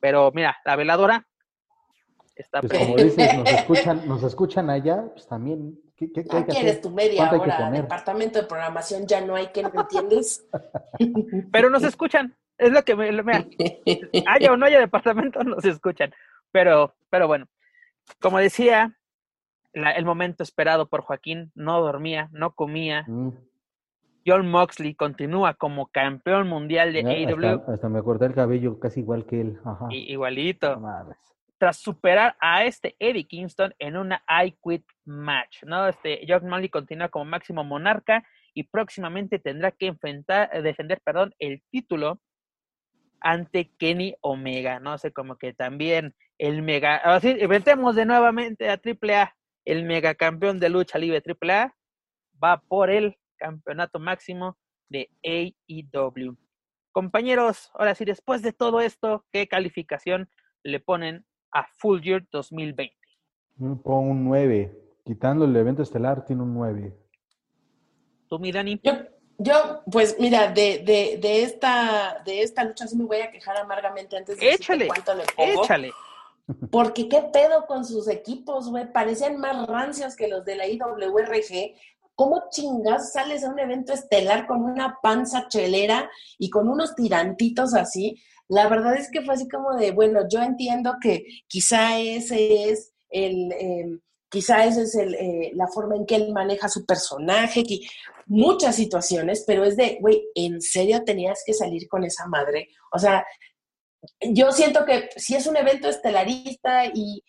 [0.00, 1.26] pero mira, la veladora
[2.34, 2.60] está...
[2.60, 6.44] Pues como dices, nos escuchan, nos escuchan allá, pues también ¿Qué, qué- qué ¿Qué hay
[6.44, 6.82] que quieres hacer?
[6.82, 7.58] tu media ¿Cuánto hay que hora?
[7.58, 7.82] poner?
[7.82, 10.44] Departamento de programación ya no hay que, ¿no entiendes?
[11.52, 12.36] Pero nos escuchan.
[12.58, 13.46] Es lo que me, mira,
[14.26, 16.12] haya o no haya departamento, nos escuchan.
[16.50, 17.46] Pero, pero bueno,
[18.20, 18.96] como decía,
[19.72, 23.04] la- el momento esperado por Joaquín, no dormía, no comía.
[23.06, 23.30] Mm,
[24.24, 28.78] John Moxley continúa como campeón mundial de ya, AEW, hasta, hasta me corté el cabello
[28.78, 29.58] casi igual que él.
[29.64, 29.88] Ajá.
[29.90, 30.80] igualito,
[31.58, 35.86] tras superar a este Eddie Kingston en una I Quit match, ¿no?
[35.88, 38.24] Este John Moxley continúa como máximo monarca
[38.54, 42.20] y próximamente tendrá que enfrentar, eh, defender, perdón, el título
[43.20, 48.76] ante Kenny Omega, no sé, como que también el mega, así, inventemos de nuevamente a
[48.78, 51.74] AAA, el mega campeón de lucha libre AAA
[52.42, 54.58] va por el campeonato máximo
[54.88, 56.36] de AEW.
[56.92, 60.28] Compañeros, ahora sí, después de todo esto, ¿qué calificación
[60.62, 62.94] le ponen a Full Year 2020?
[63.56, 64.78] Mm, Pon un 9.
[65.04, 66.94] Quitando el evento estelar, tiene un 9.
[68.28, 68.80] ¿Tú, mi Dani?
[68.82, 68.92] Yo,
[69.38, 73.56] yo, pues mira, de, de, de, esta, de esta lucha sí me voy a quejar
[73.56, 75.64] amargamente antes de decirte Échale, cuánto le pongo.
[75.64, 75.92] Échale.
[76.70, 78.92] Porque qué pedo con sus equipos, güey.
[78.92, 81.74] Parecían más rancios que los de la IWRG.
[82.14, 87.74] ¿Cómo chingas sales a un evento estelar con una panza chelera y con unos tirantitos
[87.74, 88.22] así?
[88.48, 92.92] La verdad es que fue así como de, bueno, yo entiendo que quizá ese es
[93.08, 93.98] el, eh,
[94.28, 97.80] quizá esa es el, eh, la forma en que él maneja su personaje, que,
[98.26, 102.68] muchas situaciones, pero es de, güey, ¿en serio tenías que salir con esa madre?
[102.92, 103.24] O sea,
[104.20, 107.22] yo siento que si es un evento estelarista y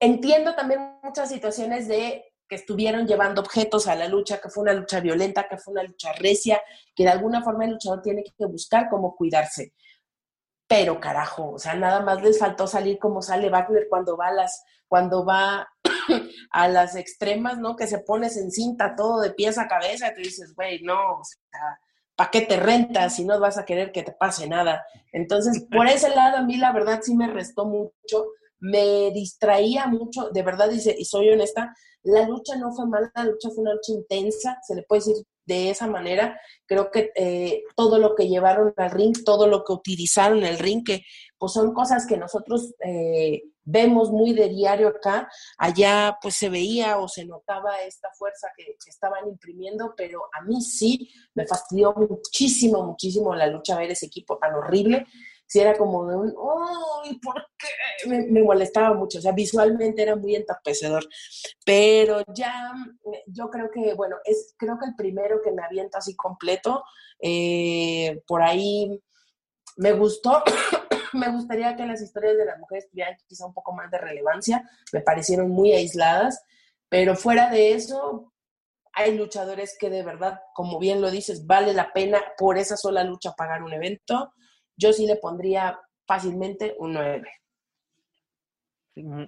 [0.00, 4.72] entiendo también muchas situaciones de que estuvieron llevando objetos a la lucha, que fue una
[4.72, 6.62] lucha violenta, que fue una lucha recia,
[6.94, 9.74] que de alguna forma el luchador tiene que buscar cómo cuidarse.
[10.66, 14.32] Pero carajo, o sea, nada más les faltó salir como sale Wagner cuando va a
[14.32, 15.68] las, cuando va
[16.50, 17.76] a las extremas, ¿no?
[17.76, 21.20] Que se pones en cinta todo de pies a cabeza, y te dices, güey, no,
[21.20, 21.80] o sea,
[22.18, 24.84] ¿para qué te rentas si no vas a querer que te pase nada?
[25.12, 30.30] Entonces, por ese lado, a mí la verdad sí me restó mucho, me distraía mucho,
[30.30, 31.72] de verdad, y, y soy honesta,
[32.02, 35.24] la lucha no fue mala, la lucha fue una lucha intensa, se le puede decir
[35.46, 36.40] de esa manera.
[36.66, 40.84] Creo que eh, todo lo que llevaron al ring, todo lo que utilizaron el ring,
[40.84, 41.02] que
[41.38, 45.28] pues son cosas que nosotros eh, vemos muy de diario acá,
[45.58, 50.42] allá pues se veía o se notaba esta fuerza que, que, estaban imprimiendo, pero a
[50.42, 55.06] mí sí me fastidió muchísimo, muchísimo la lucha ver ese equipo tan horrible.
[55.46, 56.34] Si era como de un,
[57.04, 58.08] ¡ay, por qué!
[58.08, 61.06] Me, me, molestaba mucho, o sea, visualmente era muy entapecedor.
[61.64, 62.72] Pero ya,
[63.26, 66.84] yo creo que, bueno, es creo que el primero que me aviento así completo,
[67.20, 69.00] eh, por ahí
[69.76, 70.42] me gustó.
[71.14, 74.68] me gustaría que las historias de las mujeres tuvieran quizá un poco más de relevancia,
[74.92, 76.42] me parecieron muy aisladas,
[76.88, 78.32] pero fuera de eso,
[78.92, 83.04] hay luchadores que de verdad, como bien lo dices, vale la pena por esa sola
[83.04, 84.32] lucha pagar un evento.
[84.76, 87.30] Yo sí le pondría fácilmente un 9.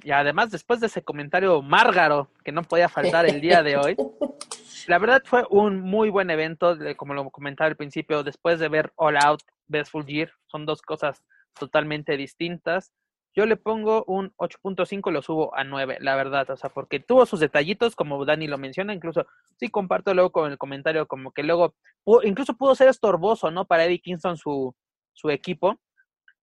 [0.02, 3.96] Y además, después de ese comentario márgaro que no podía faltar el día de hoy,
[4.88, 8.92] la verdad fue un muy buen evento, como lo comentaba al principio, después de ver
[8.96, 11.22] All Out, Best Full Year, son dos cosas
[11.58, 12.92] totalmente distintas.
[13.34, 17.26] Yo le pongo un 8.5, lo subo a 9, la verdad, o sea, porque tuvo
[17.26, 19.24] sus detallitos, como Dani lo menciona, incluso
[19.56, 21.76] sí comparto luego con el comentario, como que luego,
[22.24, 23.66] incluso pudo ser estorboso, ¿no?
[23.66, 24.74] Para Eddie Kingston su,
[25.12, 25.80] su equipo,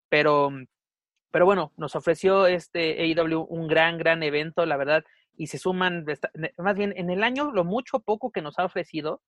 [0.07, 0.49] pero,
[1.31, 5.03] pero bueno, nos ofreció este AEW un gran, gran evento, la verdad,
[5.35, 6.05] y se suman,
[6.57, 9.21] más bien en el año, lo mucho poco que nos ha ofrecido,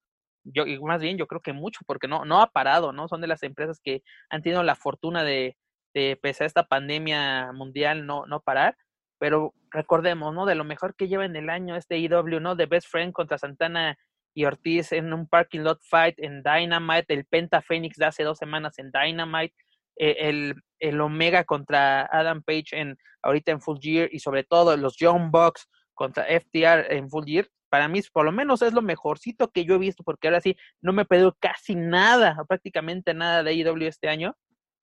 [0.45, 3.09] yo, y más bien yo creo que mucho, porque no, no ha parado, ¿no?
[3.09, 5.57] Son de las empresas que han tenido la fortuna de,
[5.93, 8.77] de pese a esta pandemia mundial, no, no parar,
[9.19, 10.45] pero recordemos, ¿no?
[10.45, 12.55] De lo mejor que lleva en el año este IW, ¿no?
[12.55, 13.97] De Best Friend contra Santana
[14.33, 18.37] y Ortiz en un parking lot fight en Dynamite, el Penta Phoenix de hace dos
[18.37, 19.55] semanas en Dynamite,
[19.97, 24.77] eh, el, el Omega contra Adam Page en ahorita en Full Gear y sobre todo
[24.77, 28.81] los Young Bucks contra FTR en Full Gear, para mí por lo menos es lo
[28.81, 33.43] mejorcito que yo he visto, porque ahora sí no me he casi nada, prácticamente nada
[33.43, 34.35] de AEW este año,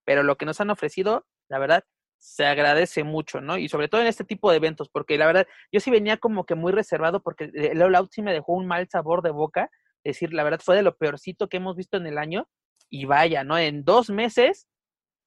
[0.07, 1.85] pero lo que nos han ofrecido, la verdad,
[2.17, 3.59] se agradece mucho, ¿no?
[3.59, 6.47] Y sobre todo en este tipo de eventos, porque la verdad, yo sí venía como
[6.47, 9.71] que muy reservado, porque el All Out sí me dejó un mal sabor de boca,
[10.03, 12.49] decir, la verdad fue de lo peorcito que hemos visto en el año,
[12.89, 13.59] y vaya, ¿no?
[13.59, 14.69] En dos meses,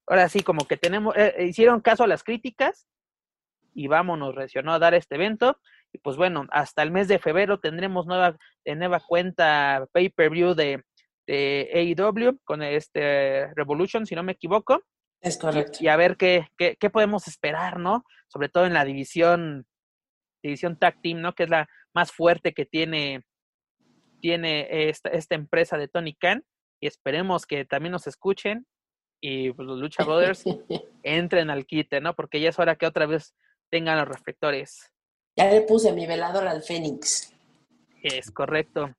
[0.08, 2.88] ahora sí, como que tenemos, eh, hicieron caso a las críticas,
[3.74, 5.60] y vámonos, reaccionó a dar este evento,
[5.92, 10.84] y pues bueno, hasta el mes de febrero tendremos nueva, de nueva cuenta pay-per-view de,
[11.30, 14.82] de AEW con este Revolution, si no me equivoco.
[15.22, 15.78] Es correcto.
[15.80, 18.04] Y, y a ver qué, qué, qué, podemos esperar, ¿no?
[18.28, 19.68] Sobre todo en la división,
[20.42, 21.34] división tag team, ¿no?
[21.36, 23.22] Que es la más fuerte que tiene,
[24.22, 26.44] tiene esta, esta empresa de Tony Khan
[26.82, 28.66] y esperemos que también nos escuchen
[29.22, 30.46] y pues, los Lucha Brothers
[31.04, 32.16] entren al quite, ¿no?
[32.16, 33.36] Porque ya es hora que otra vez
[33.70, 34.92] tengan los reflectores.
[35.36, 37.36] Ya le puse mi velador al Fénix.
[38.02, 38.96] Es correcto.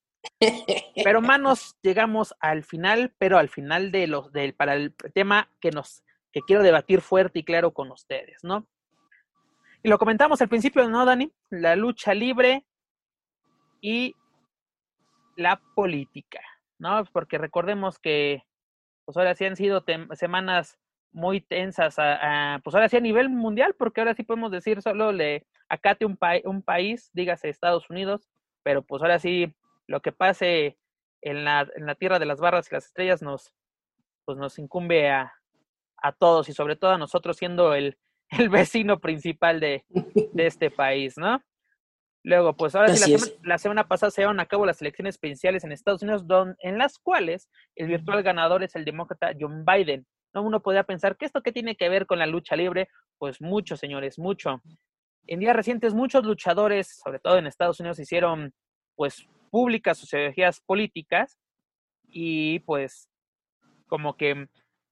[0.95, 5.71] Pero manos, llegamos al final, pero al final de los del para el tema que
[5.71, 6.03] nos
[6.33, 8.67] que quiero debatir fuerte y claro con ustedes, ¿no?
[9.83, 11.33] Y lo comentamos al principio, ¿no, Dani?
[11.49, 12.65] La lucha libre
[13.81, 14.15] y
[15.37, 16.41] la política,
[16.79, 17.05] ¿no?
[17.13, 18.45] Porque recordemos que
[19.05, 20.79] pues ahora sí han sido semanas
[21.13, 25.11] muy tensas, a, pues ahora sí a nivel mundial, porque ahora sí podemos decir solo
[25.11, 28.29] le acate un, un país, dígase Estados Unidos,
[28.63, 29.53] pero pues ahora sí
[29.91, 30.79] lo que pase
[31.21, 33.53] en la, en la tierra de las barras y las estrellas nos,
[34.25, 35.35] pues nos incumbe a,
[35.97, 37.99] a todos y sobre todo a nosotros siendo el,
[38.31, 41.43] el vecino principal de, de este país, ¿no?
[42.23, 45.19] Luego, pues ahora sí, la, semana, la semana pasada se llevaron a cabo las elecciones
[45.19, 49.65] presidenciales en Estados Unidos, don, en las cuales el virtual ganador es el demócrata John
[49.65, 50.07] Biden.
[50.33, 50.43] ¿No?
[50.43, 52.89] Uno podría pensar que esto qué tiene que ver con la lucha libre,
[53.19, 54.63] pues mucho, señores, mucho.
[55.27, 58.53] En días recientes, muchos luchadores, sobre todo en Estados Unidos, hicieron
[58.95, 61.39] pues públicas sus ideologías políticas
[62.07, 63.09] y pues
[63.87, 64.49] como que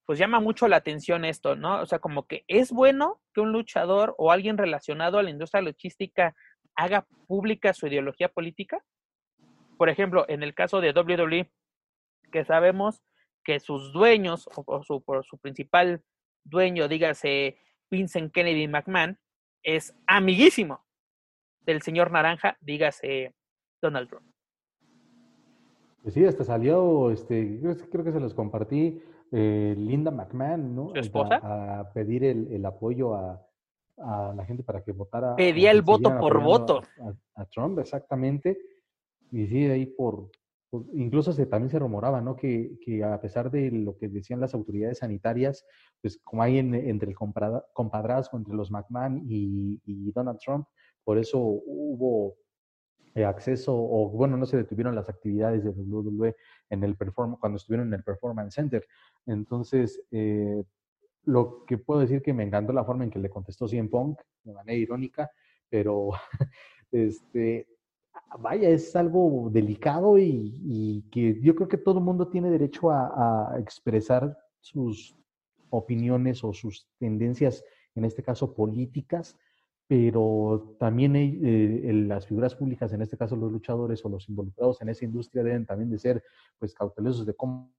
[0.09, 1.83] pues llama mucho la atención esto, ¿no?
[1.83, 5.61] O sea, como que es bueno que un luchador o alguien relacionado a la industria
[5.61, 6.35] logística
[6.75, 8.83] haga pública su ideología política.
[9.77, 11.53] Por ejemplo, en el caso de WWE,
[12.33, 13.03] que sabemos
[13.45, 16.03] que sus dueños, o, su, por su principal
[16.43, 17.59] dueño, dígase
[17.91, 19.19] Vincent Kennedy McMahon,
[19.63, 20.87] es amiguísimo
[21.61, 23.35] del señor Naranja, dígase
[23.83, 24.28] Donald Trump.
[26.03, 27.61] Pues sí, hasta salió, este,
[27.91, 29.01] creo que se los compartí,
[29.31, 30.89] eh, Linda McMahon, ¿no?
[30.91, 31.41] ¿Su esposa?
[31.43, 33.45] A, pedir el, el apoyo a,
[33.99, 35.37] a la gente para que votara.
[35.37, 36.83] Pedía el voto por voto.
[37.35, 38.59] A, Trump, exactamente.
[39.31, 40.31] Y sí, ahí por,
[40.95, 42.37] incluso se, también se rumoraba, ¿no?
[42.37, 45.67] Que, que, a pesar de lo que decían las autoridades sanitarias,
[46.01, 50.67] pues como hay entre el compadrazgo entre los McMahon y, y Donald Trump,
[51.05, 52.37] por eso hubo
[53.15, 56.37] eh, acceso, o bueno, no se detuvieron las actividades de WWE
[56.71, 58.87] en el perform cuando estuvieron en el Performance Center.
[59.27, 60.65] Entonces, eh,
[61.25, 64.21] lo que puedo decir que me encantó la forma en que le contestó CM Punk,
[64.45, 65.31] de manera irónica,
[65.69, 66.11] pero
[66.91, 67.67] este,
[68.39, 73.57] vaya, es algo delicado y, que yo creo que todo el mundo tiene derecho a,
[73.59, 75.17] expresar sus
[75.71, 77.65] opiniones o sus tendencias,
[77.95, 79.37] en este caso políticas,
[79.89, 84.91] pero también eh, las figuras públicas, en este caso los luchadores o los involucrados en
[84.91, 86.23] esa industria deben también de ser
[86.59, 87.73] pues cautelosos de cómo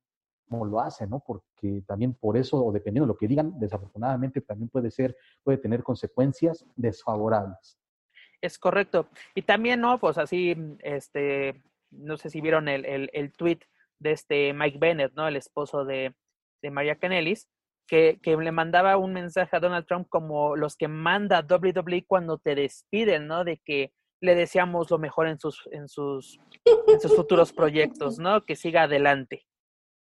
[0.50, 1.24] lo hace, ¿no?
[1.26, 5.60] Porque también por eso, o dependiendo de lo que digan, desafortunadamente también puede ser, puede
[5.60, 7.78] tener consecuencias desfavorables.
[8.42, 9.08] Es correcto.
[9.36, 10.00] Y también, ¿no?
[10.00, 11.62] Pues así, este,
[11.92, 13.60] no sé si vieron el, el, el tweet
[14.00, 15.28] de este Mike Bennett, ¿no?
[15.28, 16.16] El esposo de,
[16.64, 17.48] de María Canelis,
[17.90, 22.38] que, que, le mandaba un mensaje a Donald Trump como los que manda WWE cuando
[22.38, 23.44] te despiden, ¿no?
[23.44, 23.92] De que
[24.22, 26.40] le deseamos lo mejor en sus, en sus,
[26.88, 28.46] en sus futuros proyectos, ¿no?
[28.46, 29.46] Que siga adelante.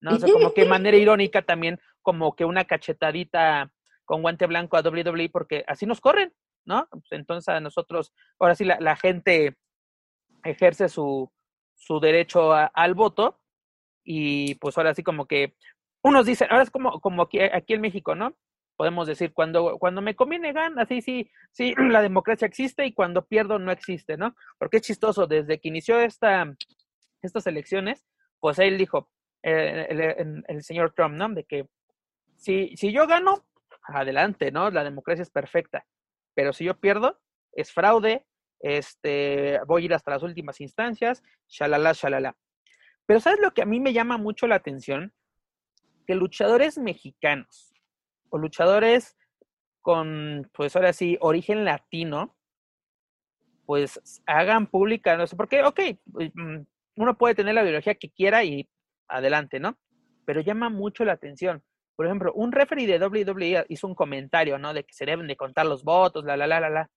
[0.01, 0.15] ¿no?
[0.15, 3.71] O sea, como que de manera irónica también, como que una cachetadita
[4.05, 6.33] con guante blanco a WWE, porque así nos corren,
[6.65, 6.87] ¿no?
[6.91, 9.55] Pues entonces a nosotros, ahora sí la, la gente
[10.43, 11.31] ejerce su,
[11.75, 13.39] su derecho al voto
[14.03, 15.55] y pues ahora sí como que
[16.07, 18.35] unos dicen, ahora es como, como aquí, aquí en México, ¿no?
[18.75, 23.25] Podemos decir, cuando, cuando me conviene gana, así sí, sí, la democracia existe y cuando
[23.25, 24.35] pierdo no existe, ¿no?
[24.57, 26.45] Porque es chistoso, desde que inició esta,
[27.21, 28.05] estas elecciones,
[28.39, 29.09] pues él dijo,
[29.41, 31.29] el, el, señor Trump, ¿no?
[31.29, 31.67] De que
[32.35, 33.45] si, si yo gano,
[33.83, 34.69] adelante, ¿no?
[34.69, 35.85] La democracia es perfecta.
[36.35, 37.19] Pero si yo pierdo,
[37.53, 38.25] es fraude,
[38.59, 42.35] este, voy a ir hasta las últimas instancias, shalala, shalala.
[43.05, 45.13] Pero ¿sabes lo que a mí me llama mucho la atención?
[46.07, 47.73] Que luchadores mexicanos
[48.29, 49.15] o luchadores
[49.81, 52.35] con, pues ahora sí, origen latino,
[53.65, 55.79] pues hagan pública, no sé, porque, ok,
[56.33, 56.61] mm,
[56.95, 58.67] uno puede tener la ideología que quiera y
[59.07, 59.77] adelante, ¿no?
[60.25, 61.63] Pero llama mucho la atención.
[61.95, 64.73] Por ejemplo, un referee de WWE hizo un comentario, ¿no?
[64.73, 66.89] De que se deben de contar los votos, la, la, la, la, la.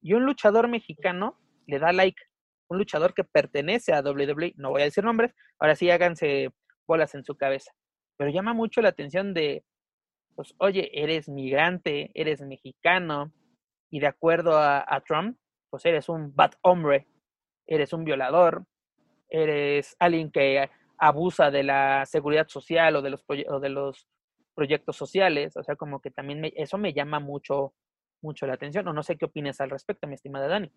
[0.00, 2.22] Y un luchador mexicano le da like.
[2.68, 6.50] Un luchador que pertenece a WWE, no voy a decir nombres, ahora sí háganse
[6.86, 7.72] bolas en su cabeza.
[8.16, 9.64] Pero llama mucho la atención de,
[10.34, 13.32] pues, oye, eres migrante, eres mexicano,
[13.90, 15.38] y de acuerdo a, Trump,
[15.70, 17.06] pues eres un bad hombre,
[17.66, 18.66] eres un violador,
[19.28, 20.68] eres alguien que
[20.98, 24.08] abusa de la seguridad social o de los, o de los
[24.54, 27.74] proyectos sociales, o sea, como que también eso me llama mucho,
[28.22, 30.70] mucho la atención, o no sé qué opinas al respecto, mi estimada Dani.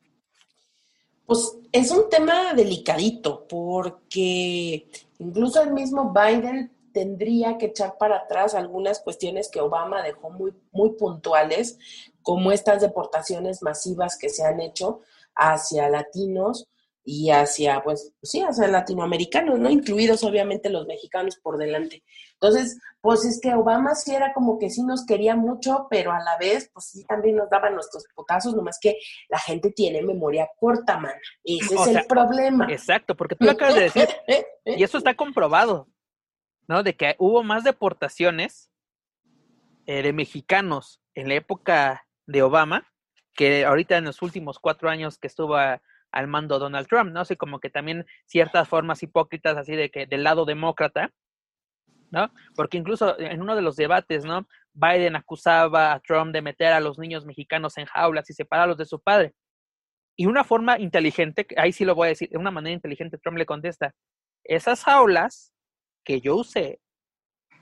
[1.26, 4.90] Pues es un tema delicadito porque
[5.20, 10.54] incluso el mismo Biden tendría que echar para atrás algunas cuestiones que Obama dejó muy,
[10.72, 11.78] muy puntuales,
[12.22, 15.02] como estas deportaciones masivas que se han hecho
[15.36, 16.68] hacia latinos
[17.04, 19.70] y hacia, pues, sí, hacia latinoamericanos, ¿no?
[19.70, 22.04] Incluidos obviamente los mexicanos por delante.
[22.34, 26.20] Entonces, pues es que Obama sí era como que sí nos quería mucho, pero a
[26.20, 28.98] la vez, pues sí también nos daba nuestros putazos, nomás que
[29.30, 31.14] la gente tiene memoria corta, man.
[31.44, 32.68] Ese es el problema.
[32.70, 34.08] Exacto, porque tú lo acabas de decir,
[34.66, 35.88] y eso está comprobado.
[36.70, 36.84] ¿No?
[36.84, 38.72] De que hubo más deportaciones
[39.88, 42.88] eh, de mexicanos en la época de Obama
[43.34, 47.26] que ahorita en los últimos cuatro años que estuvo al mando Donald Trump, ¿no?
[47.26, 51.12] sé como que también ciertas formas hipócritas así de que del lado demócrata,
[52.12, 52.32] ¿no?
[52.56, 54.48] Porque incluso en uno de los debates, ¿no?
[54.74, 58.86] Biden acusaba a Trump de meter a los niños mexicanos en jaulas y separarlos de
[58.86, 59.34] su padre.
[60.16, 63.38] Y una forma inteligente, ahí sí lo voy a decir, de una manera inteligente, Trump
[63.38, 63.96] le contesta,
[64.44, 65.54] esas jaulas
[66.04, 66.80] que yo usé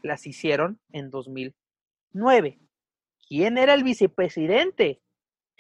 [0.04, 2.60] las hicieron en 2009.
[3.28, 5.02] ¿Quién era el vicepresidente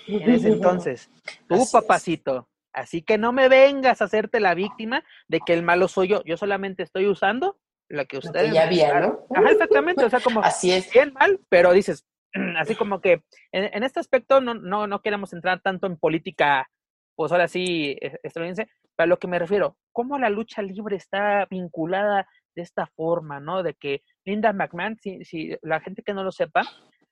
[0.07, 1.09] en ese entonces?
[1.47, 2.49] Tú, papacito.
[2.71, 6.23] Así que no me vengas a hacerte la víctima de que el malo soy yo.
[6.23, 7.57] Yo solamente estoy usando
[7.89, 8.53] la que ustedes.
[8.53, 9.25] ya había, ¿no?
[9.33, 10.05] Ajá, exactamente.
[10.05, 10.41] O sea, como.
[10.41, 10.91] Así es.
[10.91, 12.05] Bien mal, pero dices,
[12.57, 16.69] así como que en, este aspecto no, no, no queremos entrar tanto en política,
[17.15, 20.95] pues ahora sí, e, estadounidense, pero a lo que me refiero, cómo la lucha libre
[20.95, 22.27] está vinculada
[22.57, 23.61] de esta forma, ¿no?
[23.61, 26.63] De que Linda McMahon, si, si la gente que no lo sepa,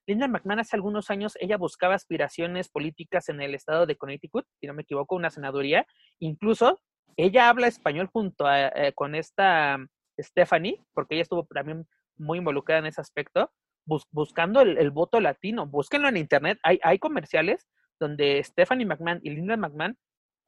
[0.08, 4.66] Linda McMahon hace algunos años, ella buscaba aspiraciones políticas en el estado de Connecticut, si
[4.66, 5.86] no me equivoco, una senaduría.
[6.20, 6.82] Incluso
[7.16, 9.78] ella habla español junto a, eh, con esta
[10.20, 13.52] Stephanie, porque ella estuvo también muy involucrada en ese aspecto,
[14.12, 15.68] buscando el, voto latino.
[15.68, 17.68] Búsquenlo en internet, hay, comerciales
[18.00, 19.96] donde Stephanie McMahon y Linda McMahon,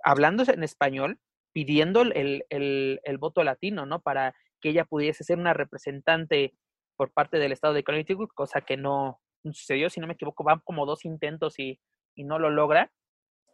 [0.04, 1.20] hablando en español,
[1.54, 4.02] pidiendo el, el, voto latino, ¿no?
[4.02, 6.54] Para que ella pudiese ser una representante
[6.96, 10.62] por parte del estado de Connecticut, cosa que no sucedió, si no me equivoco, van
[10.64, 11.80] como dos intentos y,
[12.16, 12.92] y no lo logra.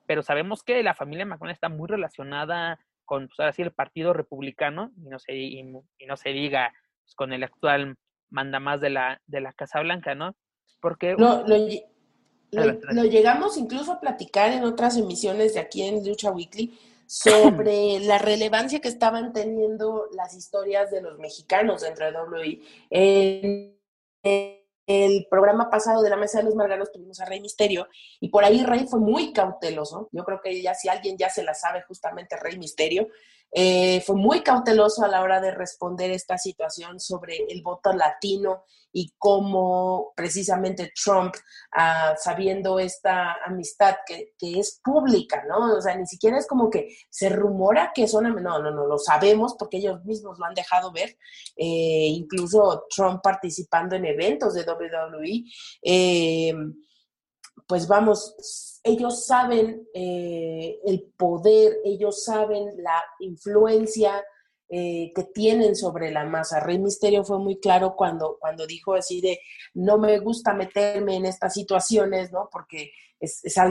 [0.08, 4.14] Pero sabemos que la familia McMahon está muy relacionada con, pues, ahora sí, el Partido
[4.14, 6.74] Republicano, y no se, y, no se diga
[7.04, 7.96] pues, con el actual
[8.30, 10.36] manda más de la, de la Casa Blanca, ¿no?
[10.82, 11.16] Porque...
[11.18, 18.00] lo, lo, llegamos incluso a platicar en otras emisiones de aquí en Lucha Weekly, sobre
[18.00, 22.68] la relevancia que estaban teniendo las historias de los mexicanos dentro de WI.
[22.92, 23.78] En
[24.86, 27.88] el programa pasado de la Mesa de los Marganos tuvimos a Rey Misterio
[28.20, 30.10] y por ahí Rey fue muy cauteloso.
[30.12, 33.08] Yo creo que ya si alguien ya se la sabe justamente Rey Misterio,
[33.56, 38.64] eh, fue muy cauteloso a la hora de responder esta situación sobre el voto latino
[38.92, 41.36] y cómo precisamente Trump,
[41.72, 45.76] ah, sabiendo esta amistad que, es pública, ¿no?
[45.76, 48.98] O sea, ni siquiera es como que se rumora que son, no, no, no, lo
[48.98, 51.18] sabemos porque ellos mismos lo han dejado ver,
[51.56, 55.44] eh, incluso Trump participando en eventos de WWE.
[55.82, 56.54] Eh,
[57.68, 64.24] pues vamos, ellos saben eh, el poder, ellos saben la influencia
[64.70, 66.60] eh, que tienen sobre la masa.
[66.60, 69.40] Rey Misterio fue muy claro cuando, cuando dijo así de,
[69.74, 72.50] no me gusta meterme en estas situaciones, ¿no?
[72.52, 72.92] Porque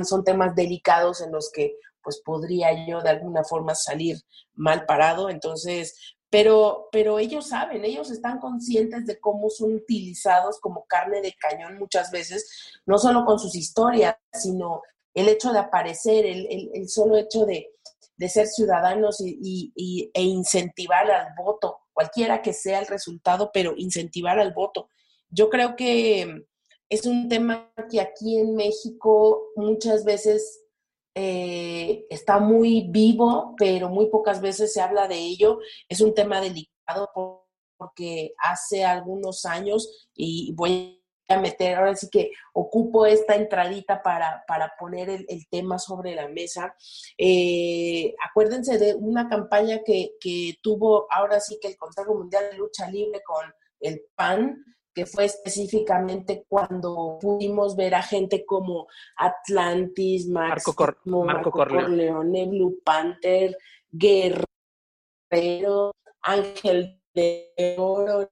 [0.05, 4.17] son temas delicados en los que pues podría yo de alguna forma salir
[4.55, 5.29] mal parado.
[5.29, 11.35] Entonces, pero, pero ellos saben, ellos están conscientes de cómo son utilizados como carne de
[11.35, 14.81] cañón muchas veces, no solo con sus historias, sino
[15.15, 17.69] el hecho de aparecer, el, solo hecho de,
[18.29, 19.73] ser ciudadanos y,
[20.15, 24.89] e incentivar al voto, cualquiera que sea el resultado, pero incentivar al voto.
[25.29, 26.45] Yo creo que
[26.89, 30.63] es un tema que aquí en México muchas veces
[31.15, 35.59] eh, está muy vivo, pero muy pocas veces se habla de ello.
[35.89, 37.11] Es un tema delicado
[37.77, 41.02] porque hace algunos años, y voy
[41.33, 46.29] a meter, ahora sí que ocupo esta entradita para, para poner el, tema sobre la
[46.29, 46.75] mesa.
[47.19, 52.59] Eh, acuérdense de una campaña que, que tuvo ahora sí que el Consejo Mundial de
[52.59, 54.65] Lucha Libre con el PAN,
[54.95, 63.57] que fue específicamente cuando pudimos ver a gente como Atlantis, Marco, Marco, Corleone, Blue Panther,
[63.91, 64.45] Guerrero,
[66.21, 68.31] Ángel de Oro,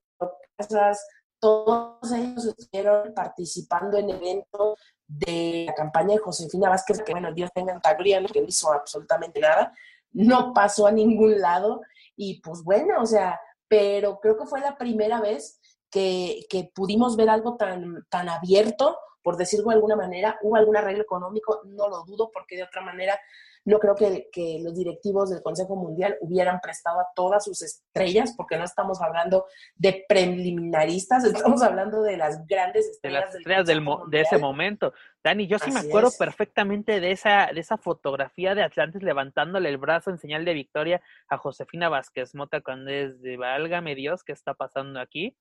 [0.57, 1.05] Casas,
[1.41, 7.49] todos ellos estuvieron participando en eventos de la campaña de Josefina Vázquez, que bueno, Dios
[7.53, 9.73] tenga en gloria, que no hizo absolutamente nada,
[10.13, 11.81] no pasó a ningún lado,
[12.15, 15.59] y pues bueno, o sea, pero creo que fue la primera vez
[15.89, 21.03] que, pudimos ver algo tan, tan abierto por decirlo de alguna manera, hubo algún arreglo
[21.03, 23.19] económico, no lo dudo, porque de otra manera
[23.63, 28.33] no creo que, que, los directivos del Consejo Mundial hubieran prestado a todas sus estrellas,
[28.35, 33.65] porque no estamos hablando de preliminaristas, estamos hablando de las grandes estrellas, de las estrellas
[33.67, 34.93] del, de ese momento.
[35.23, 39.77] Dani, yo sí me acuerdo perfectamente de esa, de esa fotografía de Atlantis levantándole el
[39.77, 44.31] brazo en señal de victoria a Josefina Vázquez Mota cuando es de válgame Dios, ¿qué
[44.31, 45.35] está pasando aquí?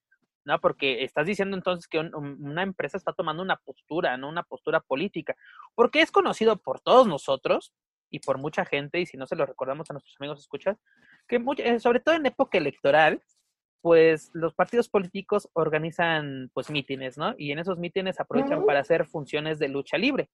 [0.45, 0.61] ¿no?
[0.61, 4.29] Porque estás diciendo entonces que una empresa está tomando una postura, ¿no?
[4.29, 5.37] Una postura política,
[5.75, 7.73] porque es conocido por todos nosotros
[8.11, 10.79] y por mucha gente, y si no se lo recordamos a nuestros amigos escuchas,
[11.29, 13.23] que eh, sobre todo en época electoral,
[13.81, 17.35] pues los partidos políticos organizan pues mítines, ¿no?
[17.39, 20.29] Y en esos mítines aprovechan para hacer funciones de lucha libre,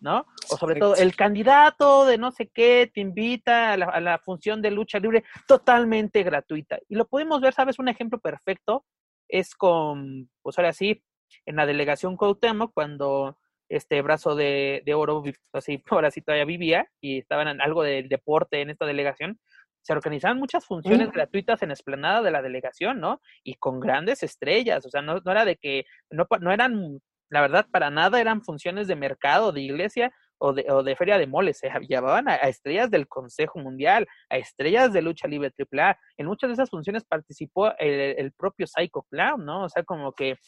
[0.00, 0.26] ¿no?
[0.50, 4.18] O sobre todo el candidato de no sé qué te invita a la, a la,
[4.18, 6.78] función de lucha libre totalmente gratuita.
[6.88, 7.78] Y lo podemos ver, ¿sabes?
[7.78, 8.84] Un ejemplo perfecto
[9.28, 11.02] es con, pues ahora sí,
[11.46, 13.38] en la delegación Cuauhtémoc, cuando
[13.68, 15.22] este brazo de, de oro,
[15.52, 19.38] así, ahora sí todavía vivía y estaban en algo del deporte en esta delegación,
[19.84, 23.20] se organizaban muchas funciones gratuitas en esplanada de la delegación, ¿no?
[23.42, 27.42] Y con grandes estrellas, o sea, no, no era de que, no, no eran, la
[27.42, 31.26] verdad, para nada eran funciones de mercado, de iglesia o de, o de feria de
[31.26, 35.98] moles, se llevaban a, a, estrellas del Consejo Mundial, a estrellas de lucha libre AAA.
[36.16, 39.64] En muchas de esas funciones participó el, el propio Psycho Clown, ¿no?
[39.64, 40.38] O sea, como que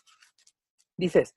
[0.97, 1.35] dices,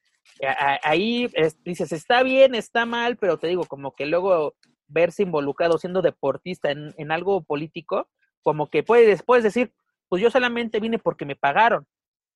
[0.84, 1.30] ahí
[1.64, 4.56] dices, está bien, está mal, pero te digo, como que luego
[4.88, 8.10] verse involucrado siendo deportista en, en algo político,
[8.42, 9.74] como que puedes, puedes decir,
[10.08, 11.86] pues yo solamente vine porque me pagaron,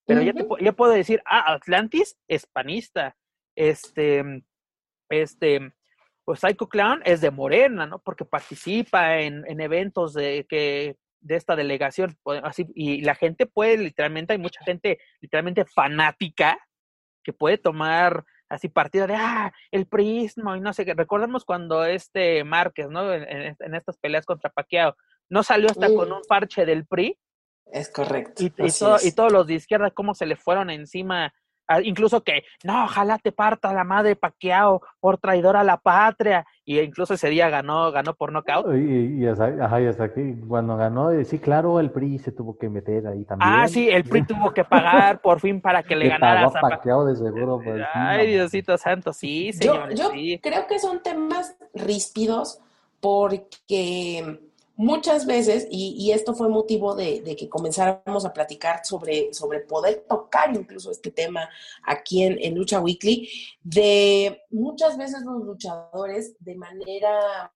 [0.05, 0.25] pero uh -huh.
[0.25, 3.15] ya, te, ya puedo decir, ah, Atlantis es panista,
[3.55, 4.43] este,
[5.09, 5.73] este,
[6.25, 7.99] pues Psycho Clown es de Morena, ¿no?
[7.99, 13.77] Porque participa en, en eventos de que de esta delegación, así, y la gente puede,
[13.77, 16.59] literalmente, hay mucha gente literalmente fanática
[17.23, 20.93] que puede tomar así partida de, ah, el prismo y no sé qué.
[20.93, 23.11] Recordemos cuando este Márquez, ¿no?
[23.13, 24.95] En, en, en estas peleas contra Paquiao,
[25.29, 25.95] no salió hasta mm.
[25.95, 27.17] con un parche del PRI.
[27.65, 28.43] Es correcto.
[28.43, 29.05] Y, y, todo, es.
[29.05, 31.33] y, todos los de izquierda, cómo se le fueron encima.
[31.67, 36.45] A, incluso que, no, ojalá te parta la madre Paquiao por traidor a la patria.
[36.65, 38.67] Y incluso ese día ganó, ganó por nocaut.
[38.75, 42.57] Y, y, hasta, ajá, y hasta que cuando ganó, sí, claro, el PRI se tuvo
[42.57, 43.49] que meter ahí también.
[43.51, 47.05] Ah, sí, el PRI tuvo que pagar por fin para que le, ganara a Paquiao
[47.05, 47.59] de seguro.
[47.63, 49.89] Pues, Ay, Diosito santo, sí, señor.
[49.89, 50.39] Yo, yo sí.
[50.41, 52.59] creo que son temas ríspidos
[52.99, 54.39] porque
[54.75, 60.05] muchas veces, y, esto fue motivo de, de, que comenzáramos a platicar sobre, sobre poder
[60.07, 61.49] tocar incluso este tema
[61.83, 63.29] aquí en, en, Lucha Weekly,
[63.61, 67.53] de muchas veces los luchadores de manera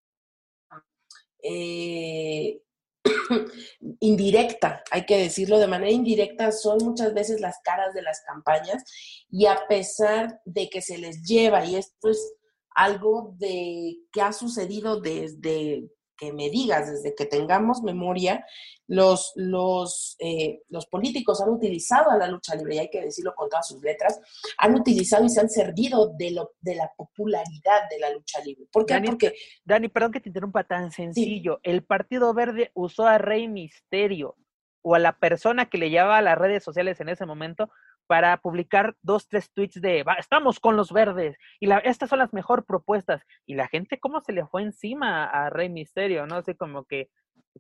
[1.42, 2.62] eh,
[4.00, 8.84] indirecta, hay que decirlo, de manera indirecta son muchas veces las caras de las campañas
[9.30, 12.34] y a pesar de que se les lleva, y esto es
[12.76, 18.46] algo de que ha sucedido desde que me digas, desde que tengamos memoria,
[18.88, 23.34] los, los, eh, los políticos han utilizado a la lucha libre, y hay que decirlo
[23.36, 24.20] con todas sus letras,
[24.58, 28.66] han utilizado y se han servido de, lo, de la popularidad de la lucha libre.
[28.72, 28.96] ¿Por qué?
[28.96, 29.34] Dani, Porque...
[29.64, 31.60] Dani, perdón que te interrumpa tan sencillo.
[31.64, 31.70] Sí.
[31.70, 34.36] El Partido Verde usó a Rey Misterio
[34.82, 37.70] o a la persona que le llevaba a las redes sociales en ese momento
[38.08, 42.34] para publicar dos, tres tweets de estamos con los verdes y la, estas son las
[42.34, 43.22] mejor propuestas.
[43.46, 46.26] Y la gente, ¿cómo se le fue encima a Rey Misterio?
[46.26, 47.10] No sé, como que,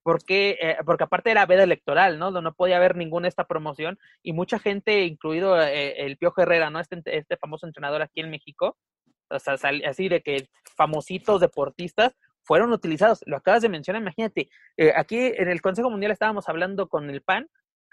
[0.03, 2.31] porque, eh, porque aparte era veda electoral, ¿no?
[2.31, 6.79] No podía haber ninguna esta promoción y mucha gente, incluido eh, el Piojo Herrera, ¿no?
[6.79, 8.77] Este, este famoso entrenador aquí en México,
[9.29, 9.55] o sea,
[9.85, 13.21] así de que famositos deportistas fueron utilizados.
[13.25, 17.21] Lo acabas de mencionar, imagínate, eh, aquí en el Consejo Mundial estábamos hablando con el
[17.21, 17.49] PAN,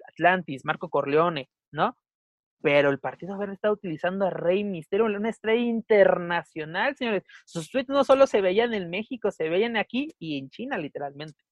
[0.09, 1.97] Atlantis, Marco Corleone, ¿no?
[2.65, 7.23] Pero el Partido Verde está utilizando a Rey Misterio, una estrella internacional, señores.
[7.45, 11.45] Sus tweets no solo se veían en México, se veían aquí y en China, literalmente.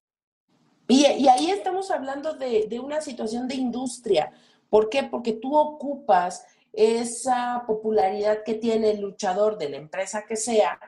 [0.89, 4.33] Y, y ahí estamos hablando de, de, una situación de industria.
[4.71, 5.03] ¿Por qué?
[5.03, 10.81] Porque tú ocupas esa popularidad que tiene el luchador de la empresa que sea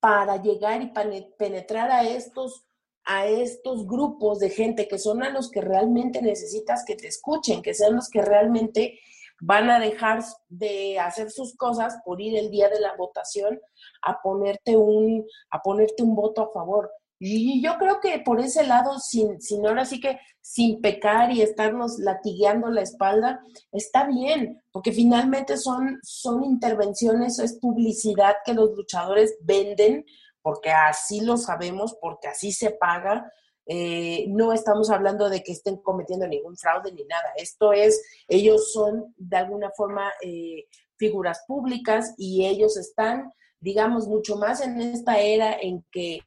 [0.00, 0.90] para llegar y
[1.38, 2.66] penetrar a estos
[3.04, 7.60] a estos grupos de gente que son a los que realmente necesitas que te escuchen,
[7.60, 8.98] que sean los que realmente
[9.46, 13.60] van a dejar de hacer sus cosas por ir el día de la votación
[14.02, 16.90] a ponerte un, a ponerte un voto a favor.
[17.18, 21.42] Y yo creo que por ese lado, sin, sin ahora sí que sin pecar y
[21.42, 23.40] estarnos latigueando la espalda,
[23.70, 30.04] está bien, porque finalmente son, son intervenciones, es publicidad que los luchadores venden,
[30.42, 33.30] porque así lo sabemos, porque así se paga,
[33.66, 37.32] eh, no estamos hablando de que estén cometiendo ningún fraude ni nada.
[37.36, 40.66] Esto es, ellos son de alguna forma eh,
[40.96, 46.20] figuras públicas y ellos están, digamos, mucho más en esta era en que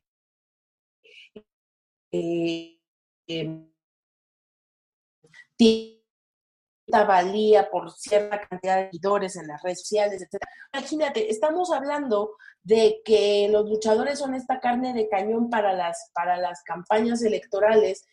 [2.11, 2.79] eh,
[3.27, 3.69] em,
[6.87, 10.41] valía por cierta cantidad de seguidores en las redes sociales, etc.
[10.73, 16.37] Imagínate, estamos hablando de que los luchadores son esta carne de cañón para las, para
[16.37, 18.05] las campañas electorales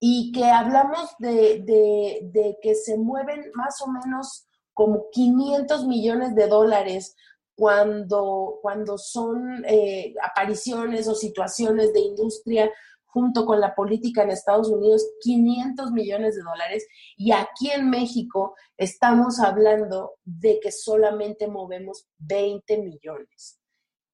[0.00, 6.48] y que hablamos de, de, que se mueven más o menos como 500 millones de
[6.48, 7.16] dólares
[7.56, 12.70] cuando, cuando son eh, apariciones o situaciones de industria
[13.14, 16.84] junto con la política en Estados Unidos, 500 millones de dólares.
[17.16, 23.60] Y aquí en México estamos hablando de que solamente movemos 20 millones.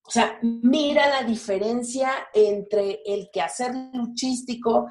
[0.07, 4.89] O sea, mira la diferencia entre el quehacer luchístico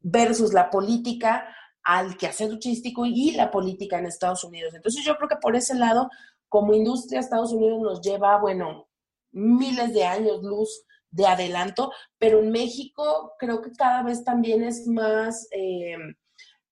[0.00, 1.46] versus la política
[1.84, 4.74] al quehacer luchístico y la política en Estados Unidos.
[4.74, 6.10] Entonces yo creo que por ese lado,
[6.48, 8.88] como industria, Estados Unidos nos lleva, bueno,
[9.30, 14.86] miles de años luz de adelanto, pero en México creo que cada vez también es
[14.86, 15.96] más, eh,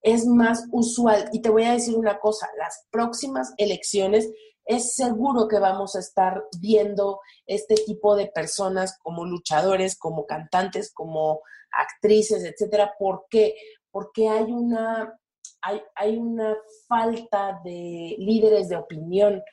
[0.01, 1.29] es más usual.
[1.31, 4.29] Y te voy a decir una cosa, las próximas elecciones
[4.65, 10.91] es seguro que vamos a estar viendo este tipo de personas como luchadores, como cantantes,
[10.93, 11.41] como
[11.71, 12.93] actrices, etcétera.
[12.97, 13.55] ¿Por qué?
[13.91, 15.19] Porque hay una,
[15.61, 16.55] hay, hay una
[16.87, 19.43] falta de líderes de opinión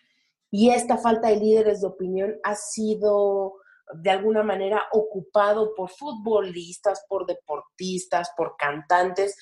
[0.51, 3.55] y esta falta de líderes de opinión ha sido
[3.95, 9.37] de alguna manera ocupado por futbolistas, por deportistas, por cantantes,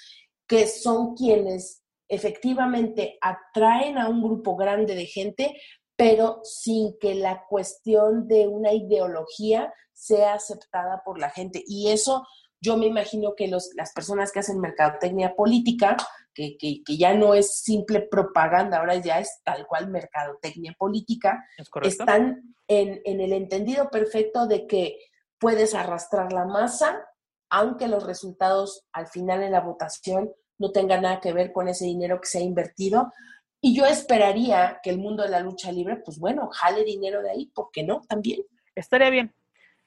[0.47, 5.60] que son quienes efectivamente atraen a un grupo grande de gente,
[5.97, 11.62] pero sin que la cuestión de una ideología sea aceptada por la gente.
[11.66, 12.27] Y eso
[12.60, 15.97] yo me imagino que los, las personas que hacen mercadotecnia política,
[16.37, 21.45] que, que, ya no es simple propaganda, ahora ya es tal cual mercadotecnia política,
[21.83, 24.99] están en, en el entendido perfecto de que
[25.39, 27.03] puedes arrastrar la masa,
[27.49, 31.87] aunque los resultados al final en la votación no tengan nada que ver con ese
[31.87, 33.13] dinero que se ha invertido.
[33.61, 37.31] Y yo esperaría que el mundo de la lucha libre, pues bueno, jale dinero de
[37.31, 38.03] ahí, ¿por qué no?
[38.09, 38.43] También.
[38.75, 39.35] Estaría bien.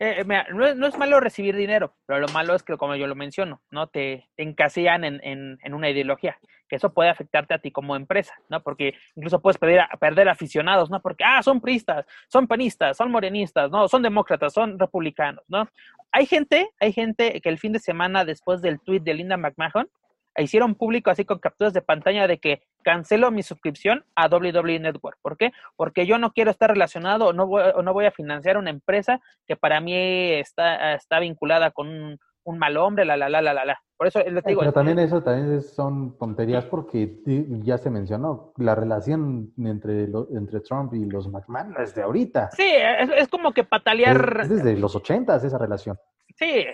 [0.02, 3.16] Eh, mira, no, es, malo recibir dinero, pero lo malo es que, como yo lo
[3.16, 3.88] menciono, ¿no?
[3.88, 6.40] Te, encasillan en, en, en, una ideología,
[6.70, 8.64] que eso puede afectarte a ti como empresa, ¿no?
[8.64, 11.02] Porque incluso puedes perder, perder aficionados, ¿no?
[11.02, 13.90] Porque, ah, son priistas, son panistas, son morenistas, ¿no?
[13.90, 15.68] Son demócratas, son republicanos, ¿no?
[16.14, 19.90] Hay gente, hay gente que el fin de semana, después del tweet de Linda McMahon,
[20.42, 25.18] hicieron público así con capturas de pantalla de que cancelo mi suscripción a WWE Network.
[25.22, 25.52] ¿Por qué?
[25.76, 29.22] Porque yo no quiero estar relacionado o no voy, no voy a financiar una empresa
[29.46, 32.20] que para mí está, está vinculada con un,
[32.58, 34.62] mal hombre, la, la, la, la, la, Por eso les digo.
[34.62, 37.22] Pero también eso también son tonterías porque
[37.64, 42.50] ya se mencionó, la relación entre, entre Trump y los McMahon es de ahorita.
[42.54, 42.68] Sí,
[43.18, 44.40] es, como que patalear.
[44.42, 45.96] Es, desde los ochentas esa relación.
[46.36, 46.66] Sí,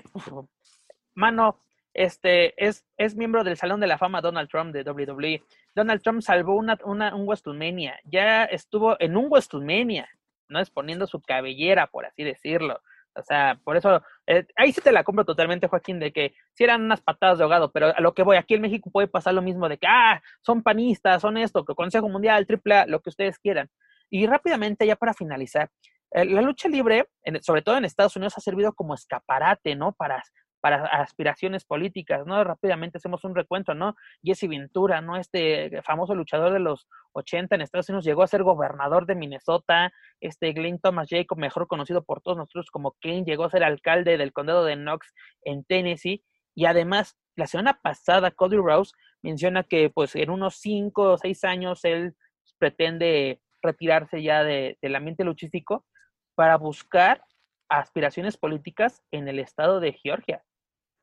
[1.16, 1.60] mano,
[1.96, 5.42] este, es, es miembro del Salón de la Fama Donald Trump de WWE.
[5.74, 10.08] Donald Trump salvó una, una, un WrestleMania, ya estuvo en un WrestleMania,
[10.50, 10.60] ¿no?
[10.60, 12.82] Exponiendo su cabellera, por así decirlo.
[13.18, 16.66] O sea, por eso, eh, ahí sí te la compro totalmente, Joaquín, de que si
[16.66, 19.34] eran unas patadas de ahogado, pero a lo que voy, aquí en México puede pasar
[19.34, 23.10] lo mismo de que, ah, son panistas, son esto, que Consejo Mundial, AAA, lo que
[23.10, 23.70] ustedes quieran.
[24.10, 25.70] Y rápidamente, ya para finalizar,
[26.12, 27.08] eh, la lucha libre,
[27.42, 29.94] sobre todo en Estados Unidos, ha servido como escaparate, ¿no?
[29.94, 30.22] Para
[30.66, 32.44] para aspiraciones políticas, ¿no?
[32.44, 33.96] Rápidamente hacemos un recuento, ¿no?
[34.24, 35.16] Jesse Ventura, ¿no?
[35.16, 39.94] Este famoso luchador de los 80 en Estados Unidos llegó a ser gobernador de Minnesota,
[40.22, 44.18] este Glenn Thomas Jacob, mejor conocido por todos nosotros como Kane, llegó a ser alcalde
[44.18, 45.14] del condado de Knox
[45.44, 46.24] en Tennessee,
[46.56, 51.44] y además, la semana pasada, Cody Rose menciona que pues en unos 5 o 6
[51.44, 52.16] años él
[52.58, 55.86] pretende retirarse ya de, del ambiente luchístico
[56.34, 57.22] para buscar
[57.70, 60.44] aspiraciones políticas en el estado de Georgia.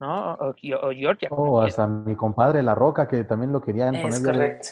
[0.02, 0.34] ¿No?
[0.34, 1.28] O, Georgia.
[1.30, 4.68] Oh, hasta mi compadre La Roca, que también lo querían es Correcto.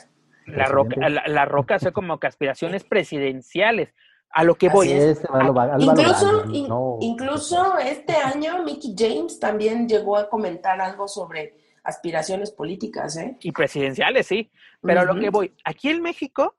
[0.46, 3.94] La Roca, la, Roca hace como que aspiraciones presidenciales.
[4.32, 5.22] A lo que voy es,
[5.78, 6.44] incluso,
[7.00, 13.36] incluso este año Mickey James también llegó a comentar algo sobre aspiraciones políticas, ¿eh?
[13.40, 14.50] Y presidenciales, sí.
[14.82, 16.56] Pero a lo que voy, aquí en México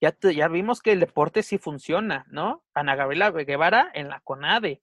[0.00, 2.62] ya, ya vimos que el deporte sí funciona, ¿no?
[2.74, 4.82] Ana Gabriela Guevara en la CONADE.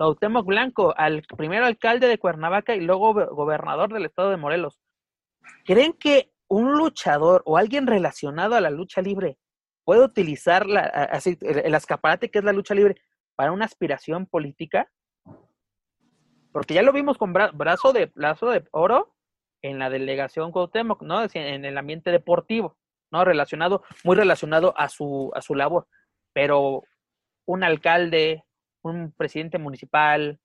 [0.00, 4.80] Cuauhtémoc Blanco, al primero alcalde de Cuernavaca y luego gobernador del estado de Morelos.
[5.66, 9.36] ¿Creen que un luchador o alguien relacionado a la lucha libre
[9.84, 10.64] puede utilizar
[11.42, 12.96] el, escaparate que es la lucha libre
[13.36, 14.90] para una aspiración política?
[16.50, 19.14] Porque ya lo vimos con brazo de plazo de oro
[19.60, 21.26] en la delegación Cuauhtémoc, ¿no?
[21.34, 22.78] En el ambiente deportivo.
[23.12, 23.22] ¿no?
[23.22, 25.88] Relacionado, muy relacionado a su labor.
[26.32, 26.84] Pero
[27.44, 28.44] un alcalde,
[28.82, 30.40] un presidente municipal,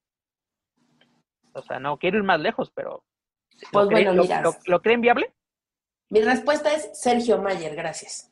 [1.54, 3.04] o sea, no quiero ir más lejos, pero
[3.72, 5.34] pues ¿lo, bueno, creen, mira, lo, lo, creen viable?
[6.10, 8.32] Mi respuesta es Sergio Mayer, gracias.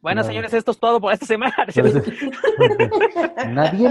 [0.00, 0.26] Bueno, no.
[0.26, 1.54] señores, esto es todo por esta semana.
[3.48, 3.88] nadie,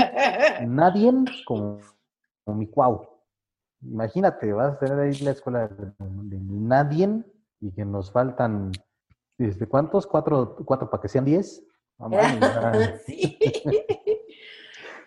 [0.68, 1.12] nadie
[1.46, 1.80] como,
[2.44, 3.10] como mi cuau.
[3.82, 7.24] Imagínate, vas a tener ahí la escuela de, de nadie
[7.60, 8.72] y que nos faltan,
[9.38, 10.06] ¿desde cuántos?
[10.06, 11.66] ¿Cuatro, cuatro para que sean diez?
[13.06, 13.40] sí.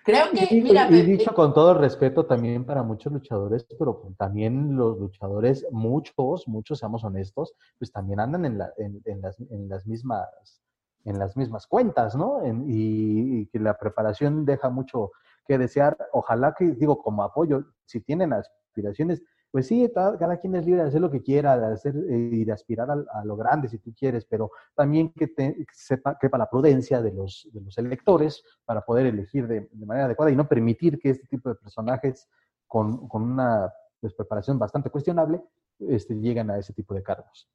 [0.07, 4.15] Creo que, y, mira, y dicho con todo el respeto también para muchos luchadores, pero
[4.17, 9.41] también los luchadores, muchos, muchos, seamos honestos, pues también andan en, la, en, en, las,
[9.41, 10.63] en las mismas
[11.07, 12.41] en las mismas cuentas, ¿no?
[12.69, 15.11] Y, que la preparación deja mucho
[15.45, 15.97] que desear.
[16.13, 20.89] Ojalá que, digo, como apoyo, si tienen aspiraciones, pues sí, cada, quien es libre de
[20.89, 23.95] hacer lo que quiera, de hacer y de aspirar a, a, lo grande si tú
[23.95, 28.43] quieres, pero también que, te, que sepa, quepa la prudencia de los, de los electores
[28.65, 32.29] para poder elegir de, manera adecuada y no permitir que este tipo de personajes
[32.67, 35.43] con, con una pues, preparación bastante cuestionable
[35.79, 37.49] este, lleguen a ese tipo de cargos.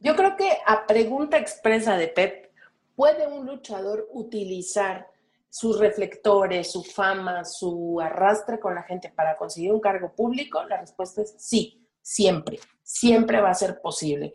[0.00, 2.52] Yo creo que a pregunta expresa de Pep,
[2.94, 5.08] ¿Puede un luchador utilizar
[5.52, 10.64] sus reflectores, su fama, su arrastre con la gente para conseguir un cargo público?
[10.64, 14.32] La respuesta es sí, siempre, siempre va a ser posible.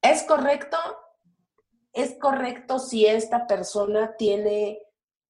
[0.00, 0.78] ¿Es correcto?
[1.92, 4.80] Es correcto si esta persona tiene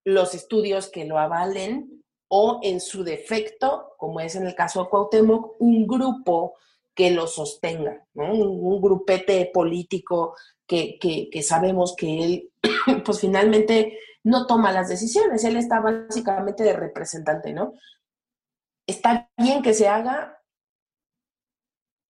[0.05, 4.91] los estudios que lo avalen o en su defecto, como es en el caso de
[4.91, 6.55] Cuauhtémoc, un grupo
[6.97, 8.33] que lo sostenga, ¿no?
[8.33, 10.35] un, grupete político
[10.67, 12.53] que, que, que, sabemos que él,
[13.05, 17.75] pues finalmente no toma las decisiones, él está básicamente de representante, ¿no?
[18.87, 20.43] Está bien que se haga,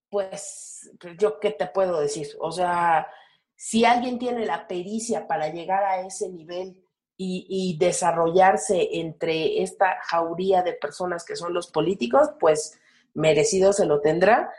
[0.08, 0.88] pues
[1.18, 3.08] yo qué te puedo decir, o sea,
[3.56, 6.80] si alguien tiene la pericia para llegar a ese nivel
[7.16, 12.78] y, y desarrollarse entre esta jauría de personas que son los políticos, pues
[13.14, 14.52] merecido se lo tendrá.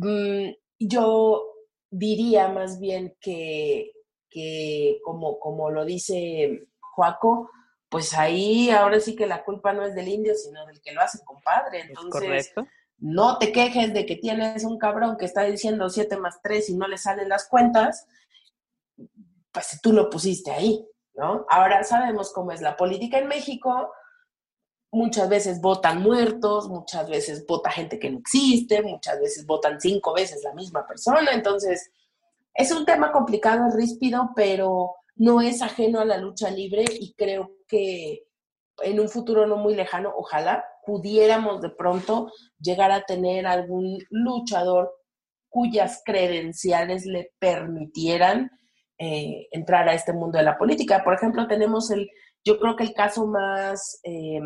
[0.00, 1.44] Mm, yo
[1.90, 3.92] diría más bien que,
[4.30, 7.50] que como, como lo dice Joaco,
[7.88, 11.00] pues ahí ahora sí que la culpa no es del indio, sino del que lo
[11.00, 11.80] hace, compadre.
[11.80, 12.52] Entonces,
[12.98, 16.76] no te quejes de que tienes un cabrón que está diciendo 7 más 3 y
[16.76, 18.06] no le salen las cuentas,
[19.52, 20.84] pues tú lo pusiste ahí,
[21.14, 21.46] ¿no?
[21.48, 23.92] Ahora sabemos cómo es la política en México,
[24.90, 30.14] muchas veces votan muertos, muchas veces vota gente que no existe, muchas veces votan cinco
[30.14, 31.90] veces la misma persona, entonces
[32.54, 37.52] es un tema complicado, ríspido, pero no es ajeno a la lucha libre y creo
[37.66, 38.24] que
[38.82, 44.92] en un futuro no muy lejano, ojalá pudiéramos de pronto llegar a tener algún luchador
[45.48, 48.50] cuyas credenciales le permitieran
[48.98, 51.02] eh, entrar a este mundo de la política.
[51.04, 52.10] Por ejemplo, tenemos el,
[52.44, 54.40] yo creo que el caso más eh,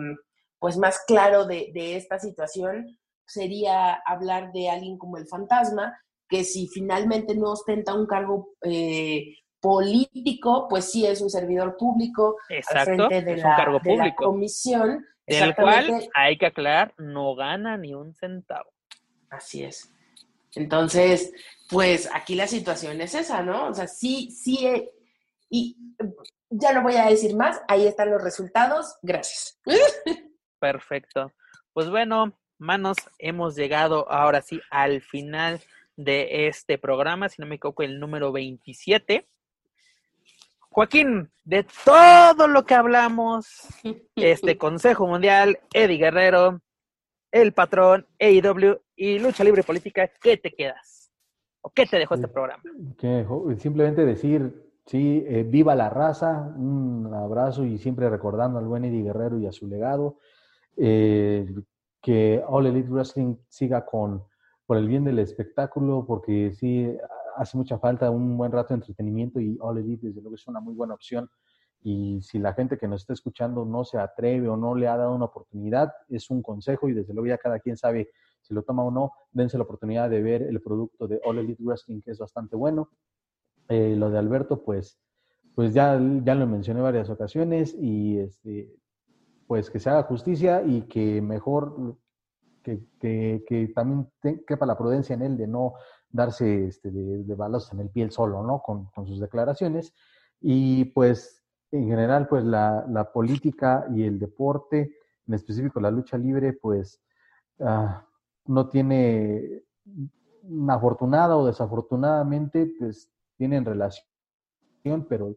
[0.62, 5.98] pues más claro de, de, esta situación sería hablar de alguien como el fantasma,
[6.28, 12.36] que si finalmente no ostenta un cargo eh, político, pues sí es un servidor público
[12.48, 14.22] Exacto, al frente de, es la, un cargo de público.
[14.22, 15.04] la comisión.
[15.26, 18.70] Del cual, hay que aclarar, no gana ni un centavo.
[19.30, 19.92] Así es.
[20.54, 21.32] Entonces,
[21.68, 23.66] pues aquí la situación es esa, ¿no?
[23.66, 24.92] O sea, sí, sí, eh,
[25.50, 25.76] y
[26.50, 29.58] ya no voy a decir más, ahí están los resultados, gracias.
[30.62, 31.32] Perfecto.
[31.72, 35.58] Pues bueno, manos, hemos llegado ahora sí al final
[35.96, 39.26] de este programa, si no me equivoco, el número 27.
[40.60, 43.66] Joaquín, de todo lo que hablamos,
[44.14, 46.60] este Consejo Mundial, Eddie Guerrero,
[47.32, 51.10] el patrón, AEW y Lucha Libre Política, ¿qué te quedas?
[51.60, 52.62] ¿O qué te dejó este programa?
[52.96, 53.26] Que
[53.58, 59.02] simplemente decir, sí, eh, viva la raza, un abrazo y siempre recordando al buen Eddie
[59.02, 60.18] Guerrero y a su legado.
[60.76, 61.46] Eh,
[62.00, 64.24] que All Elite Wrestling siga con
[64.66, 66.96] por el bien del espectáculo, porque sí
[67.36, 70.60] hace mucha falta un buen rato de entretenimiento y All Elite desde luego es una
[70.60, 71.28] muy buena opción.
[71.82, 74.96] Y si la gente que nos está escuchando no se atreve o no le ha
[74.96, 78.62] dado una oportunidad, es un consejo y desde luego ya cada quien sabe si lo
[78.62, 82.12] toma o no, dense la oportunidad de ver el producto de All Elite Wrestling, que
[82.12, 82.90] es bastante bueno.
[83.68, 84.98] Eh, lo de Alberto, pues,
[85.54, 88.74] pues ya, ya lo mencioné varias ocasiones y este,
[89.46, 91.96] pues que se haga justicia y que mejor,
[92.62, 95.74] que, que, también te, quepa la prudencia en él de no
[96.10, 97.36] darse este, de, de
[97.72, 98.62] en el piel solo, ¿no?
[98.62, 99.94] Con, con, sus declaraciones.
[100.40, 104.96] Y pues en general, pues la, la, política y el deporte,
[105.26, 107.00] en específico la lucha libre, pues
[107.58, 107.88] uh,
[108.46, 109.62] no tiene
[110.68, 114.04] afortunada o desafortunadamente, pues tienen relación,
[115.08, 115.36] pero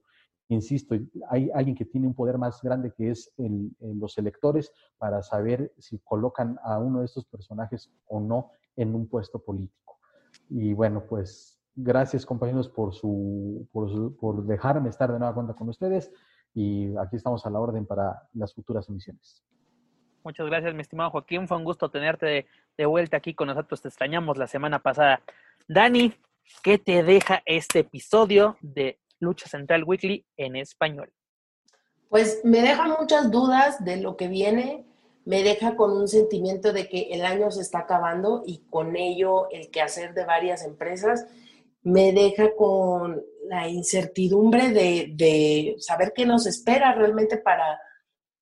[0.49, 0.95] insisto,
[1.29, 5.73] hay alguien que tiene un poder más grande que es el, los electores para saber
[5.77, 9.99] si colocan a uno de estos personajes o no en un puesto político.
[10.49, 15.69] Y bueno, pues gracias compañeros por, su, por, por dejarme estar de nueva cuenta con
[15.69, 16.11] ustedes
[16.53, 19.43] y aquí estamos a la orden para las futuras emisiones.
[20.23, 21.47] Muchas gracias, mi estimado Joaquín.
[21.47, 22.47] Fue un gusto tenerte de,
[22.77, 23.81] de vuelta aquí con nosotros.
[23.81, 25.21] Te extrañamos la semana pasada.
[25.67, 26.13] Dani,
[26.63, 31.11] ¿qué te deja este episodio de Lucha Central Weekly en español?
[32.09, 34.85] Pues me deja muchas dudas de lo que viene,
[35.25, 39.49] me deja con un sentimiento de que el año se está acabando y con ello
[39.51, 41.25] el quehacer de varias empresas,
[41.81, 47.79] me deja con la incertidumbre de, de saber qué nos espera realmente para,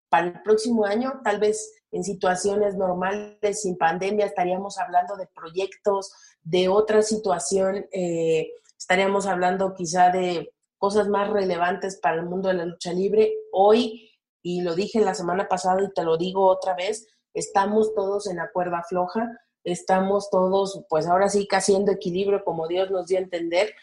[0.10, 6.12] para el próximo año, tal vez en situaciones normales, sin pandemia, estaríamos hablando de proyectos,
[6.44, 10.52] de otra situación, eh, estaríamos hablando quizá de
[10.84, 13.32] cosas más relevantes para el mundo de la lucha libre.
[13.54, 14.12] Hoy,
[14.42, 18.36] y lo dije la semana pasada y te lo digo otra vez, estamos todos en
[18.36, 19.32] la cuerda floja,
[19.64, 23.74] estamos todos, pues ahora sí, haciendo equilibrio como Dios nos dio a entender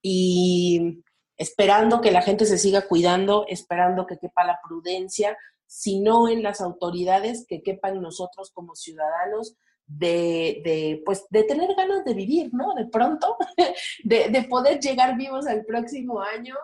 [0.00, 1.02] y
[1.36, 5.36] esperando que la gente se siga cuidando, esperando que quepa la prudencia,
[5.66, 11.74] si no en las autoridades, que quepan nosotros como ciudadanos, de, de, pues, de tener
[11.74, 12.74] ganas de vivir, ¿no?
[12.74, 13.36] De pronto,
[14.04, 16.56] de, de, poder llegar vivos al próximo año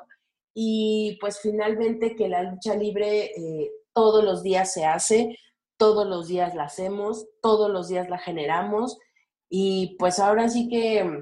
[0.54, 5.38] y pues finalmente que la lucha libre eh, todos los días se hace,
[5.76, 8.98] todos los días la hacemos, todos los días la generamos
[9.48, 11.20] y pues ahora sí que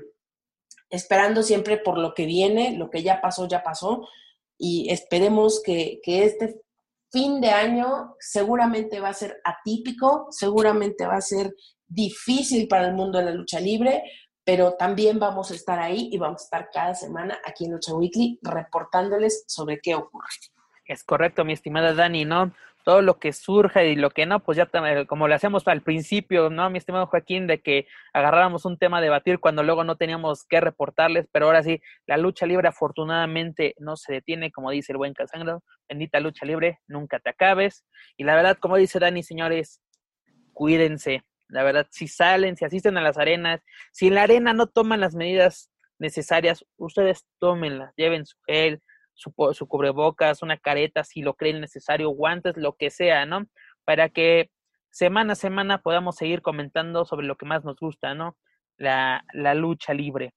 [0.90, 4.08] esperando siempre por lo que viene, lo que ya pasó, ya pasó
[4.56, 6.60] y esperemos que, que este
[7.10, 11.54] fin de año seguramente va a ser atípico, seguramente va a ser
[11.88, 14.02] difícil para el mundo de la lucha libre,
[14.44, 17.92] pero también vamos a estar ahí y vamos a estar cada semana aquí en Lucha
[17.92, 20.26] Weekly reportándoles sobre qué ocurre.
[20.86, 22.54] Es correcto, mi estimada Dani, ¿no?
[22.82, 24.66] Todo lo que surja y lo que no, pues ya
[25.06, 26.70] como le hacemos al principio, ¿no?
[26.70, 30.62] Mi estimado Joaquín, de que agarráramos un tema a debatir cuando luego no teníamos que
[30.62, 35.12] reportarles, pero ahora sí, la lucha libre afortunadamente no se detiene, como dice el buen
[35.12, 37.84] Casangro, bendita lucha libre, nunca te acabes.
[38.16, 39.82] Y la verdad, como dice Dani, señores,
[40.54, 43.62] cuídense, la verdad, si salen, si asisten a las arenas,
[43.92, 48.82] si en la arena no toman las medidas necesarias, ustedes tómenlas, lleven su gel,
[49.14, 53.46] su, su cubrebocas, una careta, si lo creen necesario, guantes, lo que sea, ¿no?
[53.84, 54.50] Para que
[54.90, 58.36] semana a semana podamos seguir comentando sobre lo que más nos gusta, ¿no?
[58.76, 60.32] La, la lucha libre.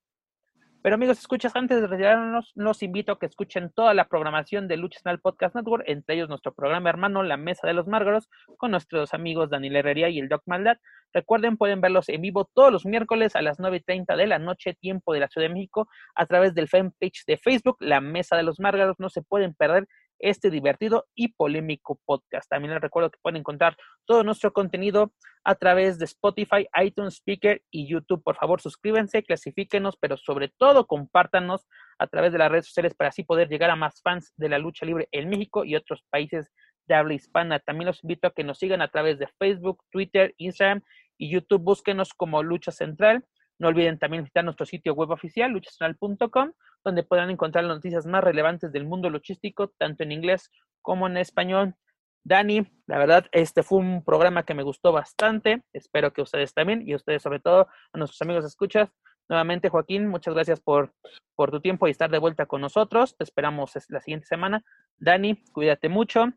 [0.84, 4.78] Pero amigos, escuchas, antes de retirarnos, los invito a que escuchen toda la programación de
[4.78, 9.14] Lucha Podcast Network, entre ellos nuestro programa hermano La Mesa de los Márgaros, con nuestros
[9.14, 10.78] amigos Daniel Herrería y el Doc Maldad.
[11.14, 15.14] Recuerden, pueden verlos en vivo todos los miércoles a las 9.30 de la noche, tiempo
[15.14, 18.60] de la Ciudad de México, a través del fanpage de Facebook, La Mesa de los
[18.60, 18.96] Márgaros.
[18.98, 19.88] No se pueden perder
[20.22, 22.50] este divertido y polémico podcast.
[22.50, 27.62] También les recuerdo que pueden encontrar todo nuestro contenido a través de Spotify, iTunes, Speaker
[27.72, 28.24] y YouTube.
[28.24, 31.68] Por favor, suscríbanse, clasifíquenos, pero sobre todo compártanos
[32.00, 34.60] a través de las redes sociales para así poder llegar a más fans de la
[34.60, 36.52] lucha libre en México y otros países
[36.88, 37.60] de habla hispana.
[37.60, 40.82] También los invito a que nos sigan a través de Facebook, Twitter, Instagram
[41.18, 41.62] y YouTube.
[41.62, 43.26] Búsquenos como Lucha Central.
[43.62, 46.52] No olviden también visitar nuestro sitio web oficial, luchacentralcom
[46.84, 50.50] donde podrán encontrar las noticias más relevantes del mundo logístico, tanto en inglés
[50.82, 51.76] como en español.
[52.24, 55.62] Dani, la verdad, este fue un programa que me gustó bastante.
[55.74, 58.90] Espero que ustedes también y ustedes sobre todo, a nuestros amigos escuchas.
[59.30, 60.96] Nuevamente, Joaquín, muchas gracias por,
[61.36, 63.16] por tu tiempo y estar de vuelta con nosotros.
[63.16, 64.64] Te esperamos la siguiente semana.
[64.98, 66.34] Dani, cuídate mucho.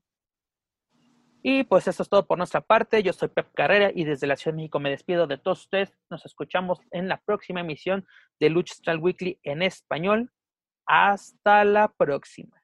[1.46, 3.02] Y pues eso es todo por nuestra parte.
[3.02, 5.92] Yo soy Pep Carrera y desde la Ciudad de México me despido de todos ustedes.
[6.08, 8.06] Nos escuchamos en la próxima emisión
[8.40, 10.32] de Lucha Weekly en español.
[10.86, 12.63] Hasta la próxima.